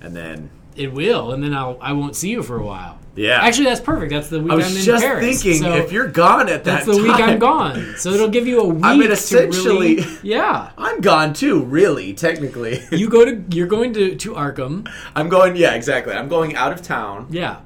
and 0.00 0.16
then 0.16 0.50
It 0.74 0.92
will, 0.92 1.32
and 1.32 1.42
then 1.42 1.54
I'll 1.54 1.76
I 1.82 1.92
won't 1.92 2.16
see 2.16 2.30
you 2.30 2.42
for 2.42 2.56
a 2.56 2.64
while. 2.64 2.98
Yeah. 3.18 3.40
Actually, 3.42 3.64
that's 3.66 3.80
perfect. 3.80 4.10
That's 4.12 4.28
the 4.28 4.40
week 4.40 4.52
I 4.52 4.54
am 4.54 4.60
in 4.76 4.82
just 4.82 5.04
Paris. 5.04 5.42
thinking 5.42 5.62
so 5.62 5.72
if 5.74 5.92
you're 5.92 6.08
gone 6.08 6.48
at 6.48 6.64
that 6.64 6.84
that's 6.84 6.86
the 6.86 7.02
week 7.02 7.12
I'm 7.14 7.38
gone. 7.38 7.94
So 7.96 8.10
it'll 8.12 8.28
give 8.30 8.46
you 8.46 8.60
a 8.60 8.66
week. 8.68 8.84
I 8.84 8.96
mean, 8.96 9.08
to 9.08 9.12
essentially- 9.12 9.96
really- 9.96 10.18
yeah. 10.22 10.70
I'm 10.78 11.00
gone 11.00 11.32
too, 11.32 11.62
really, 11.64 12.14
technically. 12.14 12.82
You 12.92 13.08
go 13.08 13.24
to 13.24 13.44
you're 13.50 13.66
going 13.66 13.92
to 13.94 14.14
to 14.16 14.32
Arkham. 14.34 14.88
I'm 15.14 15.28
going. 15.28 15.56
Yeah, 15.56 15.74
exactly. 15.74 16.14
I'm 16.14 16.28
going 16.28 16.54
out 16.56 16.72
of 16.72 16.80
town 16.82 17.26
Yeah. 17.30 17.60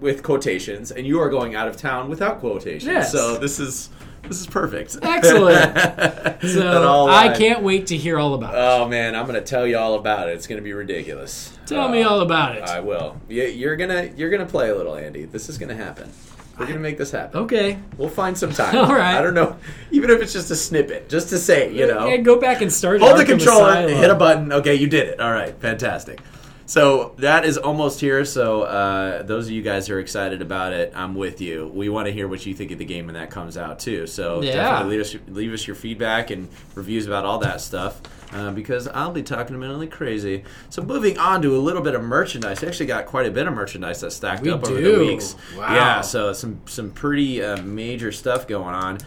with 0.00 0.22
quotations, 0.22 0.90
and 0.90 1.06
you 1.06 1.20
are 1.20 1.30
going 1.30 1.54
out 1.54 1.68
of 1.68 1.76
town 1.76 2.08
without 2.10 2.40
quotations. 2.40 2.84
Yes. 2.84 3.12
So 3.12 3.38
this 3.38 3.58
is 3.58 3.90
this 4.28 4.40
is 4.40 4.46
perfect. 4.46 4.96
Excellent. 5.02 6.36
So 6.46 7.06
I 7.08 7.34
can't 7.36 7.62
wait 7.62 7.86
to 7.88 7.96
hear 7.96 8.18
all 8.18 8.34
about 8.34 8.54
it. 8.54 8.58
Oh 8.58 8.86
man, 8.88 9.14
I'm 9.16 9.26
gonna 9.26 9.40
tell 9.40 9.66
you 9.66 9.78
all 9.78 9.94
about 9.94 10.28
it. 10.28 10.32
It's 10.32 10.46
gonna 10.46 10.60
be 10.62 10.72
ridiculous. 10.72 11.56
Tell 11.66 11.88
me 11.88 12.02
Uh, 12.02 12.08
all 12.10 12.20
about 12.20 12.56
it. 12.56 12.62
I 12.64 12.80
will. 12.80 13.20
You- 13.28 13.44
You're 13.44 13.76
gonna 13.76 14.10
you're 14.16 14.30
gonna 14.30 14.46
play 14.46 14.68
a 14.70 14.74
little, 14.74 14.94
Andy. 14.94 15.24
This 15.24 15.48
is 15.48 15.58
gonna 15.58 15.74
happen. 15.74 16.10
We're 16.58 16.66
gonna 16.66 16.78
make 16.78 16.96
this 16.98 17.10
happen. 17.10 17.40
okay. 17.42 17.78
We'll 17.98 18.08
find 18.08 18.36
some 18.36 18.50
time. 18.52 18.76
All 18.78 18.94
right. 18.94 19.16
I 19.16 19.20
don't 19.22 19.34
know, 19.34 19.56
even 19.90 20.08
if 20.10 20.22
it's 20.22 20.32
just 20.32 20.50
a 20.50 20.56
snippet, 20.56 21.08
just 21.10 21.28
to 21.28 21.38
say, 21.38 21.70
you 21.70 21.86
know, 21.86 22.06
Yeah, 22.08 22.16
go 22.18 22.38
back 22.40 22.62
and 22.62 22.72
start. 22.72 23.00
hold 23.02 23.18
the 23.18 23.26
controller, 23.26 23.86
hit 23.88 24.08
a 24.10 24.14
button. 24.14 24.50
Okay, 24.52 24.74
you 24.74 24.86
did 24.88 25.06
it. 25.08 25.20
All 25.20 25.32
right, 25.32 25.54
fantastic. 25.60 26.20
So 26.66 27.14
that 27.18 27.44
is 27.44 27.56
almost 27.56 28.00
here. 28.00 28.24
So 28.24 28.62
uh, 28.62 29.22
those 29.22 29.46
of 29.46 29.52
you 29.52 29.62
guys 29.62 29.86
who 29.86 29.94
are 29.94 30.00
excited 30.00 30.42
about 30.42 30.72
it, 30.72 30.92
I'm 30.96 31.14
with 31.14 31.40
you. 31.40 31.70
We 31.72 31.88
want 31.88 32.06
to 32.06 32.12
hear 32.12 32.26
what 32.26 32.44
you 32.44 32.54
think 32.54 32.72
of 32.72 32.78
the 32.78 32.84
game 32.84 33.06
when 33.06 33.14
that 33.14 33.30
comes 33.30 33.56
out 33.56 33.78
too. 33.78 34.06
So 34.08 34.42
Yeah. 34.42 34.52
definitely 34.54 34.96
leave 34.98 35.06
us, 35.06 35.16
leave 35.28 35.52
us 35.52 35.66
your 35.66 35.76
feedback 35.76 36.30
and 36.30 36.48
reviews 36.74 37.06
about 37.06 37.24
all 37.24 37.38
that 37.38 37.60
stuff. 37.60 38.00
Uh, 38.32 38.50
because 38.50 38.88
I'll 38.88 39.12
be 39.12 39.22
talking 39.22 39.60
like 39.60 39.92
crazy. 39.92 40.42
So 40.68 40.82
moving 40.82 41.16
on 41.16 41.42
to 41.42 41.56
a 41.56 41.60
little 41.60 41.82
bit 41.82 41.94
of 41.94 42.02
merchandise. 42.02 42.60
We 42.60 42.66
actually 42.66 42.86
got 42.86 43.06
quite 43.06 43.26
a 43.26 43.30
bit 43.30 43.46
of 43.46 43.54
merchandise 43.54 44.00
that 44.00 44.10
stacked 44.10 44.42
We 44.42 44.50
up 44.50 44.64
over 44.64 44.80
the 44.80 44.98
weeks. 44.98 45.36
Wow. 45.56 45.72
Yeah, 45.72 46.00
so 46.00 46.32
some 46.32 46.60
some 46.66 46.90
pretty 46.90 47.42
uh, 47.42 47.62
major 47.62 48.10
stuff 48.10 48.48
going 48.48 48.74
on. 48.74 48.98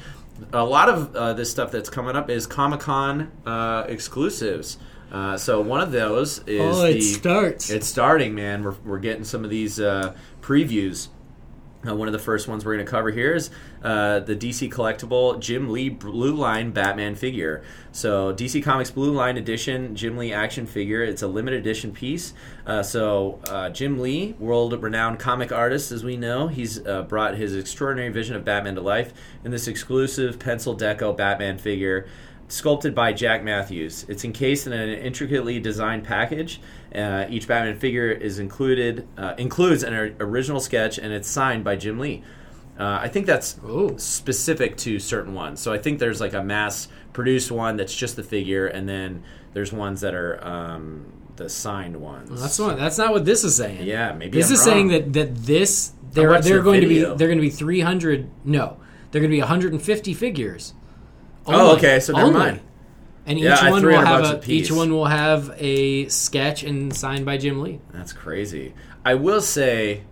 A 0.53 0.63
lot 0.63 0.87
of 0.87 1.13
uh, 1.15 1.33
this 1.33 1.51
stuff 1.51 1.69
that's 1.69 1.89
coming 1.89 2.15
up 2.15 2.29
is 2.29 2.47
Comic 2.47 2.79
Con 2.79 3.29
uh, 3.45 3.83
exclusives. 3.89 4.77
Uh, 5.11 5.37
so 5.37 5.61
one 5.61 5.81
of 5.81 5.91
those 5.91 6.39
is 6.45 6.61
Oh, 6.77 6.85
it 6.85 6.93
the 6.95 7.01
starts. 7.01 7.69
it's 7.69 7.87
starting, 7.87 8.35
man. 8.35 8.63
We're, 8.63 8.75
we're 8.85 8.99
getting 8.99 9.23
some 9.23 9.43
of 9.43 9.49
these 9.49 9.79
uh, 9.79 10.15
previews. 10.41 11.07
Uh, 11.87 11.95
one 11.95 12.09
of 12.09 12.11
the 12.11 12.19
first 12.19 12.49
ones 12.49 12.65
we're 12.65 12.73
going 12.73 12.85
to 12.85 12.91
cover 12.91 13.09
here 13.09 13.33
is 13.33 13.49
uh, 13.85 14.19
the 14.19 14.35
DC 14.35 14.69
collectible 14.69 15.39
Jim 15.39 15.69
Lee 15.69 15.87
Blue 15.87 16.35
Line 16.35 16.71
Batman 16.71 17.15
figure. 17.15 17.63
So, 17.93 18.33
DC 18.33 18.61
Comics 18.61 18.91
Blue 18.91 19.13
Line 19.13 19.37
Edition 19.37 19.95
Jim 19.95 20.17
Lee 20.17 20.33
action 20.33 20.65
figure. 20.67 21.01
It's 21.01 21.21
a 21.21 21.27
limited 21.27 21.61
edition 21.61 21.93
piece. 21.93 22.33
Uh, 22.67 22.83
so, 22.83 23.39
uh, 23.47 23.69
Jim 23.69 23.97
Lee, 23.99 24.35
world 24.39 24.73
renowned 24.83 25.19
comic 25.19 25.53
artist, 25.53 25.93
as 25.93 26.03
we 26.03 26.17
know, 26.17 26.49
he's 26.49 26.85
uh, 26.85 27.03
brought 27.03 27.35
his 27.35 27.55
extraordinary 27.55 28.11
vision 28.11 28.35
of 28.35 28.43
Batman 28.43 28.75
to 28.75 28.81
life 28.81 29.13
in 29.45 29.51
this 29.51 29.65
exclusive 29.69 30.37
pencil 30.37 30.75
deco 30.75 31.15
Batman 31.15 31.57
figure 31.57 32.05
sculpted 32.49 32.93
by 32.93 33.13
Jack 33.13 33.43
Mathews. 33.43 34.05
It's 34.09 34.25
encased 34.25 34.67
in 34.67 34.73
an 34.73 34.89
intricately 34.89 35.59
designed 35.59 36.03
package. 36.03 36.59
Uh, 36.93 37.25
each 37.29 37.47
Batman 37.47 37.77
figure 37.77 38.11
is 38.11 38.39
included 38.39 39.07
uh, 39.17 39.35
includes 39.37 39.83
an 39.83 39.93
original 40.19 40.59
sketch, 40.59 40.97
and 40.97 41.13
it's 41.13 41.27
signed 41.27 41.63
by 41.63 41.75
Jim 41.75 41.99
Lee. 41.99 42.23
Uh, 42.79 42.99
I 43.01 43.09
think 43.09 43.25
that's 43.25 43.59
Ooh. 43.65 43.93
specific 43.97 44.77
to 44.77 44.99
certain 44.99 45.33
ones. 45.33 45.59
So 45.59 45.73
I 45.73 45.77
think 45.77 45.99
there's 45.99 46.21
like 46.21 46.33
a 46.33 46.41
mass 46.43 46.87
produced 47.13 47.51
one 47.51 47.75
that's 47.77 47.93
just 47.95 48.15
the 48.15 48.23
figure, 48.23 48.67
and 48.67 48.87
then 48.87 49.23
there's 49.53 49.73
ones 49.73 50.01
that 50.01 50.13
are 50.13 50.43
um, 50.45 51.05
the 51.35 51.49
signed 51.49 51.97
ones. 51.97 52.41
That's 52.41 52.57
not. 52.57 52.77
That's 52.77 52.97
not 52.97 53.11
what 53.11 53.25
this 53.25 53.43
is 53.43 53.55
saying. 53.55 53.85
yeah, 53.85 54.13
maybe 54.13 54.37
This 54.37 54.47
I'm 54.47 54.53
is 54.53 54.61
saying 54.63 54.87
that 54.89 55.13
that 55.13 55.35
this 55.35 55.93
they're 56.11 56.41
they're 56.41 56.61
going 56.61 56.81
to 56.81 56.87
be 56.87 56.99
they're 56.99 57.27
going 57.27 57.37
to 57.37 57.41
be 57.41 57.49
300. 57.49 58.29
No, 58.45 58.77
they're 59.11 59.21
going 59.21 59.31
to 59.31 59.35
be 59.35 59.41
150 59.41 60.13
figures. 60.13 60.73
Oh, 61.51 61.75
okay, 61.75 61.99
so 61.99 62.13
never 62.13 62.27
Only. 62.27 62.39
mind. 62.39 62.59
And 63.25 63.37
each 63.37 63.45
at 63.45 63.69
one 63.71 63.85
will 63.85 63.99
have 64.01 64.23
a, 64.23 64.37
a 64.39 64.41
each 64.47 64.71
one 64.71 64.91
will 64.91 65.05
have 65.05 65.53
a 65.57 66.07
sketch 66.07 66.63
and 66.63 66.95
signed 66.95 67.25
by 67.25 67.37
Jim 67.37 67.61
Lee. 67.61 67.79
That's 67.91 68.11
crazy. 68.13 68.73
I 69.05 69.15
will 69.15 69.41
say, 69.41 70.03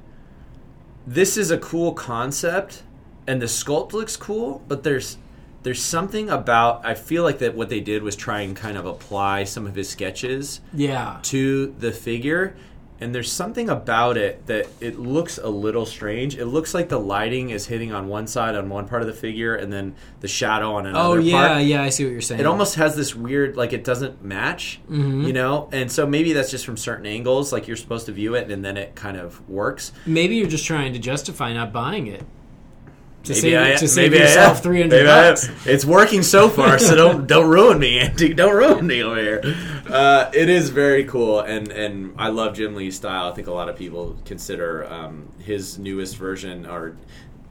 this 1.06 1.38
is 1.38 1.50
a 1.52 1.58
cool 1.58 1.93
concept, 1.93 2.84
and 3.26 3.41
the 3.41 3.45
sculpt 3.47 3.93
looks 3.93 4.15
cool. 4.15 4.62
But 4.67 4.84
there's 4.84 5.17
there's 5.63 5.84
something 5.84 6.30
about 6.30 6.86
I 6.86 6.93
feel 6.93 7.23
like 7.23 7.39
that 7.39 7.56
what 7.56 7.69
they 7.69 7.80
did 7.80 8.04
was 8.04 8.15
try 8.15 8.41
and 8.41 8.56
kind 8.56 8.78
of 8.78 8.86
apply 8.86 9.45
some 9.45 9.65
of 9.65 9.76
his 9.76 9.89
sketches 9.89 10.62
Yeah. 10.73 11.17
to 11.23 11.73
the 11.80 11.91
figure. 11.91 12.56
And 13.00 13.14
there's 13.14 13.32
something 13.32 13.70
about 13.70 14.18
it 14.18 14.46
that 14.48 14.68
it 14.80 14.98
looks 14.98 15.38
a 15.38 15.50
little 15.50 15.86
strange. 15.86 16.38
It 16.38 16.46
looks 16.46 16.74
like 16.74 16.90
the 16.90 17.00
lighting 17.00 17.52
is 17.52 17.68
hitting 17.68 17.94
on 17.94 18.08
one 18.08 18.28
side 18.28 18.56
on 18.56 18.70
one 18.70 18.88
part 18.88 19.02
of 19.02 19.08
the 19.08 19.14
figure, 19.14 19.56
and 19.56 19.72
then 19.72 19.96
the 20.20 20.28
shadow 20.28 20.74
on 20.76 20.86
another. 20.88 21.10
Oh 21.10 21.14
yeah, 21.16 21.48
part 21.48 21.62
yeah. 21.64 21.84
I 21.84 21.90
see 21.90 22.06
what 22.06 22.12
you're 22.12 22.22
saying. 22.22 22.42
it 22.42 22.46
almost 22.46 22.76
has 22.76 22.96
this 22.96 23.16
weird 23.16 23.56
like 23.56 23.74
it 23.74 23.84
doesn't 23.84 24.24
match 24.24 24.80
mm-hmm. 24.90 25.24
you 25.24 25.34
know 25.34 25.70
and 25.72 25.92
so 25.92 26.06
maybe 26.08 26.34
that's 26.34 26.50
just 26.50 26.66
from 26.66 26.78
certain 26.78 27.06
angles 27.06 27.54
like 27.54 27.68
you're 27.68 27.78
supposed 27.78 28.08
to 28.08 28.12
view 28.12 28.36
it 28.36 28.50
and 28.50 28.64
then 28.64 28.78
it 28.78 28.96
kind 28.96 29.18
of 29.18 29.48
works 29.50 29.92
Maybe 30.06 30.36
you're 30.36 30.48
just 30.48 30.66
trying 30.66 30.94
to 30.94 31.00
justify 31.00 31.54
not 31.54 31.72
buying 31.74 32.08
it. 32.08 32.24
To 33.23 33.34
maybe 33.34 33.41
save, 33.41 33.58
I, 33.58 33.75
to 33.75 33.88
save 33.89 34.12
maybe 34.12 34.23
yourself 34.23 34.63
300 34.63 34.89
Maybe 34.95 35.06
bucks. 35.06 35.49
it's 35.65 35.84
working 35.84 36.23
so 36.23 36.47
far 36.49 36.80
so 36.80 36.95
don't 37.03 37.27
don't 37.27 37.49
ruin 37.49 37.77
me 37.77 37.99
Andy 37.99 38.34
don't 38.34 38.56
ruin 38.56 38.88
me 38.88 39.03
over 39.03 39.19
here 39.19 39.41
uh, 39.89 40.32
it 40.34 40.49
is 40.49 40.69
very 40.69 41.03
cool 41.03 41.41
and 41.41 41.67
and 41.69 42.13
I 42.17 42.30
love 42.30 42.56
Jim 42.56 42.73
Lee's 42.75 42.95
style 42.95 43.30
I 43.30 43.36
think 43.36 43.47
a 43.47 43.51
lot 43.53 43.67
of 43.67 43.75
people 43.75 44.15
consider 44.23 44.86
um, 44.89 45.27
his 45.39 45.77
newest 45.77 46.15
version 46.15 46.65
or 46.65 46.95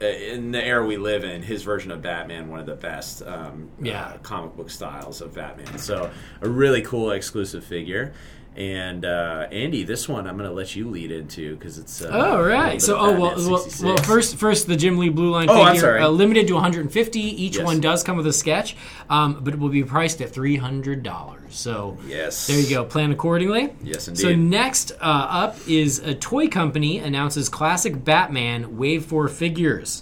uh, 0.01 0.05
in 0.05 0.51
the 0.51 0.63
era 0.63 0.85
we 0.85 0.97
live 0.97 1.23
in, 1.23 1.41
his 1.41 1.63
version 1.63 1.89
of 1.91 2.03
Batman, 2.03 2.49
one 2.49 2.59
of 2.59 2.67
the 2.67 2.75
best 2.75 3.23
um, 3.23 3.69
Yeah. 3.81 4.03
uh, 4.05 4.17
comic 4.19 4.55
book 4.55 4.69
styles 4.69 5.21
of 5.21 5.33
Batman. 5.33 5.79
So, 5.79 6.11
a 6.41 6.47
really 6.47 6.83
cool 6.83 7.09
exclusive 7.09 7.63
figure. 7.63 8.13
And 8.57 9.05
uh, 9.05 9.47
Andy, 9.51 9.83
this 9.83 10.09
one 10.09 10.25
I'm 10.25 10.35
going 10.35 10.49
to 10.49 10.55
let 10.55 10.75
you 10.75 10.89
lead 10.89 11.11
into 11.11 11.55
because 11.55 11.77
it's. 11.77 12.01
Uh, 12.01 12.09
Oh 12.11 12.41
right. 12.41 12.81
So 12.81 12.97
oh 12.97 13.11
well, 13.19 13.35
well, 13.37 13.67
well 13.83 13.97
first 13.97 14.35
first 14.37 14.65
the 14.65 14.75
Jim 14.75 14.97
Lee 14.97 15.09
Blue 15.09 15.29
Line 15.29 15.47
Oh, 15.47 15.61
I'm 15.61 15.75
figure 15.75 15.81
sorry. 15.81 16.01
Uh, 16.01 16.09
limited 16.09 16.47
to 16.47 16.53
150. 16.55 17.19
Each 17.19 17.57
Yes. 17.57 17.63
one 17.65 17.79
does 17.79 18.03
come 18.03 18.17
with 18.17 18.25
a 18.25 18.33
sketch, 18.33 18.75
um, 19.11 19.41
but 19.43 19.53
it 19.53 19.59
will 19.59 19.69
be 19.69 19.83
priced 19.83 20.21
at 20.21 20.31
300 20.31 21.03
dollars. 21.03 21.37
So 21.51 21.99
Yes. 22.07 22.47
there 22.47 22.59
you 22.59 22.67
go. 22.67 22.83
Plan 22.83 23.11
accordingly. 23.11 23.75
Yes, 23.83 24.07
indeed. 24.07 24.21
So 24.23 24.35
next 24.35 24.91
uh, 24.93 25.03
up 25.03 25.57
is 25.67 25.99
a 25.99 26.15
toy 26.15 26.47
company 26.47 26.97
announces 26.97 27.49
classic 27.49 28.03
Batman 28.03 28.75
Wave 28.75 29.05
Four 29.05 29.27
figures. 29.27 30.01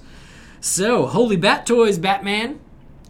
So 0.62 1.06
Holy 1.08 1.36
Bat 1.36 1.66
Toys 1.68 1.98
Batman 2.00 2.60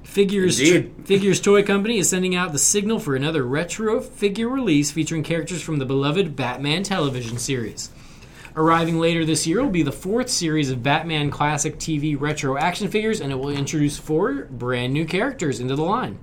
Figures. 0.06 0.60
Figures 1.03 1.41
Toy 1.41 1.64
Company 1.64 1.97
is 1.97 2.10
sending 2.10 2.36
out 2.36 2.53
the 2.53 2.60
signal 2.60 2.99
for 2.99 3.16
another 3.16 3.43
retro 3.43 3.99
figure 3.99 4.47
release 4.47 4.91
featuring 4.91 5.24
characters 5.24 5.62
from 5.62 5.78
the 5.78 5.86
beloved 5.86 6.36
Batman 6.36 6.84
television 6.84 7.38
series. 7.38 7.89
Arriving 8.56 8.99
later 8.99 9.26
this 9.26 9.45
year 9.45 9.62
will 9.62 9.70
be 9.70 9.84
the 9.84 9.91
fourth 9.91 10.30
series 10.30 10.72
of 10.72 10.84
Batman 10.84 11.30
classic 11.30 11.78
TV 11.78 12.18
retro 12.18 12.56
action 12.58 12.88
figures, 12.88 13.20
and 13.20 13.32
it 13.32 13.36
will 13.36 13.49
introduce 13.49 13.97
four 13.97 14.45
brand 14.45 14.93
new 14.93 15.06
characters 15.06 15.60
into 15.60 15.76
the 15.76 15.84
line. 15.84 16.18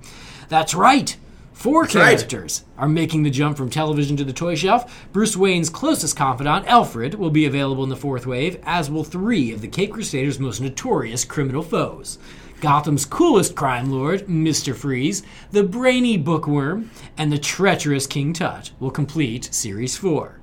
That's 0.49 0.73
right! 0.73 1.15
Four 1.51 1.83
right. 1.83 1.91
characters 1.91 2.63
are 2.77 2.87
making 2.87 3.21
the 3.21 3.29
jump 3.29 3.57
from 3.57 3.69
television 3.69 4.17
to 4.17 4.23
the 4.23 4.33
toy 4.33 4.55
shelf. 4.55 5.07
Bruce 5.13 5.37
Wayne's 5.37 5.69
closest 5.69 6.17
confidant, 6.17 6.65
Alfred, 6.67 7.13
will 7.15 7.29
be 7.29 7.45
available 7.45 7.83
in 7.83 7.89
the 7.89 7.95
fourth 7.95 8.25
wave, 8.25 8.59
as 8.63 8.89
will 8.89 9.03
three 9.03 9.53
of 9.53 9.61
the 9.61 9.67
Cape 9.67 9.93
Crusaders' 9.93 10.39
most 10.39 10.61
notorious 10.61 11.23
criminal 11.23 11.61
foes. 11.61 12.17
Gotham's 12.63 13.05
coolest 13.05 13.55
crime 13.55 13.91
lord, 13.91 14.25
Mr. 14.27 14.73
Freeze, 14.73 15.21
the 15.51 15.65
brainy 15.65 16.17
Bookworm, 16.17 16.89
and 17.17 17.29
the 17.29 17.37
treacherous 17.37 18.07
King 18.07 18.31
Tut 18.31 18.71
will 18.79 18.89
complete 18.89 19.53
Series 19.53 19.97
4 19.97 20.39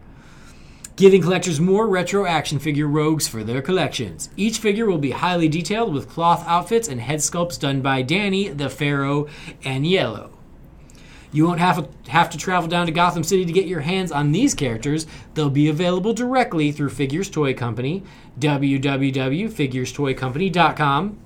giving 0.96 1.22
collectors 1.22 1.58
more 1.58 1.88
retro 1.88 2.26
action 2.26 2.58
figure 2.58 2.86
rogues 2.86 3.26
for 3.26 3.42
their 3.42 3.62
collections. 3.62 4.28
Each 4.36 4.58
figure 4.58 4.84
will 4.84 4.98
be 4.98 5.12
highly 5.12 5.48
detailed 5.48 5.94
with 5.94 6.10
cloth 6.10 6.46
outfits 6.46 6.88
and 6.88 7.00
head 7.00 7.20
sculpts 7.20 7.58
done 7.58 7.80
by 7.80 8.02
Danny 8.02 8.48
the 8.48 8.68
Pharaoh 8.68 9.26
and 9.64 9.86
Yellow. 9.86 10.36
You 11.32 11.46
won't 11.46 11.60
have, 11.60 11.88
have 12.08 12.28
to 12.28 12.36
travel 12.36 12.68
down 12.68 12.84
to 12.84 12.92
Gotham 12.92 13.24
City 13.24 13.46
to 13.46 13.52
get 13.52 13.64
your 13.64 13.80
hands 13.80 14.12
on 14.12 14.32
these 14.32 14.52
characters. 14.52 15.06
They'll 15.32 15.48
be 15.48 15.70
available 15.70 16.12
directly 16.12 16.70
through 16.70 16.90
Figures 16.90 17.30
Toy 17.30 17.54
Company, 17.54 18.02
www.figurestoycompany.com. 18.38 21.18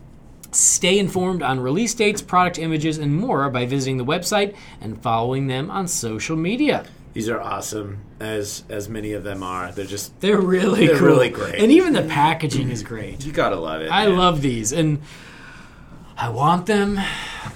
Stay 0.55 0.98
informed 0.98 1.42
on 1.42 1.61
release 1.61 1.94
dates, 1.94 2.22
product 2.22 2.59
images, 2.59 2.98
and 2.98 3.14
more 3.16 3.48
by 3.50 3.66
visiting 3.66 3.96
the 3.98 4.05
website 4.05 4.55
and 4.80 5.00
following 5.02 5.46
them 5.48 5.70
on 5.70 5.88
social 5.88 6.36
media. 6.36 6.86
These 7.12 7.28
are 7.28 7.40
awesome, 7.40 7.98
as 8.18 8.64
as 8.68 8.88
many 8.88 9.12
of 9.12 9.22
them 9.24 9.42
are. 9.42 9.70
They're 9.72 9.84
just 9.84 10.20
They're 10.20 10.40
really 10.40 10.86
They're 10.88 10.98
cool. 10.98 11.07
really 11.09 11.28
great. 11.28 11.57
And 11.57 11.70
even 11.70 11.92
the 11.92 12.02
packaging 12.02 12.70
is 12.70 12.82
great. 12.82 13.24
you 13.24 13.32
gotta 13.32 13.57
love 13.57 13.82
it. 13.82 13.90
I 13.90 14.07
man. 14.09 14.16
love 14.16 14.42
these. 14.42 14.72
And 14.72 15.00
I 16.16 16.28
want 16.28 16.66
them, 16.66 16.98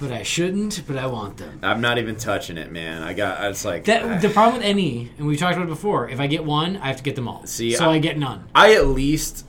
but 0.01 0.11
I 0.11 0.23
shouldn't, 0.23 0.83
but 0.85 0.97
I 0.97 1.07
want 1.07 1.37
them. 1.37 1.59
I'm 1.63 1.79
not 1.81 1.97
even 1.97 2.17
touching 2.17 2.57
it, 2.57 2.71
man. 2.71 3.03
I 3.03 3.13
got. 3.13 3.43
It's 3.45 3.63
like 3.65 3.85
That 3.85 4.21
the 4.21 4.29
problem 4.29 4.57
with 4.57 4.65
any, 4.65 5.11
and 5.17 5.25
we've 5.27 5.39
talked 5.39 5.55
about 5.55 5.67
it 5.67 5.69
before. 5.69 6.09
If 6.09 6.19
I 6.19 6.27
get 6.27 6.43
one, 6.43 6.75
I 6.77 6.87
have 6.87 6.97
to 6.97 7.03
get 7.03 7.15
them 7.15 7.27
all. 7.29 7.45
See, 7.45 7.71
so 7.73 7.89
I, 7.89 7.93
I- 7.95 7.99
get 7.99 8.17
none. 8.17 8.45
I 8.55 8.73
at 8.75 8.87
least 8.87 9.45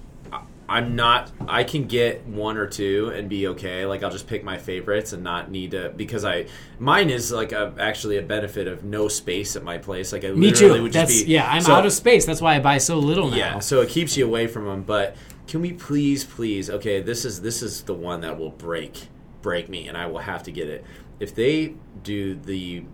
I'm 0.70 0.94
not 0.94 1.32
I 1.48 1.64
can 1.64 1.86
get 1.86 2.24
one 2.26 2.56
or 2.56 2.66
two 2.68 3.10
and 3.12 3.28
be 3.28 3.48
okay. 3.48 3.84
Like 3.86 4.04
I'll 4.04 4.10
just 4.10 4.28
pick 4.28 4.44
my 4.44 4.56
favorites 4.56 5.12
and 5.12 5.24
not 5.24 5.50
need 5.50 5.72
to 5.72 5.90
because 5.96 6.24
I 6.24 6.46
mine 6.78 7.10
is 7.10 7.32
like 7.32 7.50
a, 7.50 7.74
actually 7.78 8.18
a 8.18 8.22
benefit 8.22 8.68
of 8.68 8.84
no 8.84 9.08
space 9.08 9.56
at 9.56 9.64
my 9.64 9.78
place. 9.78 10.12
Like 10.12 10.24
I 10.24 10.28
Me 10.30 10.46
literally 10.46 10.76
too. 10.78 10.82
would 10.84 10.92
just 10.92 11.08
That's 11.08 11.22
be 11.24 11.32
yeah. 11.32 11.50
I'm 11.50 11.62
so- 11.62 11.74
out 11.74 11.84
of 11.86 11.92
space. 11.92 12.24
That's 12.24 12.40
why 12.40 12.54
I 12.54 12.60
buy 12.60 12.78
so 12.78 12.98
little 12.98 13.30
now. 13.30 13.36
Yeah, 13.36 13.58
so 13.58 13.80
it 13.80 13.88
keeps 13.88 14.16
you 14.16 14.24
away 14.24 14.46
from 14.46 14.64
them. 14.66 14.82
But 14.84 15.16
can 15.48 15.60
we 15.60 15.72
please, 15.72 16.22
please? 16.22 16.70
Okay, 16.70 17.00
this 17.00 17.24
is 17.24 17.42
this 17.42 17.62
is 17.62 17.82
the 17.82 17.94
one 17.94 18.20
that 18.20 18.38
will 18.38 18.50
break 18.52 19.08
break 19.42 19.68
me, 19.68 19.88
and 19.88 19.96
I 19.98 20.06
will 20.06 20.18
have 20.20 20.44
to 20.44 20.52
get 20.52 20.68
it. 20.68 20.84
If 21.18 21.34
they 21.34 21.74
do 22.04 22.36
the 22.36 22.84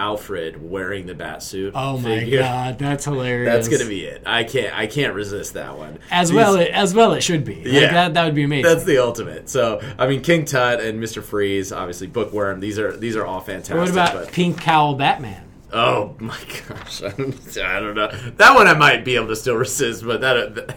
Alfred 0.00 0.62
wearing 0.70 1.04
the 1.06 1.14
bat 1.14 1.42
suit, 1.42 1.72
Oh 1.76 1.98
my 1.98 2.20
figure, 2.20 2.40
god, 2.40 2.78
that's 2.78 3.04
hilarious. 3.10 3.52
that's 3.52 3.68
gonna 3.68 3.88
be 3.88 4.04
it. 4.04 4.22
I 4.24 4.44
can't 4.44 4.76
I 4.76 4.86
can't 4.86 5.14
resist 5.14 5.52
that 5.54 5.76
one. 5.76 5.98
as 6.10 6.32
well. 6.32 6.56
It, 6.56 6.70
as 6.70 6.94
well, 6.94 7.12
it 7.12 7.20
should 7.22 7.44
be. 7.44 7.56
Like, 7.56 7.66
Yeah. 7.66 7.92
that 7.92 8.14
that 8.14 8.24
would 8.24 8.34
be 8.34 8.44
amazing. 8.44 8.64
That's 8.72 8.84
the 8.84 8.98
ultimate. 8.98 9.48
So 9.50 9.80
I 9.98 10.06
mean, 10.06 10.22
King 10.22 10.46
Tut 10.46 10.80
and 10.80 10.98
Mister 11.00 11.20
Freeze, 11.20 11.70
obviously 11.72 12.06
Bookworm. 12.06 12.60
These 12.60 12.78
are 12.78 12.96
these 12.96 13.14
are 13.16 13.26
all 13.26 13.40
fantastic. 13.40 13.76
what 13.76 13.90
about 13.90 14.14
but- 14.14 14.32
Pink 14.32 14.58
Cowl 14.60 14.94
Batman? 14.94 15.44
Oh 15.72 16.16
my 16.18 16.38
gosh, 16.68 17.02
I 17.04 17.10
don't, 17.10 17.58
I 17.58 17.78
don't 17.80 17.94
know. 17.94 18.08
That 18.38 18.54
one 18.56 18.66
I 18.66 18.74
might 18.74 19.04
be 19.04 19.16
able 19.16 19.28
to 19.28 19.36
still 19.36 19.56
resist, 19.56 20.04
but 20.04 20.20
that. 20.22 20.54
that 20.54 20.76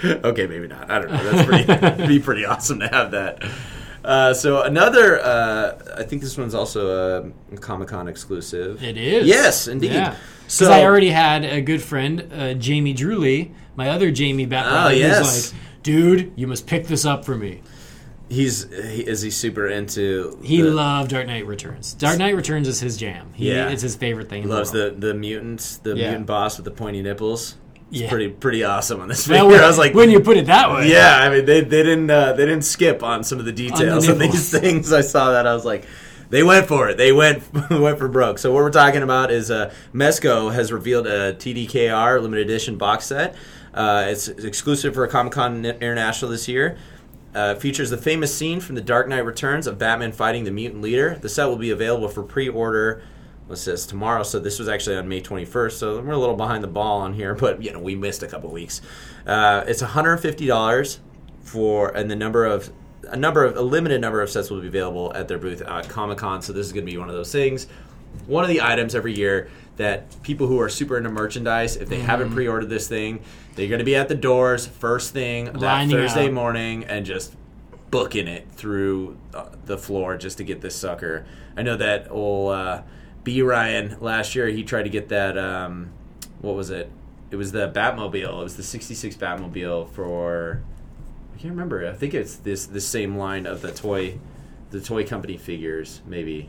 okay, 0.24 0.46
maybe 0.46 0.68
not. 0.68 0.90
I 0.90 1.00
don't 1.00 1.12
know. 1.12 1.30
That's 1.30 1.46
pretty 1.46 2.06
be 2.06 2.18
pretty 2.18 2.44
awesome 2.44 2.80
to 2.80 2.88
have 2.88 3.10
that. 3.12 3.44
Uh, 4.08 4.32
so 4.32 4.62
another, 4.62 5.20
uh, 5.20 5.94
I 5.98 6.02
think 6.04 6.22
this 6.22 6.38
one's 6.38 6.54
also 6.54 7.30
a 7.52 7.56
Comic 7.58 7.88
Con 7.88 8.08
exclusive. 8.08 8.82
It 8.82 8.96
is. 8.96 9.26
Yes, 9.26 9.68
indeed. 9.68 9.92
Yeah. 9.92 10.16
So 10.46 10.64
Because 10.64 10.68
I 10.78 10.82
already 10.84 11.10
had 11.10 11.44
a 11.44 11.60
good 11.60 11.82
friend, 11.82 12.26
uh, 12.32 12.54
Jamie 12.54 12.94
Drewley, 12.94 13.52
my 13.76 13.90
other 13.90 14.10
Jamie 14.10 14.46
Batman, 14.46 14.86
Oh, 14.86 14.88
who's 14.88 14.98
yes. 14.98 15.52
like, 15.52 15.62
dude, 15.82 16.32
you 16.36 16.46
must 16.46 16.66
pick 16.66 16.86
this 16.86 17.04
up 17.04 17.26
for 17.26 17.36
me. 17.36 17.60
he's 18.30 18.64
he, 18.70 19.02
is 19.06 19.20
he 19.22 19.30
super 19.30 19.68
into? 19.68 20.38
He 20.42 20.62
the- 20.62 20.70
loved 20.70 21.10
Dark 21.10 21.26
Knight 21.26 21.46
Returns. 21.46 21.92
Dark 21.94 22.18
Knight 22.18 22.34
Returns 22.34 22.66
is 22.66 22.80
his 22.80 22.96
jam. 22.96 23.32
He, 23.34 23.50
Yeah. 23.52 23.68
It's 23.68 23.82
his 23.82 23.94
favorite 23.96 24.28
thing. 24.30 24.44
in 24.44 24.48
loves 24.48 24.70
the 24.70 24.94
the 24.98 25.08
the 25.08 25.14
mutants, 25.14 25.76
the 25.78 25.90
Yeah. 25.94 26.08
mutant 26.08 26.26
boss 26.26 26.56
with 26.56 26.64
the 26.64 26.70
pointy 26.70 27.02
nipples. 27.02 27.56
It's 27.90 28.00
Yeah. 28.02 28.08
pretty 28.10 28.28
pretty 28.28 28.64
awesome 28.64 29.00
on 29.00 29.08
this 29.08 29.26
Well, 29.28 29.46
when, 29.48 29.60
I 29.64 29.66
was 29.66 29.78
like, 29.78 29.94
when 29.94 30.10
you 30.10 30.20
put 30.20 30.36
it 30.36 30.46
that 30.46 30.70
way. 30.70 30.90
Yeah, 30.90 31.18
I 31.20 31.30
mean 31.30 31.44
they, 31.46 31.60
they 31.62 31.82
didn't 31.82 32.10
uh, 32.10 32.32
they 32.34 32.44
didn't 32.46 32.64
skip 32.64 33.02
on 33.02 33.24
some 33.24 33.38
of 33.38 33.44
the 33.44 33.52
details 33.52 34.08
of 34.08 34.18
nipples. 34.18 34.50
these 34.50 34.60
things. 34.60 34.92
I 34.92 35.00
saw 35.00 35.32
that 35.32 35.46
I 35.46 35.54
was 35.54 35.64
like, 35.64 35.86
they 36.30 36.42
went 36.42 36.66
for 36.66 36.88
it. 36.90 36.96
They 36.98 37.12
went 37.12 37.42
went 37.70 37.98
for 37.98 38.08
broke. 38.08 38.38
So 38.38 38.52
what 38.52 38.62
we're 38.62 38.70
talking 38.70 39.02
about 39.02 39.30
is 39.30 39.50
uh, 39.50 39.72
Mezco 39.94 40.52
has 40.52 40.70
revealed 40.72 41.06
a 41.06 41.32
TDKR 41.34 42.20
limited 42.20 42.44
edition 42.46 42.76
box 42.76 43.06
set. 43.06 43.34
Uh, 43.72 44.06
it's, 44.08 44.28
it's 44.28 44.44
exclusive 44.44 44.92
for 44.94 45.06
Comic 45.06 45.32
Con 45.32 45.64
International 45.64 46.30
this 46.30 46.48
year. 46.48 46.76
Uh, 47.34 47.54
features 47.54 47.90
the 47.90 47.96
famous 47.98 48.34
scene 48.34 48.58
from 48.58 48.74
The 48.74 48.80
Dark 48.80 49.06
Knight 49.06 49.24
Returns 49.24 49.66
of 49.66 49.78
Batman 49.78 50.12
fighting 50.12 50.44
the 50.44 50.50
mutant 50.50 50.82
leader. 50.82 51.16
The 51.20 51.28
set 51.28 51.44
will 51.46 51.56
be 51.58 51.70
available 51.70 52.08
for 52.08 52.22
pre-order. 52.22 53.02
What's 53.48 53.62
says 53.62 53.86
tomorrow? 53.86 54.22
So 54.22 54.38
this 54.38 54.58
was 54.58 54.68
actually 54.68 54.96
on 54.96 55.08
May 55.08 55.20
21st. 55.20 55.72
So 55.72 56.00
we're 56.00 56.12
a 56.12 56.18
little 56.18 56.36
behind 56.36 56.62
the 56.62 56.68
ball 56.68 57.00
on 57.00 57.14
here, 57.14 57.34
but 57.44 57.62
you 57.62 57.72
know 57.72 57.80
we 57.80 57.96
missed 57.96 58.22
a 58.22 58.28
couple 58.28 58.50
weeks. 58.50 58.80
Uh, 59.26 59.64
it's 59.66 59.80
150 59.82 60.46
dollars 60.46 61.00
for 61.42 61.88
and 61.96 62.10
the 62.10 62.16
number 62.16 62.44
of 62.44 62.70
a 63.08 63.16
number 63.16 63.42
of 63.44 63.56
a 63.56 63.62
limited 63.62 64.00
number 64.00 64.20
of 64.20 64.28
sets 64.30 64.50
will 64.50 64.60
be 64.60 64.66
available 64.68 65.12
at 65.14 65.28
their 65.28 65.38
booth 65.38 65.62
at 65.62 65.88
Comic 65.88 66.18
Con. 66.18 66.42
So 66.42 66.52
this 66.52 66.66
is 66.66 66.72
going 66.72 66.84
to 66.84 66.92
be 66.92 66.98
one 66.98 67.08
of 67.08 67.14
those 67.14 67.32
things. 67.32 67.66
One 68.26 68.44
of 68.44 68.50
the 68.50 68.60
items 68.62 68.94
every 68.94 69.14
year 69.14 69.48
that 69.76 70.22
people 70.22 70.46
who 70.46 70.60
are 70.60 70.68
super 70.68 70.96
into 70.98 71.08
merchandise, 71.08 71.76
if 71.76 71.88
they 71.88 71.96
Mm-hmm. 71.98 72.06
haven't 72.06 72.30
pre-ordered 72.32 72.68
this 72.68 72.88
thing, 72.88 73.20
they're 73.54 73.68
going 73.68 73.78
to 73.78 73.84
be 73.84 73.94
at 73.96 74.08
the 74.08 74.14
doors 74.14 74.66
first 74.66 75.12
thing 75.12 75.44
that 75.44 75.88
Thursday 75.88 76.26
up. 76.26 76.32
morning 76.32 76.84
and 76.84 77.06
just 77.06 77.34
booking 77.90 78.26
it 78.28 78.46
through 78.50 79.16
uh, 79.32 79.46
the 79.66 79.78
floor 79.78 80.16
just 80.18 80.36
to 80.38 80.44
get 80.44 80.60
this 80.60 80.74
sucker. 80.74 81.24
I 81.56 81.62
know 81.62 81.76
that 81.76 82.10
old 82.10 82.52
uh, 82.54 82.82
B 83.28 83.42
Ryan 83.42 83.98
last 84.00 84.34
year 84.34 84.46
he 84.46 84.64
tried 84.64 84.84
to 84.84 84.88
get 84.88 85.10
that. 85.10 85.36
Um, 85.36 85.90
what 86.40 86.56
was 86.56 86.70
it? 86.70 86.90
It 87.30 87.36
was 87.36 87.52
the 87.52 87.70
Batmobile. 87.70 88.40
It 88.40 88.42
was 88.42 88.56
the 88.56 88.62
'66 88.62 89.16
Batmobile 89.16 89.90
for. 89.90 90.62
I 91.34 91.36
can't 91.36 91.52
remember. 91.52 91.86
I 91.86 91.92
think 91.92 92.14
it's 92.14 92.36
this 92.36 92.64
the 92.64 92.80
same 92.80 93.18
line 93.18 93.44
of 93.44 93.60
the 93.60 93.70
toy, 93.70 94.18
the 94.70 94.80
toy 94.80 95.06
company 95.06 95.36
figures 95.36 96.00
maybe. 96.06 96.48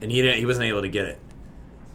And 0.00 0.12
he 0.12 0.22
didn't. 0.22 0.38
He 0.38 0.46
wasn't 0.46 0.66
able 0.66 0.82
to 0.82 0.88
get 0.88 1.06
it. 1.06 1.18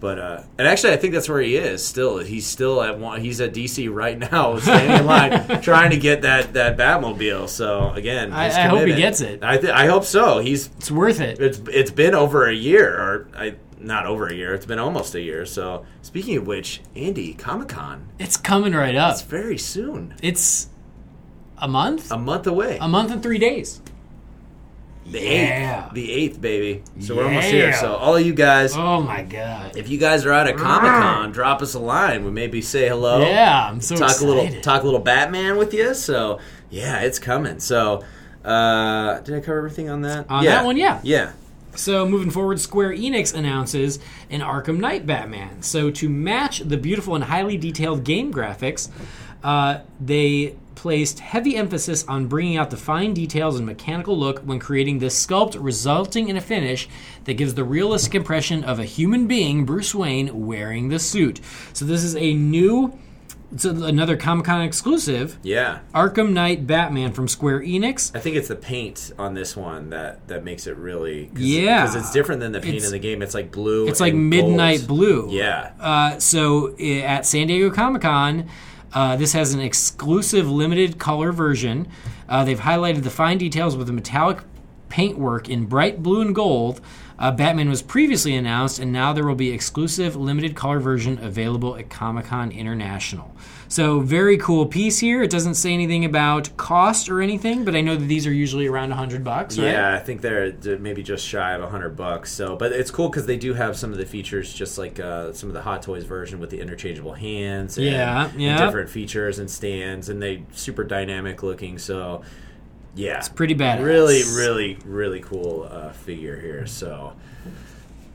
But 0.03 0.19
uh, 0.19 0.43
and 0.57 0.67
actually, 0.67 0.91
I 0.91 0.97
think 0.97 1.13
that's 1.13 1.29
where 1.29 1.39
he 1.39 1.55
is 1.55 1.81
still. 1.87 2.17
He's 2.17 2.45
still 2.45 2.83
at 2.83 2.99
one. 2.99 3.21
He's 3.21 3.39
at 3.39 3.53
DC 3.53 3.89
right 3.89 4.19
now, 4.19 4.59
standing 4.59 4.97
in 4.97 5.05
line, 5.05 5.61
trying 5.61 5.91
to 5.91 5.97
get 5.97 6.23
that 6.23 6.51
that 6.55 6.75
Batmobile. 6.75 7.47
So 7.47 7.89
again, 7.91 8.33
I- 8.33 8.47
I 8.47 8.67
hope 8.67 8.85
he 8.85 8.95
gets 8.95 9.21
it. 9.21 9.41
I 9.45 9.57
th- 9.59 9.71
I 9.71 9.85
hope 9.85 10.03
so. 10.03 10.39
He's 10.39 10.67
It's 10.77 10.91
worth 10.91 11.21
it. 11.21 11.39
it's 11.39 11.61
it's 11.71 11.89
been 11.89 12.15
over 12.15 12.45
a 12.49 12.53
year, 12.53 12.89
or 12.93 13.27
I 13.33 13.55
not 13.79 14.05
over 14.05 14.27
a 14.27 14.33
year. 14.33 14.53
It's 14.53 14.65
been 14.65 14.77
almost 14.77 15.15
a 15.15 15.21
year. 15.21 15.45
So 15.45 15.85
speaking 16.01 16.35
of 16.35 16.45
which, 16.47 16.81
Andy 16.97 17.33
Comic 17.33 17.69
Con, 17.69 18.09
It's 18.19 18.35
coming 18.35 18.73
right 18.73 18.95
up. 18.97 19.13
it's 19.13 19.21
very 19.21 19.57
soon, 19.57 20.15
It's 20.21 20.67
a 21.59 21.67
month? 21.69 22.11
a 22.11 22.17
month 22.17 22.45
away. 22.45 22.77
A 22.81 22.89
month 22.89 23.09
and 23.09 23.23
three 23.23 23.39
days. 23.39 23.81
The 25.05 25.19
yeah. 25.21 25.85
eighth, 25.85 25.93
the 25.93 26.11
eighth, 26.11 26.41
baby. 26.41 26.83
So 26.99 27.15
we're 27.15 27.25
almost 27.25 27.47
here. 27.47 27.73
So 27.73 27.95
all 27.95 28.15
of 28.15 28.25
you 28.25 28.33
guys, 28.33 28.75
Oh 28.75 29.01
my 29.01 29.23
god. 29.23 29.75
if 29.75 29.89
you 29.89 29.97
guys 29.97 30.25
are 30.25 30.31
out 30.31 30.47
at 30.47 30.57
Comic 30.57 30.91
Con, 30.91 31.31
drop 31.31 31.61
us 31.61 31.73
a 31.73 31.79
line. 31.79 32.23
We 32.23 32.31
maybe 32.31 32.61
say 32.61 32.87
hello. 32.87 33.19
Yeah, 33.21 33.67
I'm 33.69 33.81
so 33.81 33.95
talk 33.95 34.11
excited. 34.11 34.29
a 34.29 34.33
little 34.33 34.61
talk 34.61 34.81
a 34.83 34.85
little 34.85 34.99
Batman 35.01 35.57
with 35.57 35.73
you. 35.73 35.93
So 35.93 36.39
yeah, 36.69 37.01
it's 37.01 37.19
coming. 37.19 37.59
So 37.59 38.03
uh, 38.45 39.19
did 39.19 39.35
I 39.35 39.39
cover 39.39 39.57
everything 39.57 39.89
on 39.89 40.01
that? 40.03 40.29
On 40.29 40.43
yeah. 40.43 40.55
that 40.55 40.65
one, 40.65 40.77
yeah. 40.77 40.99
Yeah. 41.03 41.33
So 41.75 42.07
moving 42.07 42.29
forward, 42.29 42.59
Square 42.59 42.91
Enix 42.91 43.33
announces 43.33 43.99
an 44.29 44.41
Arkham 44.41 44.77
Knight 44.77 45.05
Batman. 45.07 45.63
So 45.63 45.89
to 45.91 46.07
match 46.07 46.59
the 46.59 46.77
beautiful 46.77 47.15
and 47.15 47.23
highly 47.23 47.57
detailed 47.57 48.03
game 48.03 48.31
graphics, 48.31 48.89
uh, 49.43 49.79
they 49.99 50.55
placed 50.75 51.19
heavy 51.19 51.55
emphasis 51.55 52.03
on 52.07 52.27
bringing 52.27 52.57
out 52.57 52.69
the 52.69 52.77
fine 52.77 53.13
details 53.13 53.57
and 53.57 53.65
mechanical 53.65 54.17
look 54.17 54.39
when 54.39 54.59
creating 54.59 54.99
this 54.99 55.25
sculpt, 55.25 55.55
resulting 55.59 56.29
in 56.29 56.37
a 56.37 56.41
finish 56.41 56.87
that 57.25 57.33
gives 57.35 57.53
the 57.53 57.63
realistic 57.63 58.15
impression 58.15 58.63
of 58.63 58.79
a 58.79 58.85
human 58.85 59.27
being, 59.27 59.65
Bruce 59.65 59.93
Wayne, 59.95 60.45
wearing 60.45 60.89
the 60.89 60.99
suit. 60.99 61.39
So 61.73 61.85
this 61.85 62.03
is 62.03 62.15
a 62.15 62.33
new 62.33 62.97
it's 63.51 63.65
another 63.65 64.17
Comic 64.17 64.47
Con 64.47 64.63
exclusive. 64.63 65.37
Yeah. 65.43 65.81
Arkham 65.93 66.33
Knight 66.33 66.65
Batman 66.65 67.13
from 67.13 67.27
Square 67.27 67.59
Enix. 67.61 68.11
I 68.15 68.19
think 68.19 68.35
it's 68.35 68.47
the 68.47 68.55
paint 68.55 69.11
on 69.19 69.35
this 69.35 69.55
one 69.55 69.91
that, 69.91 70.27
that 70.27 70.43
makes 70.43 70.65
it 70.65 70.75
really. 70.75 71.27
Cause, 71.27 71.39
Yeah. 71.43 71.81
Because 71.85 71.95
it's 71.97 72.11
different 72.11 72.41
than 72.41 72.51
the 72.51 72.59
paint 72.61 72.77
It's- 72.77 72.87
in 72.87 72.93
the 72.93 72.97
game. 72.99 73.21
It's 73.21 73.35
like 73.35 73.51
blue. 73.51 73.87
It's 73.87 73.99
like 73.99 74.15
midnight 74.15 74.79
gold. 74.79 74.87
blue. 74.87 75.27
Yeah. 75.29 75.69
Uh, 75.79 76.17
so 76.17 76.75
at 76.79 77.27
San 77.27 77.45
Diego 77.45 77.69
Comic 77.69 78.01
Con, 78.01 78.49
uh, 78.93 79.15
this 79.15 79.33
has 79.33 79.53
an 79.53 79.59
exclusive 79.59 80.49
limited 80.49 80.99
color 80.99 81.31
version. 81.31 81.87
Uh, 82.29 82.43
they've 82.43 82.59
highlighted 82.59 83.03
the 83.03 83.09
fine 83.09 83.37
details 83.37 83.75
with 83.75 83.87
the 83.87 83.93
metallic 83.93 84.39
paintwork 84.89 85.49
in 85.49 85.65
bright 85.65 86.03
blue 86.03 86.21
and 86.21 86.35
gold. 86.35 86.79
Uh, 87.17 87.31
Batman 87.31 87.69
was 87.69 87.81
previously 87.81 88.35
announced, 88.35 88.79
and 88.79 88.91
now 88.91 89.13
there 89.13 89.25
will 89.25 89.35
be 89.35 89.51
exclusive 89.51 90.15
limited 90.15 90.55
color 90.55 90.79
version 90.79 91.17
available 91.23 91.75
at 91.75 91.89
Comic 91.89 92.25
Con 92.25 92.51
International. 92.51 93.35
So 93.73 94.01
very 94.01 94.37
cool 94.37 94.67
piece 94.67 94.99
here. 94.99 95.23
It 95.23 95.31
doesn't 95.31 95.55
say 95.55 95.73
anything 95.73 96.05
about 96.05 96.55
cost 96.57 97.09
or 97.09 97.21
anything, 97.21 97.65
but 97.65 97.75
I 97.75 97.81
know 97.81 97.95
that 97.95 98.05
these 98.05 98.27
are 98.27 98.31
usually 98.31 98.67
around 98.67 98.91
hundred 98.91 99.23
bucks. 99.23 99.57
Right? 99.57 99.71
Yeah, 99.71 99.95
I 99.95 99.97
think 99.97 100.21
they're 100.21 100.53
maybe 100.77 101.01
just 101.01 101.25
shy 101.25 101.53
of 101.53 101.71
hundred 101.71 101.95
bucks. 101.95 102.31
So, 102.31 102.55
but 102.55 102.71
it's 102.71 102.91
cool 102.91 103.09
because 103.09 103.25
they 103.25 103.35
do 103.35 103.55
have 103.55 103.75
some 103.75 103.91
of 103.91 103.97
the 103.97 104.05
features, 104.05 104.53
just 104.53 104.77
like 104.77 104.99
uh, 104.99 105.33
some 105.33 105.49
of 105.49 105.55
the 105.55 105.61
Hot 105.63 105.81
Toys 105.81 106.03
version 106.03 106.39
with 106.39 106.51
the 106.51 106.61
interchangeable 106.61 107.13
hands. 107.13 107.79
And, 107.79 107.87
Yeah, 107.87 108.29
and 108.29 108.39
yeah. 108.39 108.63
different 108.63 108.91
features 108.91 109.39
and 109.39 109.49
stands, 109.49 110.07
and 110.07 110.21
they 110.21 110.43
super 110.51 110.83
dynamic 110.83 111.41
looking. 111.41 111.79
So, 111.79 112.21
yeah, 112.93 113.17
it's 113.17 113.27
pretty 113.27 113.55
bad. 113.55 113.81
Really, 113.81 114.21
really, 114.35 114.77
really 114.85 115.21
cool 115.21 115.67
uh, 115.67 115.93
figure 115.93 116.39
here. 116.39 116.67
So. 116.67 117.13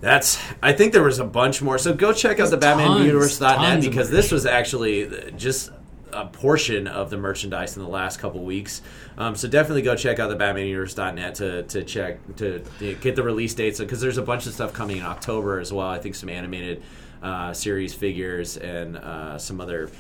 That's. 0.00 0.38
I 0.62 0.72
think 0.72 0.92
there 0.92 1.02
was 1.02 1.18
a 1.18 1.24
bunch 1.24 1.60
more. 1.60 1.78
So 1.78 1.92
go 1.94 2.12
check 2.12 2.38
out 2.40 2.50
the 2.50 2.58
BatmanUniverse.net 2.58 3.82
because 3.82 4.10
this 4.10 4.30
was 4.30 4.46
actually 4.46 5.32
just 5.36 5.70
a 6.12 6.26
portion 6.26 6.86
of 6.86 7.10
the 7.10 7.16
merchandise 7.18 7.76
in 7.76 7.82
the 7.82 7.88
last 7.88 8.18
couple 8.18 8.42
weeks. 8.42 8.80
Um, 9.18 9.34
so 9.36 9.48
definitely 9.48 9.82
go 9.82 9.94
check 9.96 10.18
out 10.18 10.28
the 10.28 10.36
BatmanUniverse.net 10.36 11.34
to 11.36 11.62
to 11.64 11.84
check 11.84 12.36
to, 12.36 12.60
to 12.78 12.94
get 12.94 13.16
the 13.16 13.22
release 13.22 13.54
dates 13.54 13.78
because 13.80 14.00
there's 14.00 14.18
a 14.18 14.22
bunch 14.22 14.46
of 14.46 14.54
stuff 14.54 14.72
coming 14.72 14.98
in 14.98 15.02
October 15.02 15.58
as 15.58 15.72
well. 15.72 15.88
I 15.88 15.98
think 15.98 16.14
some 16.14 16.28
animated 16.28 16.82
uh, 17.22 17.52
series 17.52 17.94
figures 17.94 18.56
and 18.56 18.96
uh, 18.96 19.38
some 19.38 19.60
other. 19.60 19.90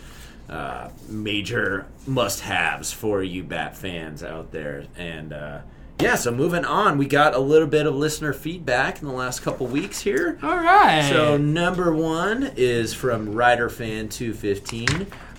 Uh, 0.48 0.88
major 1.10 1.84
must-haves 2.06 2.90
for 2.90 3.22
you 3.22 3.44
Bat 3.44 3.76
fans 3.76 4.22
out 4.22 4.50
there, 4.50 4.86
and 4.96 5.34
uh, 5.34 5.58
yeah. 6.00 6.14
So 6.14 6.30
moving 6.30 6.64
on, 6.64 6.98
we 6.98 7.06
got 7.06 7.34
a 7.34 7.38
little 7.38 7.68
bit 7.68 7.86
of 7.86 7.94
listener 7.94 8.32
feedback 8.32 9.00
in 9.00 9.08
the 9.08 9.14
last 9.14 9.40
couple 9.42 9.66
weeks 9.66 10.00
here. 10.00 10.38
All 10.42 10.56
right. 10.56 11.08
So 11.08 11.36
number 11.36 11.94
one 11.94 12.52
is 12.56 12.94
from 12.94 13.32
Rider 13.32 13.68
Fan 13.68 14.08
two 14.08 14.32
fifteen. 14.34 14.88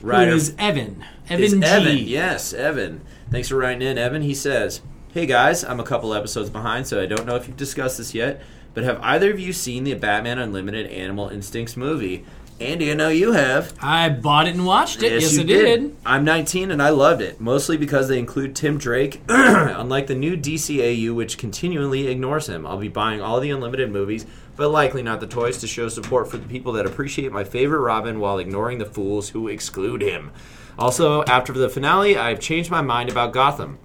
Who 0.01 0.07
Rider 0.07 0.31
is 0.31 0.55
Evan? 0.57 1.03
Evan 1.29 1.43
is 1.43 1.53
G. 1.53 1.63
Evan. 1.63 1.97
Yes, 1.97 2.53
Evan. 2.53 3.01
Thanks 3.31 3.49
for 3.49 3.57
writing 3.57 3.81
in, 3.87 3.97
Evan. 3.97 4.21
He 4.21 4.33
says, 4.33 4.81
"Hey 5.13 5.25
guys, 5.25 5.63
I'm 5.63 5.79
a 5.79 5.83
couple 5.83 6.13
episodes 6.13 6.49
behind, 6.49 6.87
so 6.87 7.01
I 7.01 7.05
don't 7.05 7.25
know 7.25 7.35
if 7.35 7.47
you've 7.47 7.57
discussed 7.57 7.97
this 7.97 8.13
yet, 8.13 8.41
but 8.73 8.83
have 8.83 8.99
either 9.01 9.31
of 9.31 9.39
you 9.39 9.53
seen 9.53 9.83
the 9.83 9.93
Batman 9.93 10.39
Unlimited 10.39 10.87
Animal 10.87 11.29
Instincts 11.29 11.75
movie?" 11.77 12.25
Andy, 12.59 12.91
I 12.91 12.93
know 12.93 13.07
you 13.07 13.31
have. 13.31 13.73
I 13.81 14.09
bought 14.09 14.47
it 14.47 14.55
and 14.55 14.65
watched 14.65 15.01
it. 15.01 15.13
Yes, 15.13 15.33
you 15.33 15.41
I 15.41 15.45
did. 15.45 15.95
I'm 16.05 16.25
19 16.25 16.71
and 16.71 16.81
I 16.81 16.89
loved 16.89 17.21
it, 17.21 17.39
mostly 17.39 17.77
because 17.77 18.09
they 18.09 18.19
include 18.19 18.53
Tim 18.55 18.77
Drake, 18.77 19.21
unlike 19.29 20.07
the 20.07 20.15
new 20.15 20.35
DCAU, 20.35 21.15
which 21.15 21.37
continually 21.37 22.07
ignores 22.07 22.47
him. 22.47 22.67
I'll 22.67 22.77
be 22.77 22.89
buying 22.89 23.21
all 23.21 23.39
the 23.39 23.51
Unlimited 23.51 23.91
movies, 23.91 24.25
but 24.57 24.69
likely 24.69 25.01
not 25.01 25.21
the 25.21 25.27
toys 25.27 25.57
to 25.59 25.67
show 25.67 25.87
support 25.87 26.29
for 26.29 26.37
the 26.37 26.47
people 26.47 26.73
that 26.73 26.85
appreciate 26.85 27.31
my 27.31 27.45
favorite 27.45 27.79
Robin 27.79 28.19
while 28.19 28.39
ignoring 28.39 28.79
the 28.79 28.85
fools 28.85 29.29
who 29.29 29.47
exclude 29.47 30.01
him. 30.01 30.31
Also, 30.77 31.23
after 31.23 31.53
the 31.53 31.69
finale, 31.69 32.17
I've 32.17 32.41
changed 32.41 32.69
my 32.69 32.81
mind 32.81 33.09
about 33.09 33.31
Gotham. 33.31 33.79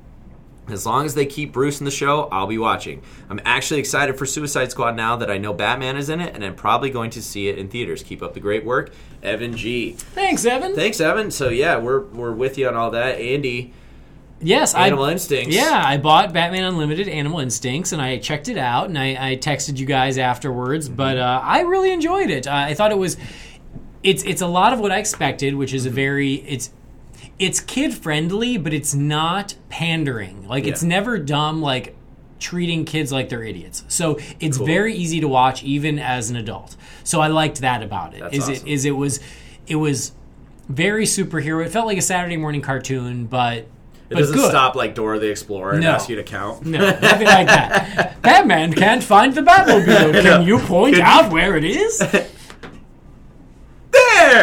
As 0.68 0.86
long 0.86 1.04
as 1.04 1.14
they 1.14 1.26
keep 1.26 1.52
Bruce 1.52 1.78
in 1.80 1.84
the 1.84 1.90
show, 1.90 2.22
I'll 2.32 2.46
be 2.46 2.56
watching. 2.56 3.02
I'm 3.28 3.38
actually 3.44 3.80
excited 3.80 4.16
for 4.18 4.24
Suicide 4.24 4.70
Squad 4.70 4.96
now 4.96 5.14
that 5.16 5.30
I 5.30 5.36
know 5.36 5.52
Batman 5.52 5.98
is 5.98 6.08
in 6.08 6.20
it, 6.22 6.34
and 6.34 6.42
I'm 6.42 6.54
probably 6.54 6.88
going 6.88 7.10
to 7.10 7.22
see 7.22 7.48
it 7.48 7.58
in 7.58 7.68
theaters. 7.68 8.02
Keep 8.02 8.22
up 8.22 8.32
the 8.32 8.40
great 8.40 8.64
work, 8.64 8.90
Evan 9.22 9.54
G. 9.56 9.92
Thanks, 9.92 10.44
Evan. 10.46 10.74
Thanks, 10.74 11.00
Evan. 11.00 11.30
So 11.30 11.50
yeah, 11.50 11.76
we're 11.76 12.00
we're 12.04 12.32
with 12.32 12.56
you 12.56 12.66
on 12.66 12.76
all 12.76 12.90
that. 12.92 13.18
Andy, 13.20 13.74
yes, 14.40 14.74
Animal 14.74 15.04
I. 15.04 15.12
Instincts. 15.12 15.54
Yeah, 15.54 15.82
I 15.84 15.98
bought 15.98 16.32
Batman 16.32 16.64
Unlimited 16.64 17.08
Animal 17.08 17.40
Instincts 17.40 17.92
and 17.92 18.00
I 18.00 18.16
checked 18.16 18.48
it 18.48 18.56
out 18.56 18.88
and 18.88 18.98
I, 18.98 19.32
I 19.32 19.36
texted 19.36 19.76
you 19.76 19.84
guys 19.86 20.16
afterwards, 20.16 20.86
Mm-hmm. 20.88 20.96
but 20.96 21.18
uh, 21.18 21.40
I 21.44 21.60
really 21.60 21.92
enjoyed 21.92 22.30
it. 22.30 22.46
Uh, 22.46 22.52
I 22.54 22.72
thought 22.74 22.90
it 22.90 22.98
was, 22.98 23.18
it's 24.02 24.22
it's 24.24 24.40
a 24.40 24.46
lot 24.46 24.72
of 24.72 24.80
what 24.80 24.92
I 24.92 24.98
expected, 24.98 25.54
which 25.54 25.70
Mm-hmm. 25.70 25.76
is 25.76 25.86
a 25.86 25.90
very 25.90 26.34
it's 26.34 26.70
it's 27.38 27.60
kid 27.60 27.92
friendly, 27.94 28.56
but 28.58 28.72
it's 28.72 28.94
not 28.94 29.54
pandering. 29.68 30.46
Like 30.48 30.66
it's 30.66 30.82
never 30.82 31.18
dumb. 31.18 31.60
Like 31.62 31.96
treating 32.40 32.84
kids 32.84 33.10
like 33.12 33.28
they're 33.28 33.42
idiots. 33.42 33.84
So 33.88 34.18
it's 34.40 34.58
Cool. 34.58 34.66
very 34.66 34.94
easy 34.94 35.20
to 35.20 35.28
watch 35.28 35.62
even 35.62 35.98
as 35.98 36.30
an 36.30 36.36
adult. 36.36 36.76
So 37.02 37.20
I 37.20 37.28
liked 37.28 37.60
that 37.60 37.82
about 37.82 38.14
it. 38.14 38.20
That's 38.20 38.36
Is 38.36 38.42
awesome. 38.48 38.66
it 38.68 38.72
is 38.72 38.84
it 38.84 38.90
was 38.92 39.20
it 39.66 39.76
was 39.76 40.12
very 40.68 41.04
superhero. 41.06 41.64
It 41.64 41.70
felt 41.70 41.86
like 41.86 41.98
a 41.98 42.02
Saturday 42.02 42.36
morning 42.36 42.60
cartoon, 42.60 43.26
but 43.26 43.58
It 43.58 43.68
but 44.10 44.18
doesn't 44.18 44.36
good. 44.36 44.50
stop 44.50 44.74
like 44.74 44.94
Dora 44.94 45.18
the 45.18 45.30
Explorer 45.30 45.72
and 45.72 45.82
No. 45.82 45.90
ask 45.92 46.08
you 46.08 46.16
to 46.16 46.22
count. 46.22 46.64
No, 46.66 46.78
nothing 46.78 47.26
like 47.26 47.46
that. 47.46 48.16
Batman 48.22 48.72
can't 48.74 49.02
find 49.02 49.34
the 49.34 49.40
Batmobile. 49.42 50.22
Can 50.22 50.46
you 50.46 50.58
point 50.58 50.98
out 50.98 51.32
where 51.32 51.56
it 51.56 51.64
is? 51.64 52.02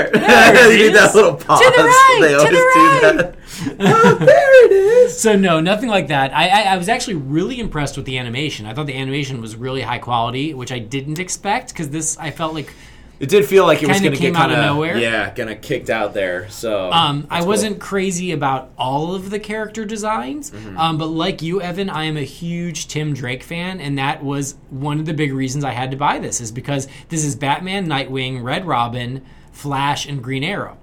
To 0.06 0.10
There! 0.12 0.72
it 0.72 0.80
you 0.80 0.88
need 0.88 0.96
that 0.96 1.10
is. 1.10 1.16
little 1.16 1.36
pause. 1.36 1.60
To 1.60 1.72
the 1.76 1.84
right, 1.84 2.18
They 2.22 2.28
to 2.30 2.38
always 2.38 2.52
the 2.52 2.72
do 2.74 3.08
right. 3.08 3.18
that. 3.18 3.36
oh, 3.80 4.16
there 4.16 4.66
it 4.66 4.72
is. 4.72 5.20
So 5.20 5.36
no, 5.36 5.60
nothing 5.60 5.90
like 5.90 6.08
that. 6.08 6.34
I, 6.36 6.48
I, 6.48 6.62
I 6.74 6.78
was 6.78 6.90
actually 6.90 7.16
really 7.16 7.60
impressed 7.60 7.98
with 7.98 8.06
the 8.06 8.18
animation. 8.18 8.66
I 8.66 8.74
thought 8.74 8.88
the 8.88 8.98
animation 8.98 9.42
was 9.42 9.56
really 9.56 9.82
high 9.82 10.00
quality, 10.00 10.54
which 10.54 10.72
I 10.72 10.80
didn't 10.80 11.20
expect 11.20 11.70
because 11.74 11.90
this 11.90 12.18
I 12.18 12.32
felt 12.32 12.54
like 12.54 12.74
It 13.20 13.30
did 13.30 13.46
feel 13.46 13.66
like 13.68 13.84
it 13.84 13.88
was 13.88 13.98
Kinda 13.98 14.10
going 14.10 14.18
to 14.18 14.22
get 14.22 14.28
came 14.30 14.36
out 14.36 14.50
kind 14.50 14.54
of 14.54 14.58
of 14.60 14.66
nowhere. 14.66 14.98
Yeah, 14.98 15.32
gonna 15.36 15.56
kicked 15.56 15.90
out 15.92 16.14
there. 16.16 16.50
So 16.50 16.92
Um, 16.92 17.28
I 17.30 17.44
wasn't 17.44 17.80
crazy 17.80 18.32
about 18.32 18.72
all 18.80 19.14
of 19.14 19.30
the 19.30 19.40
character 19.40 19.86
designs, 19.86 20.50
Mm-hmm. 20.52 20.78
um, 20.80 20.98
but 20.98 21.08
like 21.08 21.42
you, 21.44 21.62
Evan, 21.62 21.90
I 21.90 22.06
am 22.06 22.18
a 22.18 22.22
huge 22.24 22.88
Tim 22.88 23.14
Drake 23.14 23.44
fan, 23.44 23.80
and 23.80 23.98
that 24.00 24.24
was 24.24 24.56
one 24.72 25.00
of 25.00 25.06
the 25.06 25.14
big 25.14 25.34
reasons 25.34 25.64
I 25.64 25.72
had 25.72 25.92
to 25.92 25.98
buy 25.98 26.18
this. 26.18 26.42
Is 26.42 26.52
because 26.52 26.88
this 27.10 27.24
is 27.24 27.36
Batman, 27.36 27.86
Nightwing, 27.88 28.42
Red 28.42 28.66
Robin, 28.66 29.22
Flash, 29.52 30.06
and 30.08 30.24
Green 30.24 30.44
Arrow. 30.44 30.78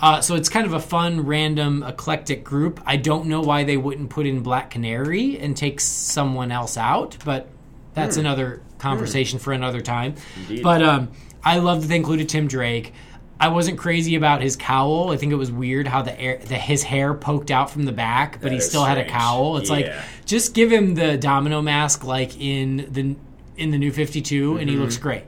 Uh, 0.00 0.20
so 0.20 0.34
it's 0.34 0.48
kind 0.48 0.66
of 0.66 0.72
a 0.72 0.80
fun, 0.80 1.24
random, 1.24 1.82
eclectic 1.82 2.42
group. 2.44 2.80
I 2.84 2.96
don't 2.96 3.26
know 3.26 3.40
why 3.40 3.64
they 3.64 3.76
wouldn't 3.76 4.10
put 4.10 4.26
in 4.26 4.40
Black 4.40 4.70
Canary 4.70 5.38
and 5.38 5.56
take 5.56 5.80
someone 5.80 6.50
else 6.50 6.76
out, 6.76 7.16
but 7.24 7.48
that's 7.94 8.16
another 8.16 8.60
conversation 8.78 9.38
for 9.38 9.52
another 9.52 9.80
time. 9.80 10.12
Hmm. 10.34 10.40
Indeed. 10.42 10.62
But 10.64 10.82
um, 10.82 11.10
I 11.44 11.58
love 11.58 11.82
that 11.82 11.88
they 11.88 11.96
included 11.96 12.28
Tim 12.28 12.48
Drake. 12.48 12.92
I 13.38 13.48
wasn't 13.48 13.78
crazy 13.78 14.14
about 14.16 14.42
his 14.42 14.56
cowl. 14.56 15.10
I 15.12 15.16
think 15.16 15.32
it 15.32 15.36
was 15.36 15.50
weird 15.52 15.86
how 15.86 16.02
the, 16.02 16.18
air, 16.20 16.38
the 16.38 16.54
his 16.56 16.82
hair 16.82 17.14
poked 17.14 17.50
out 17.50 17.70
from 17.70 17.84
the 17.84 17.92
back, 17.92 18.34
but 18.34 18.42
That 18.42 18.52
he 18.52 18.60
still 18.60 18.84
had 18.84 18.98
a 18.98 19.04
cowl. 19.04 19.56
It's 19.58 19.70
like 19.70 19.92
just 20.24 20.54
give 20.54 20.70
him 20.72 20.94
the 20.94 21.16
domino 21.16 21.60
mask 21.62 22.04
like 22.04 22.40
in 22.40 22.88
the 22.90 23.16
in 23.56 23.70
the 23.70 23.78
new 23.78 23.92
52 23.92 24.56
and 24.56 24.68
he 24.68 24.74
Mm-hmm. 24.74 24.82
looks 24.84 24.96
great. 24.96 25.24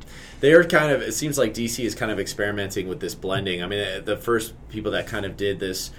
They 0.46 0.52
are 0.52 0.62
kind 0.62 0.92
of. 0.92 1.02
It 1.02 1.10
seems 1.10 1.38
like 1.38 1.54
DC 1.54 1.84
is 1.84 1.96
kind 1.96 2.12
of 2.12 2.20
experimenting 2.20 2.86
with 2.86 3.00
this 3.00 3.16
blending. 3.16 3.64
I 3.64 3.66
mean, 3.66 3.80
uh, 3.80 4.00
the 4.04 4.16
first 4.16 4.54
people 4.68 4.92
that 4.92 5.08
kind 5.08 5.26
of 5.26 5.36
did 5.36 5.58
this. 5.58 5.90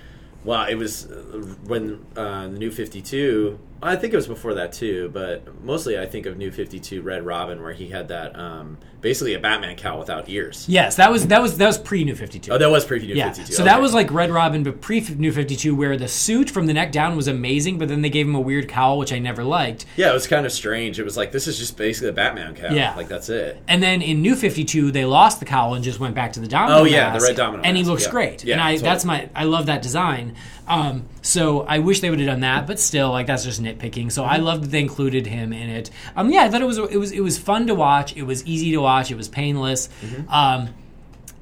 Well, 0.46 0.66
it 0.70 0.76
was 0.76 1.12
uh, 1.12 1.56
when 1.66 2.06
uh, 2.16 2.44
the 2.48 2.58
New 2.58 2.72
Fifty 2.72 3.02
Two. 3.02 3.60
I 3.82 3.96
think 3.96 4.14
it 4.14 4.16
was 4.16 4.28
before 4.28 4.56
that 4.56 4.74
too, 4.74 5.10
but 5.14 5.64
mostly 5.64 6.00
I 6.00 6.06
think 6.06 6.26
of 6.26 6.38
New 6.38 6.52
Fifty 6.52 6.80
Two 6.80 7.02
Red 7.02 7.26
Robin, 7.26 7.62
where 7.62 7.74
he 7.74 7.90
had 7.90 8.08
that 8.08 8.38
um, 8.38 8.78
basically 9.02 9.34
a 9.36 9.40
Batman 9.40 9.76
cowl 9.76 10.00
without 10.00 10.28
ears. 10.30 10.66
Yes, 10.68 10.96
that 10.96 11.12
was 11.12 11.28
that 11.28 11.42
was 11.42 11.58
that 11.58 11.68
was 11.68 11.78
pre 11.78 12.04
New 12.04 12.16
52. 12.16 12.52
Oh, 12.52 12.58
that 12.58 12.70
was 12.70 12.86
pre 12.86 13.00
New 13.00 13.14
Yeah, 13.14 13.28
Fifty 13.32 13.46
Two. 13.46 13.54
so 13.54 13.64
that 13.64 13.82
was 13.82 13.94
like 13.94 14.12
Red 14.12 14.32
Robin, 14.32 14.64
but 14.64 14.82
pre 14.82 15.02
New 15.02 15.32
Fifty 15.32 15.56
Two, 15.56 15.76
where 15.76 15.96
the 15.98 16.08
suit 16.08 16.50
from 16.50 16.66
the 16.66 16.74
neck 16.74 16.92
down 16.92 17.16
was 17.16 17.28
amazing, 17.28 17.78
but 17.78 17.88
then 17.88 18.02
they 18.02 18.10
gave 18.10 18.28
him 18.28 18.36
a 18.36 18.40
weird 18.42 18.68
cowl, 18.68 18.98
which 18.98 19.14
I 19.14 19.20
never 19.20 19.44
liked. 19.44 19.86
yeah, 19.96 20.10
it 20.10 20.14
was 20.14 20.28
kind 20.28 20.46
of 20.46 20.52
strange. 20.52 21.00
It 21.00 21.04
was 21.04 21.18
like 21.18 21.32
this 21.32 21.48
is 21.48 21.58
just 21.58 21.78
basically 21.78 22.10
a 22.10 22.14
Batman 22.14 22.56
cowl. 22.56 22.72
Yeah. 22.72 22.96
like 22.96 23.08
that's 23.08 23.30
it. 23.30 23.62
And 23.68 23.82
then 23.82 24.02
in 24.02 24.22
New 24.22 24.36
Fifty 24.36 24.64
Two, 24.66 24.92
they 24.92 25.06
lost 25.06 25.40
the 25.40 25.46
cowl 25.46 25.76
and 25.76 25.84
just 25.84 26.00
went 26.00 26.16
back 26.16 26.34
to 26.34 26.40
the 26.40 26.48
domino. 26.48 26.80
Oh, 26.80 26.84
yeah, 26.84 27.18
the 27.18 27.24
red 27.24 27.36
domino 27.36 27.64
and 27.64 27.78
he 27.78 27.84
looks 27.84 28.06
yeah. 28.06 28.12
great. 28.12 28.44
Yeah, 28.44 28.54
and 28.54 28.62
I 28.62 28.74
totally. 28.74 28.90
that's 28.90 29.06
my 29.06 29.30
I 29.36 29.44
love 29.44 29.68
that 29.68 29.82
design. 29.82 30.36
Um, 30.68 31.06
so 31.22 31.62
I 31.62 31.80
wish 31.80 32.02
they 32.02 32.10
would 32.10 32.20
have 32.20 32.28
done 32.28 32.42
that, 32.42 32.68
but 32.68 32.80
still, 32.80 33.12
like 33.12 33.28
that's 33.28 33.44
just 33.46 33.62
nitpicking. 33.68 34.12
So. 34.12 34.24
I 34.24 34.38
loved 34.38 34.64
that 34.66 34.72
they 34.72 34.80
included 34.80 35.26
him 35.28 35.54
in 35.54 35.70
it. 35.70 35.90
Um, 36.16 36.30
yeah, 36.32 36.44
I 36.44 36.50
thought 36.50 36.62
it 36.62 36.66
was 36.66 36.78
it 36.78 36.98
was 36.98 37.12
it 37.12 37.22
was 37.22 37.38
fun 37.38 37.68
to 37.68 37.76
watch. 37.76 38.16
It 38.16 38.24
was 38.24 38.46
easy 38.46 38.72
to 38.72 38.78
watch. 38.78 39.12
It 39.12 39.16
was 39.18 39.28
painless. 39.30 39.90
Mm-hmm. 40.02 40.30
Um, 40.30 40.70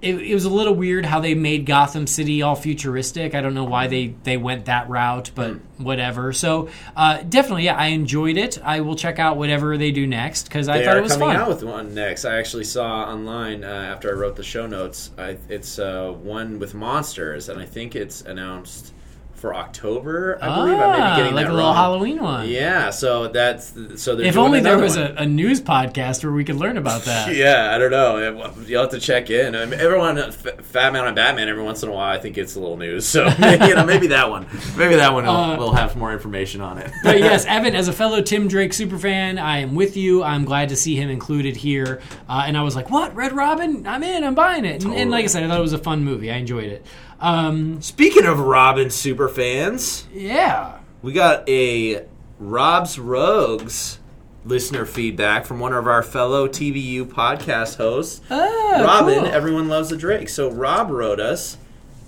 it, 0.02 0.16
it 0.22 0.34
was 0.36 0.46
a 0.46 0.50
little 0.50 0.76
weird 0.76 1.04
how 1.06 1.20
they 1.20 1.34
made 1.34 1.66
Gotham 1.66 2.06
City 2.06 2.42
all 2.44 2.56
futuristic. 2.56 3.34
I 3.34 3.42
don't 3.42 3.56
know 3.56 3.64
why 3.64 3.88
they, 3.88 4.14
they 4.24 4.38
went 4.38 4.66
that 4.66 4.88
route, 4.90 5.32
but 5.34 5.54
Hmm. 5.54 5.84
whatever. 5.84 6.32
So 6.34 6.70
uh, 6.96 7.24
definitely, 7.28 7.64
yeah, 7.64 7.76
I 7.76 7.88
enjoyed 7.88 8.38
it. 8.38 8.60
I 8.64 8.82
will 8.82 8.96
check 8.96 9.18
out 9.20 9.38
whatever 9.38 9.78
they 9.78 9.92
do 9.92 10.06
next 10.06 10.44
because 10.44 10.68
I 10.70 10.84
thought 10.84 10.98
it 10.98 11.02
was 11.02 11.14
coming 11.14 11.30
fun. 11.30 11.38
out 11.38 11.48
with 11.48 11.64
one 11.64 11.96
next. 11.96 12.26
I 12.26 12.38
actually 12.38 12.66
saw 12.66 13.06
online 13.06 13.64
uh, 13.64 13.68
after 13.68 14.10
I 14.10 14.14
wrote 14.14 14.36
the 14.36 14.44
show 14.44 14.68
notes. 14.68 15.10
I, 15.18 15.38
it's 15.50 15.80
uh, 15.80 16.12
one 16.12 16.60
with 16.60 16.74
monsters, 16.76 17.50
and 17.50 17.60
I 17.60 17.66
think 17.66 17.96
it's 17.96 18.22
announced 18.22 18.94
for 19.46 19.54
October. 19.54 20.40
I 20.42 20.56
believe 20.56 20.74
I 20.74 20.78
may 20.98 21.02
Ah, 21.04 21.16
be 21.16 21.22
getting 21.22 21.36
like 21.36 21.46
that 21.46 21.52
a 21.52 21.54
little 21.54 21.68
wrong. 21.70 21.76
Halloween 21.76 22.24
one. 22.24 22.50
Yeah, 22.50 22.90
so 22.90 23.28
that's 23.28 23.74
so. 24.02 24.18
If 24.18 24.38
only 24.38 24.60
there 24.60 24.80
was 24.80 24.98
a, 24.98 25.14
a 25.20 25.26
news 25.28 25.62
podcast 25.62 26.24
where 26.24 26.34
we 26.34 26.44
could 26.44 26.56
learn 26.56 26.78
about 26.78 27.04
that. 27.06 27.36
Yeah, 27.36 27.72
I 27.72 27.78
don't 27.78 27.92
know. 27.92 28.52
You'll 28.66 28.82
have 28.82 28.90
to 28.92 29.00
check 29.00 29.30
in. 29.30 29.56
I 29.56 29.66
mean, 29.66 29.80
everyone, 29.80 30.32
Fat 30.32 30.94
Man 30.94 31.06
on 31.06 31.14
Batman, 31.14 31.48
every 31.48 31.62
once 31.62 31.84
in 31.84 31.90
a 31.90 31.92
while, 31.92 32.12
I 32.12 32.20
think 32.20 32.40
it's 32.40 32.56
a 32.56 32.60
little 32.60 32.78
news. 32.78 33.06
So 33.06 33.26
you 33.40 33.76
know, 33.76 33.86
maybe 33.86 34.08
that 34.08 34.32
one, 34.32 34.48
maybe 34.76 34.96
that 34.96 35.14
one, 35.14 35.26
will 35.26 35.32
Uh, 35.36 35.58
will 35.58 35.74
have 35.74 35.96
more 35.96 36.12
information 36.12 36.62
on 36.62 36.80
it. 36.80 36.90
but 37.04 37.20
yes, 37.20 37.46
Evan, 37.46 37.76
as 37.76 37.88
a 37.88 37.94
fellow 37.94 38.22
Tim 38.24 38.48
Drake 38.48 38.72
superfan, 38.72 39.40
I 39.40 39.60
am 39.60 39.76
with 39.76 39.96
you. 39.96 40.24
I'm 40.24 40.44
glad 40.46 40.70
to 40.70 40.76
see 40.76 40.96
him 40.96 41.12
included 41.12 41.56
here. 41.56 42.02
Uh, 42.28 42.46
and 42.48 42.58
I 42.58 42.64
was 42.64 42.76
like, 42.76 42.90
"What? 42.90 43.16
Red 43.16 43.34
Robin? 43.34 43.86
I'm 43.86 44.02
in. 44.02 44.24
I'm 44.24 44.34
buying 44.34 44.66
it." 44.66 44.84
And, 44.84 44.96
and 44.96 45.12
like 45.12 45.26
I 45.26 45.28
said, 45.28 45.44
I 45.44 45.48
thought 45.50 45.60
it 45.60 45.62
was 45.62 45.74
a 45.74 45.78
fun 45.78 46.04
movie. 46.04 46.32
I 46.32 46.38
enjoyed 46.38 46.72
it. 46.72 46.84
Um, 47.20 47.82
Speaking 47.82 48.26
of 48.26 48.40
Robin 48.40 48.90
super 48.90 49.30
fans, 49.30 50.06
yeah. 50.14 50.80
we 51.02 51.14
got 51.14 51.48
a 51.50 52.06
Rob's 52.40 53.00
Rogues 53.00 54.00
listener 54.44 54.86
feedback 54.86 55.46
from 55.46 55.60
one 55.60 55.74
of 55.74 55.88
our 55.88 56.04
fellow 56.04 56.48
TBU 56.48 57.06
podcast 57.06 57.78
hosts, 57.78 58.22
Ah, 58.30 58.82
Robin. 58.86 59.20
cool. 59.20 59.26
Everyone 59.28 59.68
loves 59.68 59.90
the 59.90 59.98
Drake. 59.98 60.30
So 60.30 60.52
Rob 60.52 60.90
wrote 60.92 61.20
us, 61.20 61.58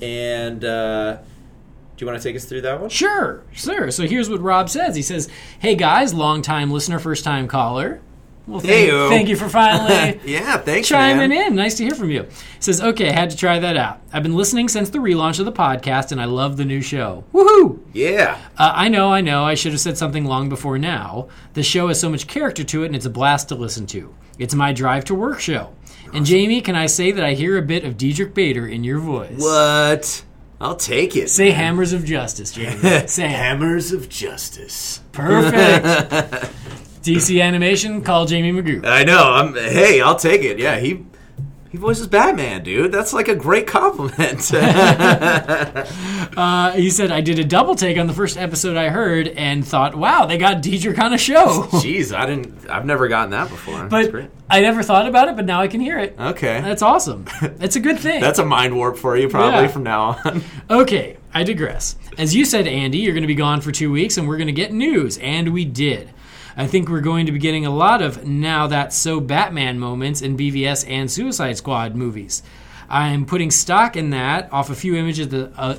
and 0.02 0.64
uh, 0.64 1.14
do 1.16 2.06
you 2.06 2.08
want 2.08 2.22
to 2.22 2.28
take 2.30 2.36
us 2.36 2.46
through 2.46 2.62
that 2.62 2.80
one? 2.80 2.90
Sure, 2.90 3.44
sure. 3.54 3.90
So 3.90 4.06
here's 4.06 4.30
what 4.30 4.42
Rob 4.42 4.70
says. 4.70 4.96
He 4.96 5.02
says, 5.02 5.30
"Hey 5.60 5.74
guys, 5.76 6.14
long 6.14 6.42
time 6.44 6.70
listener, 6.70 7.00
first 7.00 7.24
time 7.24 7.48
caller. 7.48 8.02
Well, 8.48 8.62
thank, 8.62 8.90
thank 9.10 9.28
you 9.28 9.36
for 9.36 9.50
finally 9.50 10.22
yeah, 10.26 10.58
thanks, 10.58 10.88
chiming 10.88 11.30
man. 11.30 11.48
in. 11.48 11.56
Nice 11.56 11.76
to 11.76 11.84
hear 11.84 11.96
from 11.96 12.10
you. 12.10 12.24
He 12.24 12.30
says, 12.62 12.80
okay, 12.82 13.10
I 13.10 13.12
had 13.12 13.30
to 13.32 13.38
try 13.38 13.60
that 13.60 13.76
out. 13.76 14.00
I've 14.14 14.24
been 14.24 14.38
listening 14.38 14.70
since 14.70 14.90
the 14.90 15.00
relaunch 15.00 15.40
of 15.40 15.46
the 15.46 15.52
podcast, 15.52 16.14
and 16.14 16.22
I 16.22 16.26
love 16.26 16.56
the 16.56 16.64
new 16.64 16.82
show. 16.82 17.26
Woohoo! 17.34 17.80
Yeah. 17.92 18.40
Uh, 18.58 18.72
I 18.74 18.88
know, 18.88 19.12
I 19.12 19.20
know. 19.20 19.44
I 19.44 19.56
should 19.56 19.74
have 19.74 19.82
said 19.82 19.98
something 19.98 20.24
long 20.24 20.48
before 20.48 20.78
now. 20.78 21.28
The 21.54 21.64
show 21.64 21.90
has 21.90 22.00
so 22.00 22.10
much 22.10 22.28
character 22.28 22.64
to 22.64 22.84
it, 22.84 22.88
and 22.88 22.96
it's 22.96 23.06
a 23.06 23.10
blast 23.10 23.50
to 23.50 23.56
listen 23.56 23.86
to. 23.88 24.16
It's 24.40 24.56
my 24.56 24.72
drive 24.72 25.04
to 25.06 25.16
work 25.16 25.42
show. 25.42 25.74
And 26.14 26.28
Jaime, 26.28 26.62
can 26.62 26.76
I 26.76 26.86
say 26.86 27.12
that 27.12 27.26
I 27.26 27.34
hear 27.34 27.58
a 27.58 27.62
bit 27.62 27.84
of 27.84 27.98
Diedrich 27.98 28.34
Bader 28.34 28.66
in 28.66 28.84
your 28.86 29.00
voice? 29.00 29.42
What? 29.42 30.24
I'll 30.60 30.76
take 30.76 31.16
it. 31.16 31.30
Say 31.30 31.52
Hammers 31.52 31.94
of 31.94 32.06
Justice, 32.06 32.56
Jaime. 32.56 33.08
Say. 33.08 33.28
Hammers 33.28 33.92
of 33.92 34.10
Justice. 34.10 35.02
Perfect. 35.12 36.52
DC 37.08 37.42
Animation, 37.42 38.02
call 38.02 38.28
Jaime 38.28 38.52
Magoo. 38.52 38.86
I 38.86 39.04
know. 39.04 39.32
I'm. 39.34 39.54
Hey, 39.56 40.02
I'll 40.02 40.16
take 40.18 40.42
it. 40.44 40.60
Yeah, 40.60 40.78
he 40.80 41.06
he 41.72 41.78
voices 41.78 42.08
Batman, 42.08 42.64
dude. 42.64 42.92
That's 42.92 43.14
like 43.14 43.28
a 43.28 43.36
great 43.36 43.68
compliment. 43.68 44.52
Uh, 46.38 46.72
he 46.74 46.92
said, 46.92 47.10
I 47.12 47.22
did 47.22 47.40
a 47.40 47.44
double 47.44 47.74
take 47.74 47.98
on 47.98 48.06
the 48.06 48.14
first 48.14 48.38
episode 48.38 48.78
I 48.78 48.90
heard 48.90 49.28
and 49.28 49.66
thought, 49.68 49.96
wow, 49.96 50.28
they 50.28 50.38
got 50.38 50.62
Diedrich 50.62 51.00
on 51.00 51.12
a 51.12 51.18
show. 51.18 51.64
Jeez, 51.72 52.16
I 52.16 52.28
didn't. 52.28 52.70
I've 52.70 52.86
never 52.86 53.08
gotten 53.08 53.32
that 53.32 53.50
before. 53.50 53.80
That's 53.80 53.90
but 53.90 54.12
great. 54.12 54.30
I 54.48 54.62
never 54.62 54.84
thought 54.84 55.08
about 55.08 55.30
it, 55.30 55.36
but 55.36 55.46
now 55.46 55.62
I 55.62 55.68
can 55.68 55.82
hear 55.82 55.98
it. 55.98 56.16
Okay, 56.20 56.62
That's 56.62 56.84
awesome. 56.84 57.26
It's 57.60 57.76
a 57.76 57.80
good 57.80 57.98
thing. 58.00 58.22
that's 58.22 58.38
a 58.38 58.46
mind 58.46 58.76
warp 58.76 58.98
for 58.98 59.18
you, 59.18 59.30
probably 59.30 59.62
Yeah. 59.64 59.68
from 59.68 59.82
now 59.84 60.20
on. 60.24 60.44
Okay, 60.70 61.18
I 61.34 61.44
digress. 61.44 61.96
As 62.20 62.36
you 62.36 62.46
said, 62.46 62.68
Andy, 62.68 63.00
you're 63.00 63.14
going 63.14 63.24
to 63.24 63.28
be 63.28 63.34
gone 63.34 63.62
for 63.62 63.72
two 63.72 63.92
weeks 63.92 64.18
and 64.18 64.28
we're 64.28 64.38
going 64.38 64.46
to 64.48 64.54
get 64.54 64.72
news. 64.72 65.18
And 65.18 65.54
we 65.54 65.66
did. 65.66 66.12
I 66.58 66.66
think 66.66 66.90
we're 66.90 67.02
going 67.02 67.28
to 67.28 67.32
be 67.32 67.38
getting 67.38 67.68
a 67.68 67.70
lot 67.70 68.02
of 68.02 68.26
now 68.26 68.66
that's 68.66 68.96
so 68.96 69.20
Batman 69.20 69.78
moments 69.78 70.24
in 70.24 70.36
BVS 70.36 70.90
and 70.90 71.10
Suicide 71.10 71.56
Squad 71.56 71.96
movies. 71.96 72.42
I'm 72.90 73.28
putting 73.28 73.52
stock 73.52 73.96
in 73.96 74.10
that 74.10 74.52
off 74.52 74.72
a 74.72 74.76
few 74.76 74.96
images. 74.96 75.30
The, 75.30 75.52
uh, 75.56 75.78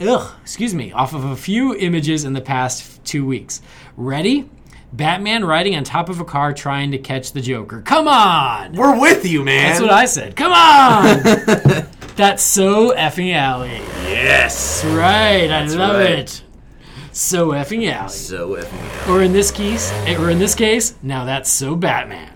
ugh, 0.00 0.32
excuse 0.40 0.72
me, 0.72 0.90
off 0.92 1.12
of 1.12 1.24
a 1.24 1.36
few 1.36 1.76
images 1.76 2.24
in 2.24 2.32
the 2.32 2.40
past 2.40 3.04
two 3.04 3.26
weeks. 3.26 3.60
Ready? 3.96 4.48
Batman 4.90 5.44
riding 5.44 5.76
on 5.76 5.84
top 5.84 6.08
of 6.08 6.20
a 6.20 6.24
car 6.24 6.54
trying 6.54 6.92
to 6.92 6.98
catch 6.98 7.32
the 7.32 7.42
Joker. 7.42 7.82
Come 7.82 8.08
on! 8.08 8.72
We're 8.72 8.98
with 8.98 9.26
you, 9.26 9.44
man. 9.44 9.68
That's 9.68 9.80
what 9.82 9.90
I 9.90 10.06
said. 10.06 10.34
Come 10.34 10.52
on! 10.52 11.86
That's 12.16 12.42
so 12.42 12.94
effing 12.94 13.34
alley. 13.34 13.82
yes. 14.04 14.82
Right, 14.86 15.50
I 15.50 15.66
love 15.66 15.96
right. 15.96 16.20
it. 16.20 16.42
So 17.16 17.52
effing 17.52 17.90
alley. 17.90 18.10
So 18.10 18.56
effing. 18.56 19.08
Or 19.08 19.22
in 19.22 19.32
this 19.32 19.50
case, 19.50 19.90
or 20.18 20.28
in 20.28 20.38
this 20.38 20.54
case, 20.54 20.96
now 21.02 21.24
that's 21.24 21.50
so 21.50 21.74
Batman. 21.74 22.30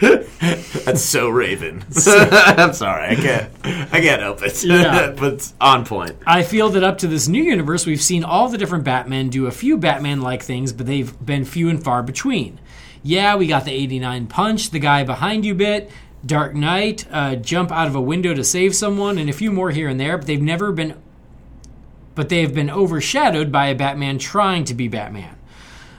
That's 0.00 1.02
so 1.02 1.28
Raven. 1.28 1.84
I'm 2.06 2.72
sorry, 2.72 3.10
I 3.10 3.14
can't. 3.14 3.50
I 3.64 4.00
can't 4.00 4.20
help 4.20 4.42
it. 4.42 4.64
Yeah. 4.64 5.14
but 5.16 5.52
on 5.60 5.84
point. 5.84 6.16
I 6.26 6.42
feel 6.42 6.70
that 6.70 6.82
up 6.82 6.98
to 6.98 7.06
this 7.06 7.28
new 7.28 7.42
universe, 7.42 7.86
we've 7.86 8.02
seen 8.02 8.24
all 8.24 8.48
the 8.48 8.58
different 8.58 8.84
Batmen 8.84 9.28
do 9.28 9.46
a 9.46 9.52
few 9.52 9.78
Batman-like 9.78 10.42
things, 10.42 10.72
but 10.72 10.86
they've 10.86 11.14
been 11.24 11.44
few 11.44 11.68
and 11.68 11.82
far 11.82 12.02
between. 12.02 12.58
Yeah, 13.02 13.36
we 13.36 13.46
got 13.46 13.66
the 13.66 13.72
89 13.72 14.26
punch, 14.26 14.70
the 14.70 14.78
guy 14.80 15.04
behind 15.04 15.44
you 15.44 15.54
bit, 15.54 15.90
Dark 16.26 16.54
Knight, 16.54 17.06
uh, 17.10 17.36
jump 17.36 17.70
out 17.70 17.86
of 17.86 17.94
a 17.94 18.00
window 18.00 18.34
to 18.34 18.42
save 18.42 18.74
someone, 18.74 19.16
and 19.16 19.30
a 19.30 19.34
few 19.34 19.52
more 19.52 19.70
here 19.70 19.88
and 19.88 20.00
there, 20.00 20.18
but 20.18 20.26
they've 20.26 20.42
never 20.42 20.72
been 20.72 20.96
but 22.14 22.28
they 22.28 22.40
have 22.42 22.54
been 22.54 22.70
overshadowed 22.70 23.50
by 23.52 23.66
a 23.66 23.74
Batman 23.74 24.18
trying 24.18 24.64
to 24.64 24.74
be 24.74 24.88
Batman. 24.88 25.36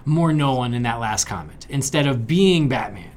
More 0.06 0.32
Nolan 0.34 0.74
in 0.74 0.84
that 0.84 1.00
last 1.00 1.26
comment, 1.26 1.66
instead 1.70 2.06
of 2.08 2.28
being 2.28 2.70
Batman. 2.70 3.12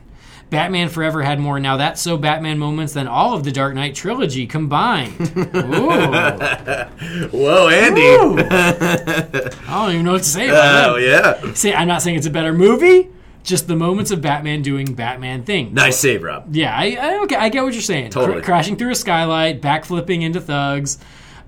Batman 0.50 0.88
Forever 0.88 1.22
had 1.22 1.38
more 1.38 1.60
now 1.60 1.76
that's 1.76 2.00
so 2.00 2.16
Batman 2.16 2.58
moments 2.58 2.94
than 2.94 3.06
all 3.06 3.34
of 3.34 3.44
the 3.44 3.52
Dark 3.52 3.74
Knight 3.74 3.94
trilogy 3.94 4.46
combined. 4.46 5.12
Ooh. 5.36 5.90
Whoa, 7.30 7.68
Andy. 7.68 8.00
Ooh. 8.00 8.38
I 8.50 9.50
don't 9.84 9.92
even 9.92 10.04
know 10.06 10.12
what 10.12 10.22
to 10.22 10.28
say 10.28 10.48
about 10.48 10.90
Oh 10.90 10.98
that. 11.00 11.44
yeah. 11.44 11.52
Say, 11.52 11.74
I'm 11.74 11.86
not 11.88 12.00
saying 12.00 12.16
it's 12.16 12.26
a 12.26 12.30
better 12.30 12.54
movie, 12.54 13.10
just 13.42 13.68
the 13.68 13.76
moments 13.76 14.10
of 14.10 14.22
Batman 14.22 14.62
doing 14.62 14.94
Batman 14.94 15.42
things. 15.44 15.74
Nice 15.74 15.98
save, 15.98 16.22
Rob. 16.22 16.54
Yeah, 16.56 16.74
I, 16.74 16.96
I 16.98 17.22
okay, 17.24 17.36
I 17.36 17.50
get 17.50 17.62
what 17.64 17.74
you're 17.74 17.82
saying. 17.82 18.06
Cr- 18.12 18.18
Totally. 18.20 18.40
crashing 18.42 18.76
through 18.76 18.92
a 18.92 18.94
skylight, 18.94 19.60
backflipping 19.60 20.22
into 20.22 20.40
thugs. 20.40 20.96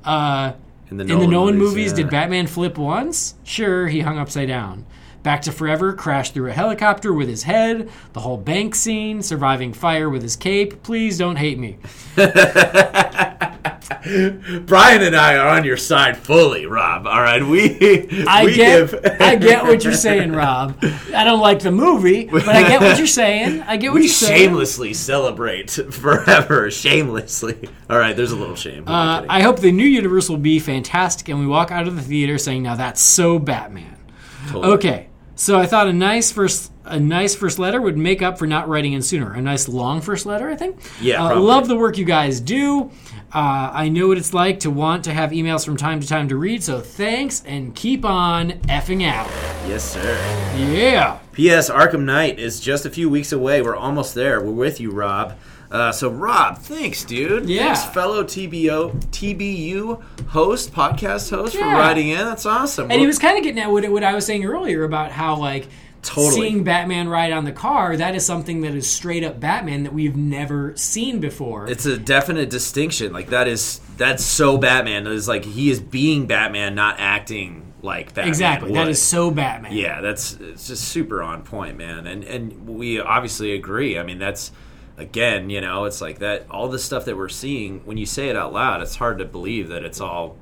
Uh, 0.04 0.52
In 0.90 0.96
the 0.96 1.04
in 1.04 1.20
the 1.20 1.26
Nolan 1.26 1.56
movies, 1.56 1.92
yeah. 1.92 1.98
did 1.98 2.10
Batman 2.10 2.46
flip 2.46 2.76
once? 2.76 3.34
Sure, 3.44 3.86
he 3.88 4.00
hung 4.00 4.18
upside 4.18 4.48
down. 4.48 4.86
Back 5.22 5.42
to 5.42 5.52
Forever 5.52 5.92
crashed 5.92 6.34
through 6.34 6.48
a 6.48 6.52
helicopter 6.52 7.12
with 7.12 7.28
his 7.28 7.42
head. 7.42 7.90
The 8.14 8.20
whole 8.20 8.38
bank 8.38 8.74
scene, 8.74 9.22
surviving 9.22 9.72
fire 9.72 10.08
with 10.08 10.22
his 10.22 10.34
cape. 10.34 10.82
Please 10.82 11.18
don't 11.18 11.36
hate 11.36 11.58
me. 11.58 11.78
Brian 14.66 15.02
and 15.02 15.16
I 15.16 15.36
are 15.36 15.48
on 15.48 15.64
your 15.64 15.76
side 15.76 16.16
fully, 16.16 16.66
Rob. 16.66 17.06
All 17.06 17.20
right, 17.20 17.42
we 17.42 18.24
I 18.26 18.44
we 18.44 18.54
get, 18.54 18.90
give 18.90 19.04
I 19.20 19.36
get 19.36 19.64
what 19.64 19.82
you're 19.82 19.92
saying, 19.92 20.32
Rob. 20.32 20.78
I 21.14 21.24
don't 21.24 21.40
like 21.40 21.60
the 21.60 21.72
movie, 21.72 22.26
but 22.26 22.48
I 22.48 22.62
get 22.68 22.80
what 22.80 22.98
you're 22.98 23.06
saying. 23.06 23.62
I 23.62 23.76
get 23.76 23.88
what 23.88 23.96
we 23.96 24.02
you're 24.02 24.08
saying. 24.08 24.38
shamelessly 24.38 24.94
celebrate 24.94 25.70
forever, 25.70 26.70
shamelessly. 26.70 27.68
All 27.88 27.98
right, 27.98 28.16
there's 28.16 28.32
a 28.32 28.36
little 28.36 28.56
shame. 28.56 28.86
Uh. 28.86 29.26
I 29.28 29.42
hope 29.42 29.58
the 29.58 29.72
new 29.72 29.86
universe 29.86 30.28
will 30.28 30.36
be 30.36 30.60
fantastic, 30.60 31.28
and 31.28 31.40
we 31.40 31.46
walk 31.46 31.70
out 31.72 31.88
of 31.88 31.96
the 31.96 32.02
theater 32.02 32.38
saying, 32.38 32.62
"Now 32.62 32.76
that's 32.76 33.00
so 33.00 33.38
Batman." 33.38 33.96
Totally. 34.48 34.72
Okay, 34.74 35.08
so 35.34 35.58
I 35.58 35.66
thought 35.66 35.88
a 35.88 35.92
nice 35.92 36.30
first 36.30 36.70
a 36.84 36.98
nice 36.98 37.34
first 37.34 37.58
letter 37.58 37.80
would 37.80 37.96
make 37.96 38.22
up 38.22 38.38
for 38.38 38.46
not 38.46 38.68
writing 38.68 38.92
in 38.92 39.02
sooner. 39.02 39.32
A 39.32 39.40
nice 39.40 39.68
long 39.68 40.00
first 40.00 40.26
letter, 40.26 40.48
I 40.48 40.56
think. 40.56 40.78
Yeah, 41.00 41.24
uh, 41.24 41.40
love 41.40 41.68
the 41.68 41.76
work 41.76 41.98
you 41.98 42.04
guys 42.04 42.40
do. 42.40 42.90
Uh, 43.32 43.70
I 43.72 43.88
know 43.88 44.08
what 44.08 44.18
it's 44.18 44.34
like 44.34 44.60
to 44.60 44.70
want 44.70 45.04
to 45.04 45.12
have 45.12 45.30
emails 45.30 45.64
from 45.64 45.76
time 45.76 46.00
to 46.00 46.08
time 46.08 46.28
to 46.28 46.36
read. 46.36 46.64
So 46.64 46.80
thanks 46.80 47.44
and 47.46 47.74
keep 47.74 48.04
on 48.04 48.50
effing 48.62 49.06
out. 49.06 49.28
Yes, 49.68 49.84
sir. 49.84 50.14
Yeah. 50.56 51.18
P.S. 51.32 51.70
Arkham 51.70 52.04
Knight 52.04 52.38
is 52.40 52.58
just 52.58 52.84
a 52.86 52.90
few 52.90 53.08
weeks 53.08 53.30
away. 53.32 53.62
We're 53.62 53.76
almost 53.76 54.14
there. 54.16 54.40
We're 54.40 54.50
with 54.50 54.80
you, 54.80 54.90
Rob. 54.90 55.36
Uh, 55.70 55.92
so, 55.92 56.10
Rob, 56.10 56.58
thanks, 56.58 57.04
dude. 57.04 57.48
Yeah. 57.48 57.72
Thanks, 57.74 57.84
fellow 57.94 58.24
TBO, 58.24 58.92
TBU 59.12 60.02
host, 60.30 60.72
podcast 60.72 61.30
host, 61.30 61.52
for 61.54 61.60
Yeah. 61.60 61.78
writing 61.78 62.08
in. 62.08 62.18
That's 62.18 62.44
awesome. 62.44 62.90
And 62.90 63.00
he 63.00 63.06
was 63.06 63.20
kind 63.20 63.38
of 63.38 63.44
getting 63.44 63.62
at 63.62 63.70
what, 63.70 63.88
what 63.90 64.02
I 64.02 64.12
was 64.14 64.26
saying 64.26 64.44
earlier 64.44 64.82
about 64.82 65.12
how 65.12 65.36
like 65.36 65.68
Totally. 66.02 66.34
seeing 66.48 66.64
Batman 66.64 67.08
ride 67.08 67.32
on 67.32 67.44
the 67.44 67.52
car. 67.52 67.96
That 67.96 68.14
is 68.14 68.24
something 68.24 68.62
that 68.62 68.74
is 68.74 68.90
straight 68.90 69.22
up 69.22 69.38
Batman 69.38 69.82
that 69.82 69.92
we've 69.92 70.16
never 70.16 70.74
seen 70.76 71.20
before. 71.20 71.68
it's 71.68 71.84
a 71.84 71.98
definite 71.98 72.48
distinction. 72.48 73.12
Like 73.12 73.28
that 73.28 73.46
is 73.48 73.80
that's 73.98 74.24
so 74.24 74.56
Batman. 74.56 75.06
It's 75.06 75.28
like 75.28 75.44
he 75.44 75.70
is 75.70 75.78
being 75.80 76.26
Batman, 76.26 76.74
not 76.74 76.96
acting 76.98 77.72
like 77.82 78.08
Batman. 78.14 78.28
exactly. 78.28 78.72
That 78.72 78.80
would. 78.84 78.88
is 78.90 79.02
so 79.02 79.30
Batman. 79.30 79.72
Yeah, 79.72 80.00
that's 80.00 80.34
it's 80.34 80.68
just 80.68 80.88
super 80.88 81.22
on 81.22 81.42
point, 81.42 81.76
man. 81.76 82.06
And 82.06 82.24
and 82.24 82.66
we 82.66 82.98
obviously 82.98 83.52
agree. 83.52 83.98
I 83.98 84.02
mean, 84.02 84.18
that's 84.18 84.52
again, 84.96 85.50
you 85.50 85.60
know, 85.60 85.84
it's 85.84 86.00
like 86.00 86.20
that. 86.20 86.46
All 86.50 86.68
the 86.68 86.78
stuff 86.78 87.04
that 87.04 87.16
we're 87.18 87.28
seeing 87.28 87.80
when 87.84 87.98
you 87.98 88.06
say 88.06 88.30
it 88.30 88.36
out 88.36 88.52
loud, 88.54 88.80
it's 88.80 88.96
hard 88.96 89.18
to 89.18 89.24
believe 89.26 89.68
that 89.68 89.84
it's 89.84 90.00
all 90.00 90.36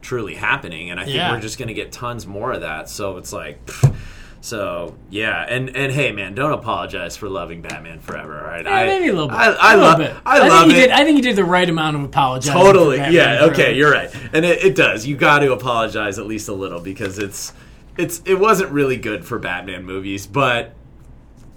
truly 0.00 0.34
happening. 0.34 0.90
And 0.90 0.98
I 0.98 1.04
think 1.04 1.16
Yeah. 1.16 1.32
we're 1.32 1.40
just 1.40 1.58
going 1.58 1.68
to 1.68 1.74
get 1.74 1.92
tons 1.92 2.26
more 2.26 2.52
of 2.52 2.62
that. 2.62 2.88
So 2.88 3.18
it's 3.18 3.32
like. 3.32 3.64
pfft. 3.66 3.94
So 4.42 4.96
yeah, 5.08 5.46
and 5.48 5.74
and 5.76 5.92
hey 5.92 6.10
man, 6.10 6.34
don't 6.34 6.52
apologize 6.52 7.16
for 7.16 7.28
loving 7.28 7.62
Batman 7.62 8.00
Forever. 8.00 8.40
All 8.40 8.44
right, 8.44 8.64
Yeah, 8.64 8.86
maybe 8.86 9.06
a 9.06 9.12
little 9.12 9.28
bit. 9.28 9.36
I, 9.36 9.52
I 9.52 9.74
love 9.76 9.98
bit. 9.98 10.16
I 10.26 10.40
think 10.40 10.50
love 10.50 10.66
you 10.66 10.72
it. 10.72 10.80
Did, 10.80 10.90
I 10.90 11.04
think 11.04 11.18
you 11.18 11.22
did 11.22 11.36
the 11.36 11.44
right 11.44 11.70
amount 11.70 11.96
of 11.96 12.02
apologizing. 12.02 12.52
Totally. 12.60 12.96
Yeah. 12.96 13.38
Forever. 13.38 13.52
Okay. 13.52 13.76
You're 13.76 13.92
right, 13.92 14.12
and 14.32 14.44
it, 14.44 14.64
it 14.64 14.74
does. 14.74 15.06
You 15.06 15.16
got 15.16 15.38
to 15.38 15.52
apologize 15.52 16.18
at 16.18 16.26
least 16.26 16.48
a 16.48 16.52
little 16.52 16.80
because 16.80 17.20
it's 17.20 17.52
it's 17.96 18.20
it 18.24 18.34
wasn't 18.34 18.72
really 18.72 18.96
good 18.96 19.24
for 19.24 19.38
Batman 19.38 19.84
movies, 19.84 20.26
but 20.26 20.74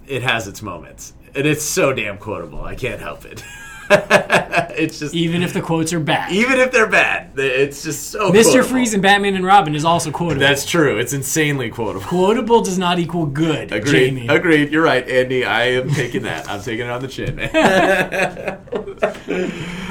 it 0.06 0.22
has 0.22 0.46
its 0.46 0.62
moments, 0.62 1.12
and 1.34 1.44
it's 1.44 1.64
so 1.64 1.92
damn 1.92 2.18
quotable. 2.18 2.62
I 2.62 2.76
can't 2.76 3.00
help 3.00 3.24
it. 3.24 3.42
it's 4.78 4.98
just 4.98 5.14
Even 5.14 5.42
if 5.42 5.52
the 5.52 5.60
quotes 5.60 5.92
are 5.92 6.00
bad. 6.00 6.32
even 6.32 6.58
if 6.58 6.72
they're 6.72 6.88
bad, 6.88 7.30
it's 7.38 7.82
just 7.82 8.10
so. 8.10 8.30
Mr. 8.30 8.44
quotable. 8.44 8.68
Freeze 8.68 8.94
and 8.94 9.02
Batman 9.02 9.34
and 9.36 9.44
Robin 9.44 9.74
is 9.74 9.84
also 9.84 10.10
quotable. 10.10 10.40
That's 10.40 10.64
true. 10.66 10.98
It's 10.98 11.12
insanely 11.12 11.70
quotable. 11.70 12.04
quotable 12.06 12.62
does 12.62 12.78
not 12.78 12.98
equal 12.98 13.26
good, 13.26 13.72
Agreed. 13.72 14.14
Jaime. 14.18 14.28
Agreed. 14.28 14.72
You're 14.72 14.82
right, 14.82 15.08
Andy. 15.08 15.44
I 15.44 15.64
am 15.72 15.90
taking 15.90 16.22
that. 16.22 16.48
I'm 16.50 16.60
taking 16.62 16.86
it 16.86 16.90
on 16.90 17.00
the 17.02 17.08
chin. 17.08 17.36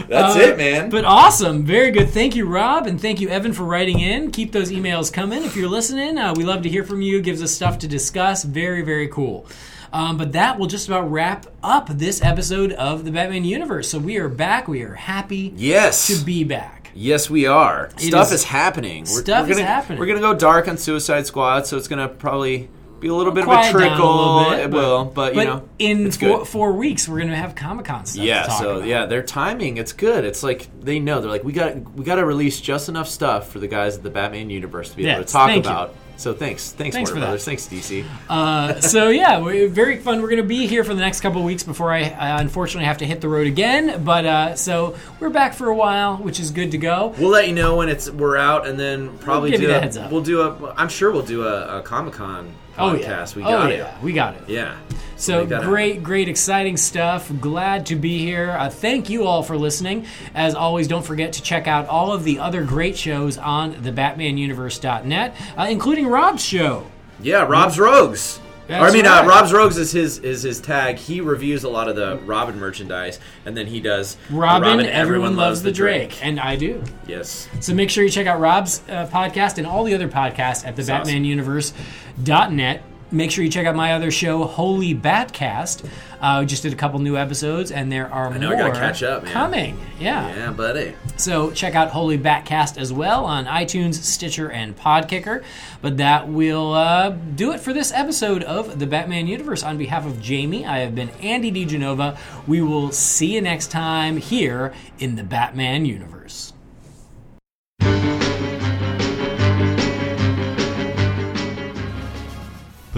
That's 0.08 0.36
Uh, 0.36 0.40
it, 0.40 0.58
man. 0.58 0.90
But 0.90 1.04
awesome, 1.06 1.66
very 1.66 1.90
good. 1.92 2.10
Thank 2.10 2.36
you, 2.36 2.46
Rob, 2.46 2.86
and 2.86 3.02
thank 3.02 3.20
you, 3.22 3.30
Evan, 3.30 3.54
for 3.54 3.64
writing 3.64 4.00
in. 4.00 4.30
Keep 4.32 4.52
those 4.52 4.72
emails 4.72 5.12
coming 5.12 5.44
if 5.44 5.56
you're 5.56 5.70
listening. 5.70 6.18
Uh, 6.18 6.34
we 6.36 6.44
love 6.44 6.62
to 6.64 6.70
hear 6.70 6.84
from 6.84 7.02
you. 7.02 7.22
Gives 7.22 7.42
us 7.42 7.52
stuff 7.52 7.80
to 7.80 7.88
discuss. 7.88 8.44
Very, 8.44 8.82
very 8.84 9.08
cool. 9.08 9.48
Um, 9.96 10.18
but 10.18 10.34
that 10.34 10.60
will 10.60 10.68
just 10.68 10.90
about 10.90 11.10
wrap 11.10 11.46
up 11.64 11.88
this 11.88 12.22
episode 12.22 12.74
of 12.74 13.06
the 13.06 13.12
Batman 13.12 13.46
universe. 13.46 13.90
So 13.90 13.98
we 13.98 14.18
are 14.18 14.28
back. 14.28 14.68
We 14.68 14.82
are 14.82 14.94
happy 14.94 15.54
yes. 15.56 16.08
to 16.08 16.22
be 16.26 16.44
back. 16.44 16.92
Yes, 16.94 17.30
we 17.30 17.46
are. 17.46 17.90
Stuff 17.96 18.28
is- 18.28 18.34
is, 18.34 18.44
happening. 18.44 19.04
We're, 19.04 19.22
Stuff 19.22 19.46
we're 19.46 19.52
is 19.52 19.58
gonna, 19.58 19.70
happening. 19.70 20.00
We're 20.00 20.08
gonna 20.08 20.20
go 20.20 20.34
dark 20.34 20.68
on 20.68 20.78
Suicide 20.78 21.28
Squad, 21.28 21.66
so 21.66 21.78
it's 21.78 21.88
gonna 21.88 22.10
probably 22.10 22.68
be 23.06 23.10
a 23.10 23.14
little 23.16 23.32
bit 23.32 23.44
of 23.44 23.50
a 23.50 23.54
Quiet 23.54 23.72
trickle. 23.72 23.98
a 23.98 24.36
little 24.40 24.50
bit, 24.52 24.60
it 24.62 24.72
will, 24.72 25.06
but, 25.06 25.36
you 25.36 25.44
know, 25.44 25.70
in 25.78 26.12
four, 26.12 26.44
four 26.46 26.74
weeks 26.74 27.08
we're 27.08 27.18
going 27.20 27.30
to 27.30 27.36
have 27.36 27.54
Comic 27.56 27.86
Con 27.86 28.06
stuff. 28.06 28.24
yeah. 28.24 28.42
to 28.44 28.48
talk 28.50 28.62
So 28.62 28.76
about. 28.78 28.88
yeah, 28.88 29.06
their 29.06 29.22
timing 29.24 29.78
it's 29.78 29.94
good. 29.94 30.26
It's 30.26 30.42
like 30.44 30.68
they 30.82 31.00
know 31.00 31.22
they're 31.22 31.30
like 31.30 31.44
we 31.44 31.54
got 31.54 31.76
we 31.96 32.04
got 32.04 32.16
to 32.16 32.26
release 32.26 32.60
just 32.60 32.90
enough 32.90 33.08
stuff 33.08 33.50
for 33.50 33.60
the 33.60 33.68
guys 33.68 33.96
at 33.98 34.04
the 34.04 34.10
Batman 34.10 34.50
universe 34.50 34.90
to 34.90 34.98
be 34.98 35.08
able 35.08 35.24
to 35.24 35.32
talk 35.32 35.48
thank 35.50 35.66
you. 35.66 35.70
about. 35.72 35.96
So 36.18 36.34
thanks, 36.34 36.72
thanks, 36.72 36.96
Thanks 36.96 37.10
Warner 37.12 37.16
for 37.16 37.20
that. 37.20 37.26
Brothers, 37.44 37.44
thanks 37.46 37.68
DC. 37.68 38.06
Uh, 38.30 38.80
so 38.80 39.10
yeah, 39.10 39.42
we're 39.42 39.68
very 39.68 39.98
fun. 40.00 40.22
We're 40.22 40.30
going 40.30 40.42
to 40.42 40.48
be 40.48 40.66
here 40.66 40.86
for 40.86 40.94
the 40.94 41.02
next 41.02 41.20
couple 41.20 41.44
weeks 41.44 41.64
before 41.64 41.92
I, 41.92 42.04
I 42.04 42.40
unfortunately 42.40 42.86
have 42.86 43.00
to 43.00 43.06
hit 43.06 43.20
the 43.20 43.28
road 43.28 43.48
again. 43.48 44.02
But 44.04 44.26
uh, 44.26 44.56
so 44.56 44.96
we're 45.20 45.30
back 45.30 45.54
for 45.54 45.68
a 45.68 45.76
while, 45.76 46.16
which 46.16 46.40
is 46.40 46.52
good 46.52 46.72
to 46.72 46.78
go. 46.78 47.14
We'll 47.20 47.32
let 47.32 47.50
you 47.50 47.54
know 47.54 47.76
when 47.76 47.90
it's 47.90 48.10
we're 48.10 48.38
out, 48.38 48.66
and 48.66 48.80
then 48.80 49.18
probably 49.18 49.52
give 49.52 49.60
do 49.60 49.70
a, 49.72 49.80
heads 49.80 49.98
up. 49.98 50.10
We'll 50.10 50.22
do 50.22 50.42
a. 50.42 50.74
I'm 50.78 50.88
sure 50.90 51.12
we'll 51.12 51.22
do 51.22 51.44
a, 51.46 51.80
a 51.80 51.82
Comic 51.82 52.14
Con 52.14 52.50
Oh 52.78 52.92
podcast. 52.96 53.36
yeah, 53.36 53.36
We 53.36 53.44
oh 53.44 53.48
got 53.50 53.72
yeah, 53.72 53.98
it. 53.98 54.04
we 54.04 54.14
got 54.14 54.36
it. 54.36 54.44
Yeah. 54.48 54.78
So 55.18 55.42
Make 55.42 55.50
that 55.50 55.64
great, 55.64 56.04
great, 56.04 56.28
exciting 56.28 56.76
stuff. 56.76 57.32
Glad 57.40 57.86
to 57.86 57.96
be 57.96 58.20
here. 58.20 58.52
Uh, 58.52 58.70
thank 58.70 59.10
you 59.10 59.26
all 59.26 59.44
for 59.44 59.58
listening. 59.58 60.06
As 60.34 60.56
always, 60.56 60.88
don't 60.90 61.06
forget 61.06 61.32
to 61.34 61.42
check 61.42 61.68
out 61.68 61.88
all 61.88 62.12
of 62.12 62.26
the 62.26 62.40
other 62.40 62.64
great 62.66 62.98
shows 62.98 63.38
on 63.38 63.82
the 63.82 63.92
thebatmanuniverse.net, 63.94 65.36
uh, 65.58 65.68
including 65.70 66.08
Rob's 66.08 66.44
show. 66.44 66.86
Yeah, 67.22 67.44
Rob's 67.44 67.80
Rogues. 67.80 68.42
That's 68.68 68.84
or, 68.84 68.88
I 68.88 68.92
mean, 68.92 69.06
right. 69.06 69.24
uh, 69.24 69.28
Rob's 69.28 69.54
Rogues 69.54 69.78
is 69.78 69.92
his 69.92 70.18
is 70.20 70.42
his 70.44 70.60
tag. 70.60 70.98
He 70.98 71.22
reviews 71.22 71.64
a 71.64 71.70
lot 71.70 71.88
of 71.88 71.96
the 71.96 72.18
Robin 72.26 72.60
merchandise, 72.60 73.20
and 73.46 73.56
then 73.56 73.68
he 73.68 73.80
does 73.80 74.18
Robin, 74.32 74.80
everyone, 74.82 75.36
loves 75.36 75.62
the 75.62 75.72
Drake. 75.72 76.26
and 76.26 76.40
I 76.40 76.56
do. 76.56 76.84
Yes, 77.08 77.48
So 77.60 77.74
make 77.76 77.90
sure 77.92 78.04
you 78.04 78.10
check 78.10 78.26
out 78.28 78.40
Rob's 78.40 78.82
uh, 78.90 79.08
podcast 79.08 79.60
and 79.60 79.68
all 79.68 79.84
the 79.84 79.94
other 79.94 80.08
podcasts 80.10 80.66
at 80.66 80.76
the 80.76 80.82
awesome. 80.82 81.06
BatmanUniverse.net. 81.14 82.84
Make 83.12 83.30
sure 83.32 83.44
you 83.44 83.52
check 83.52 83.68
out 83.68 83.76
my 83.76 83.94
other 83.94 84.10
show, 84.10 84.44
Holy 84.46 84.96
Batcast. 84.96 85.88
Uh, 86.26 86.40
we 86.40 86.48
just 86.48 86.64
did 86.64 86.74
a 86.74 86.76
couple 86.76 86.98
new 86.98 87.16
episodes, 87.16 87.70
and 87.70 87.92
there 87.92 88.12
are 88.12 88.34
know, 88.34 88.50
more 88.50 88.58
I 88.58 88.60
gotta 88.70 88.80
catch 88.80 89.04
up, 89.04 89.22
man. 89.22 89.32
coming. 89.32 89.80
Yeah. 90.00 90.28
yeah, 90.36 90.52
buddy. 90.52 90.96
So 91.18 91.52
check 91.52 91.76
out 91.76 91.90
Holy 91.90 92.18
Batcast 92.18 92.80
as 92.80 92.92
well 92.92 93.26
on 93.26 93.46
iTunes, 93.46 93.94
Stitcher, 93.94 94.50
and 94.50 94.76
Podkicker. 94.76 95.44
But 95.84 95.98
that 95.98 96.28
will 96.28 96.74
uh, 96.74 97.10
do 97.10 97.52
it 97.52 97.60
for 97.60 97.74
this 97.74 97.92
episode 97.92 98.42
of 98.42 98.80
the 98.80 98.88
Batman 98.88 99.28
Universe. 99.28 99.62
On 99.62 99.78
behalf 99.78 100.08
of 100.08 100.26
Jaime, 100.26 100.66
I 100.66 100.80
have 100.80 100.96
been 100.96 101.10
Andy 101.22 101.52
DeGenova. 101.52 102.18
We 102.48 102.60
will 102.60 102.92
see 102.92 103.36
you 103.36 103.42
next 103.42 103.68
time 103.68 104.18
here 104.18 104.74
in 104.98 105.18
the 105.18 105.24
Batman 105.24 105.86
Universe. 105.86 106.55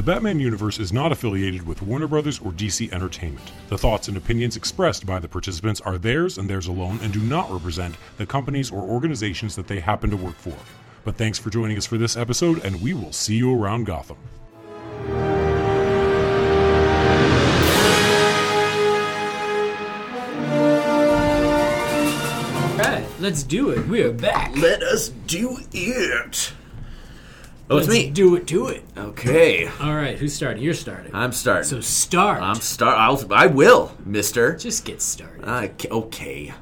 Batman 0.08 0.40
universe 0.40 0.80
is 0.80 0.94
not 0.94 1.12
affiliated 1.12 1.68
with 1.68 1.82
Warner 1.82 2.08
Brothers 2.08 2.40
or 2.40 2.54
DC 2.54 2.94
Entertainment. 2.94 3.52
The 3.68 3.78
thoughts 3.78 4.08
and 4.08 4.16
opinions 4.16 4.56
expressed 4.56 5.06
by 5.06 5.20
the 5.20 5.28
participants 5.28 5.82
are 5.82 5.98
theirs 5.98 6.38
and 6.38 6.50
theirs 6.50 6.68
alone 6.68 7.00
and 7.02 7.12
do 7.12 7.20
not 7.20 7.52
represent 7.52 7.98
the 8.16 8.26
companies 8.26 8.72
or 8.72 8.84
organizations 8.84 9.54
that 9.58 9.68
they 9.68 9.82
happen 9.82 10.10
to 10.12 10.16
work 10.16 10.36
for. 10.36 10.56
But 11.04 11.18
thanks 11.18 11.38
for 11.38 11.50
joining 11.50 11.76
us 11.76 11.86
for 11.86 11.98
this 11.98 12.16
episode, 12.16 12.64
and 12.64 12.82
we 12.82 12.94
will 12.94 13.12
see 13.12 13.36
you 13.36 13.54
around 13.54 13.86
Gotham. 13.86 14.16
All 22.72 22.78
right, 22.78 23.06
let's 23.20 23.44
do 23.44 23.72
it. 23.72 23.86
We 23.90 24.04
are 24.04 24.14
back. 24.14 24.56
Let 24.56 24.82
us 24.84 25.10
do 25.10 25.58
it. 25.74 26.54
Oh, 27.70 27.78
it's 27.78 27.88
Let's 27.90 28.00
me. 28.06 28.10
do 28.12 28.36
it 28.36 28.48
to 28.48 28.68
it. 28.68 28.84
Okay, 28.98 29.70
All 29.82 29.94
right, 29.94 30.18
who's 30.18 30.34
starting? 30.34 30.64
You're 30.64 30.74
starting. 30.74 31.14
I'm 31.14 31.34
starting. 31.34 31.66
so 31.66 31.82
start. 31.82 32.42
I'm 32.42 32.56
start. 32.56 32.98
I'll, 32.98 33.34
I 33.34 33.48
will, 33.48 33.92
Mister. 34.06 34.56
Just 34.56 34.86
get 34.86 35.02
started. 35.02 35.44
Uh, 35.44 35.68
okay. 35.92 36.54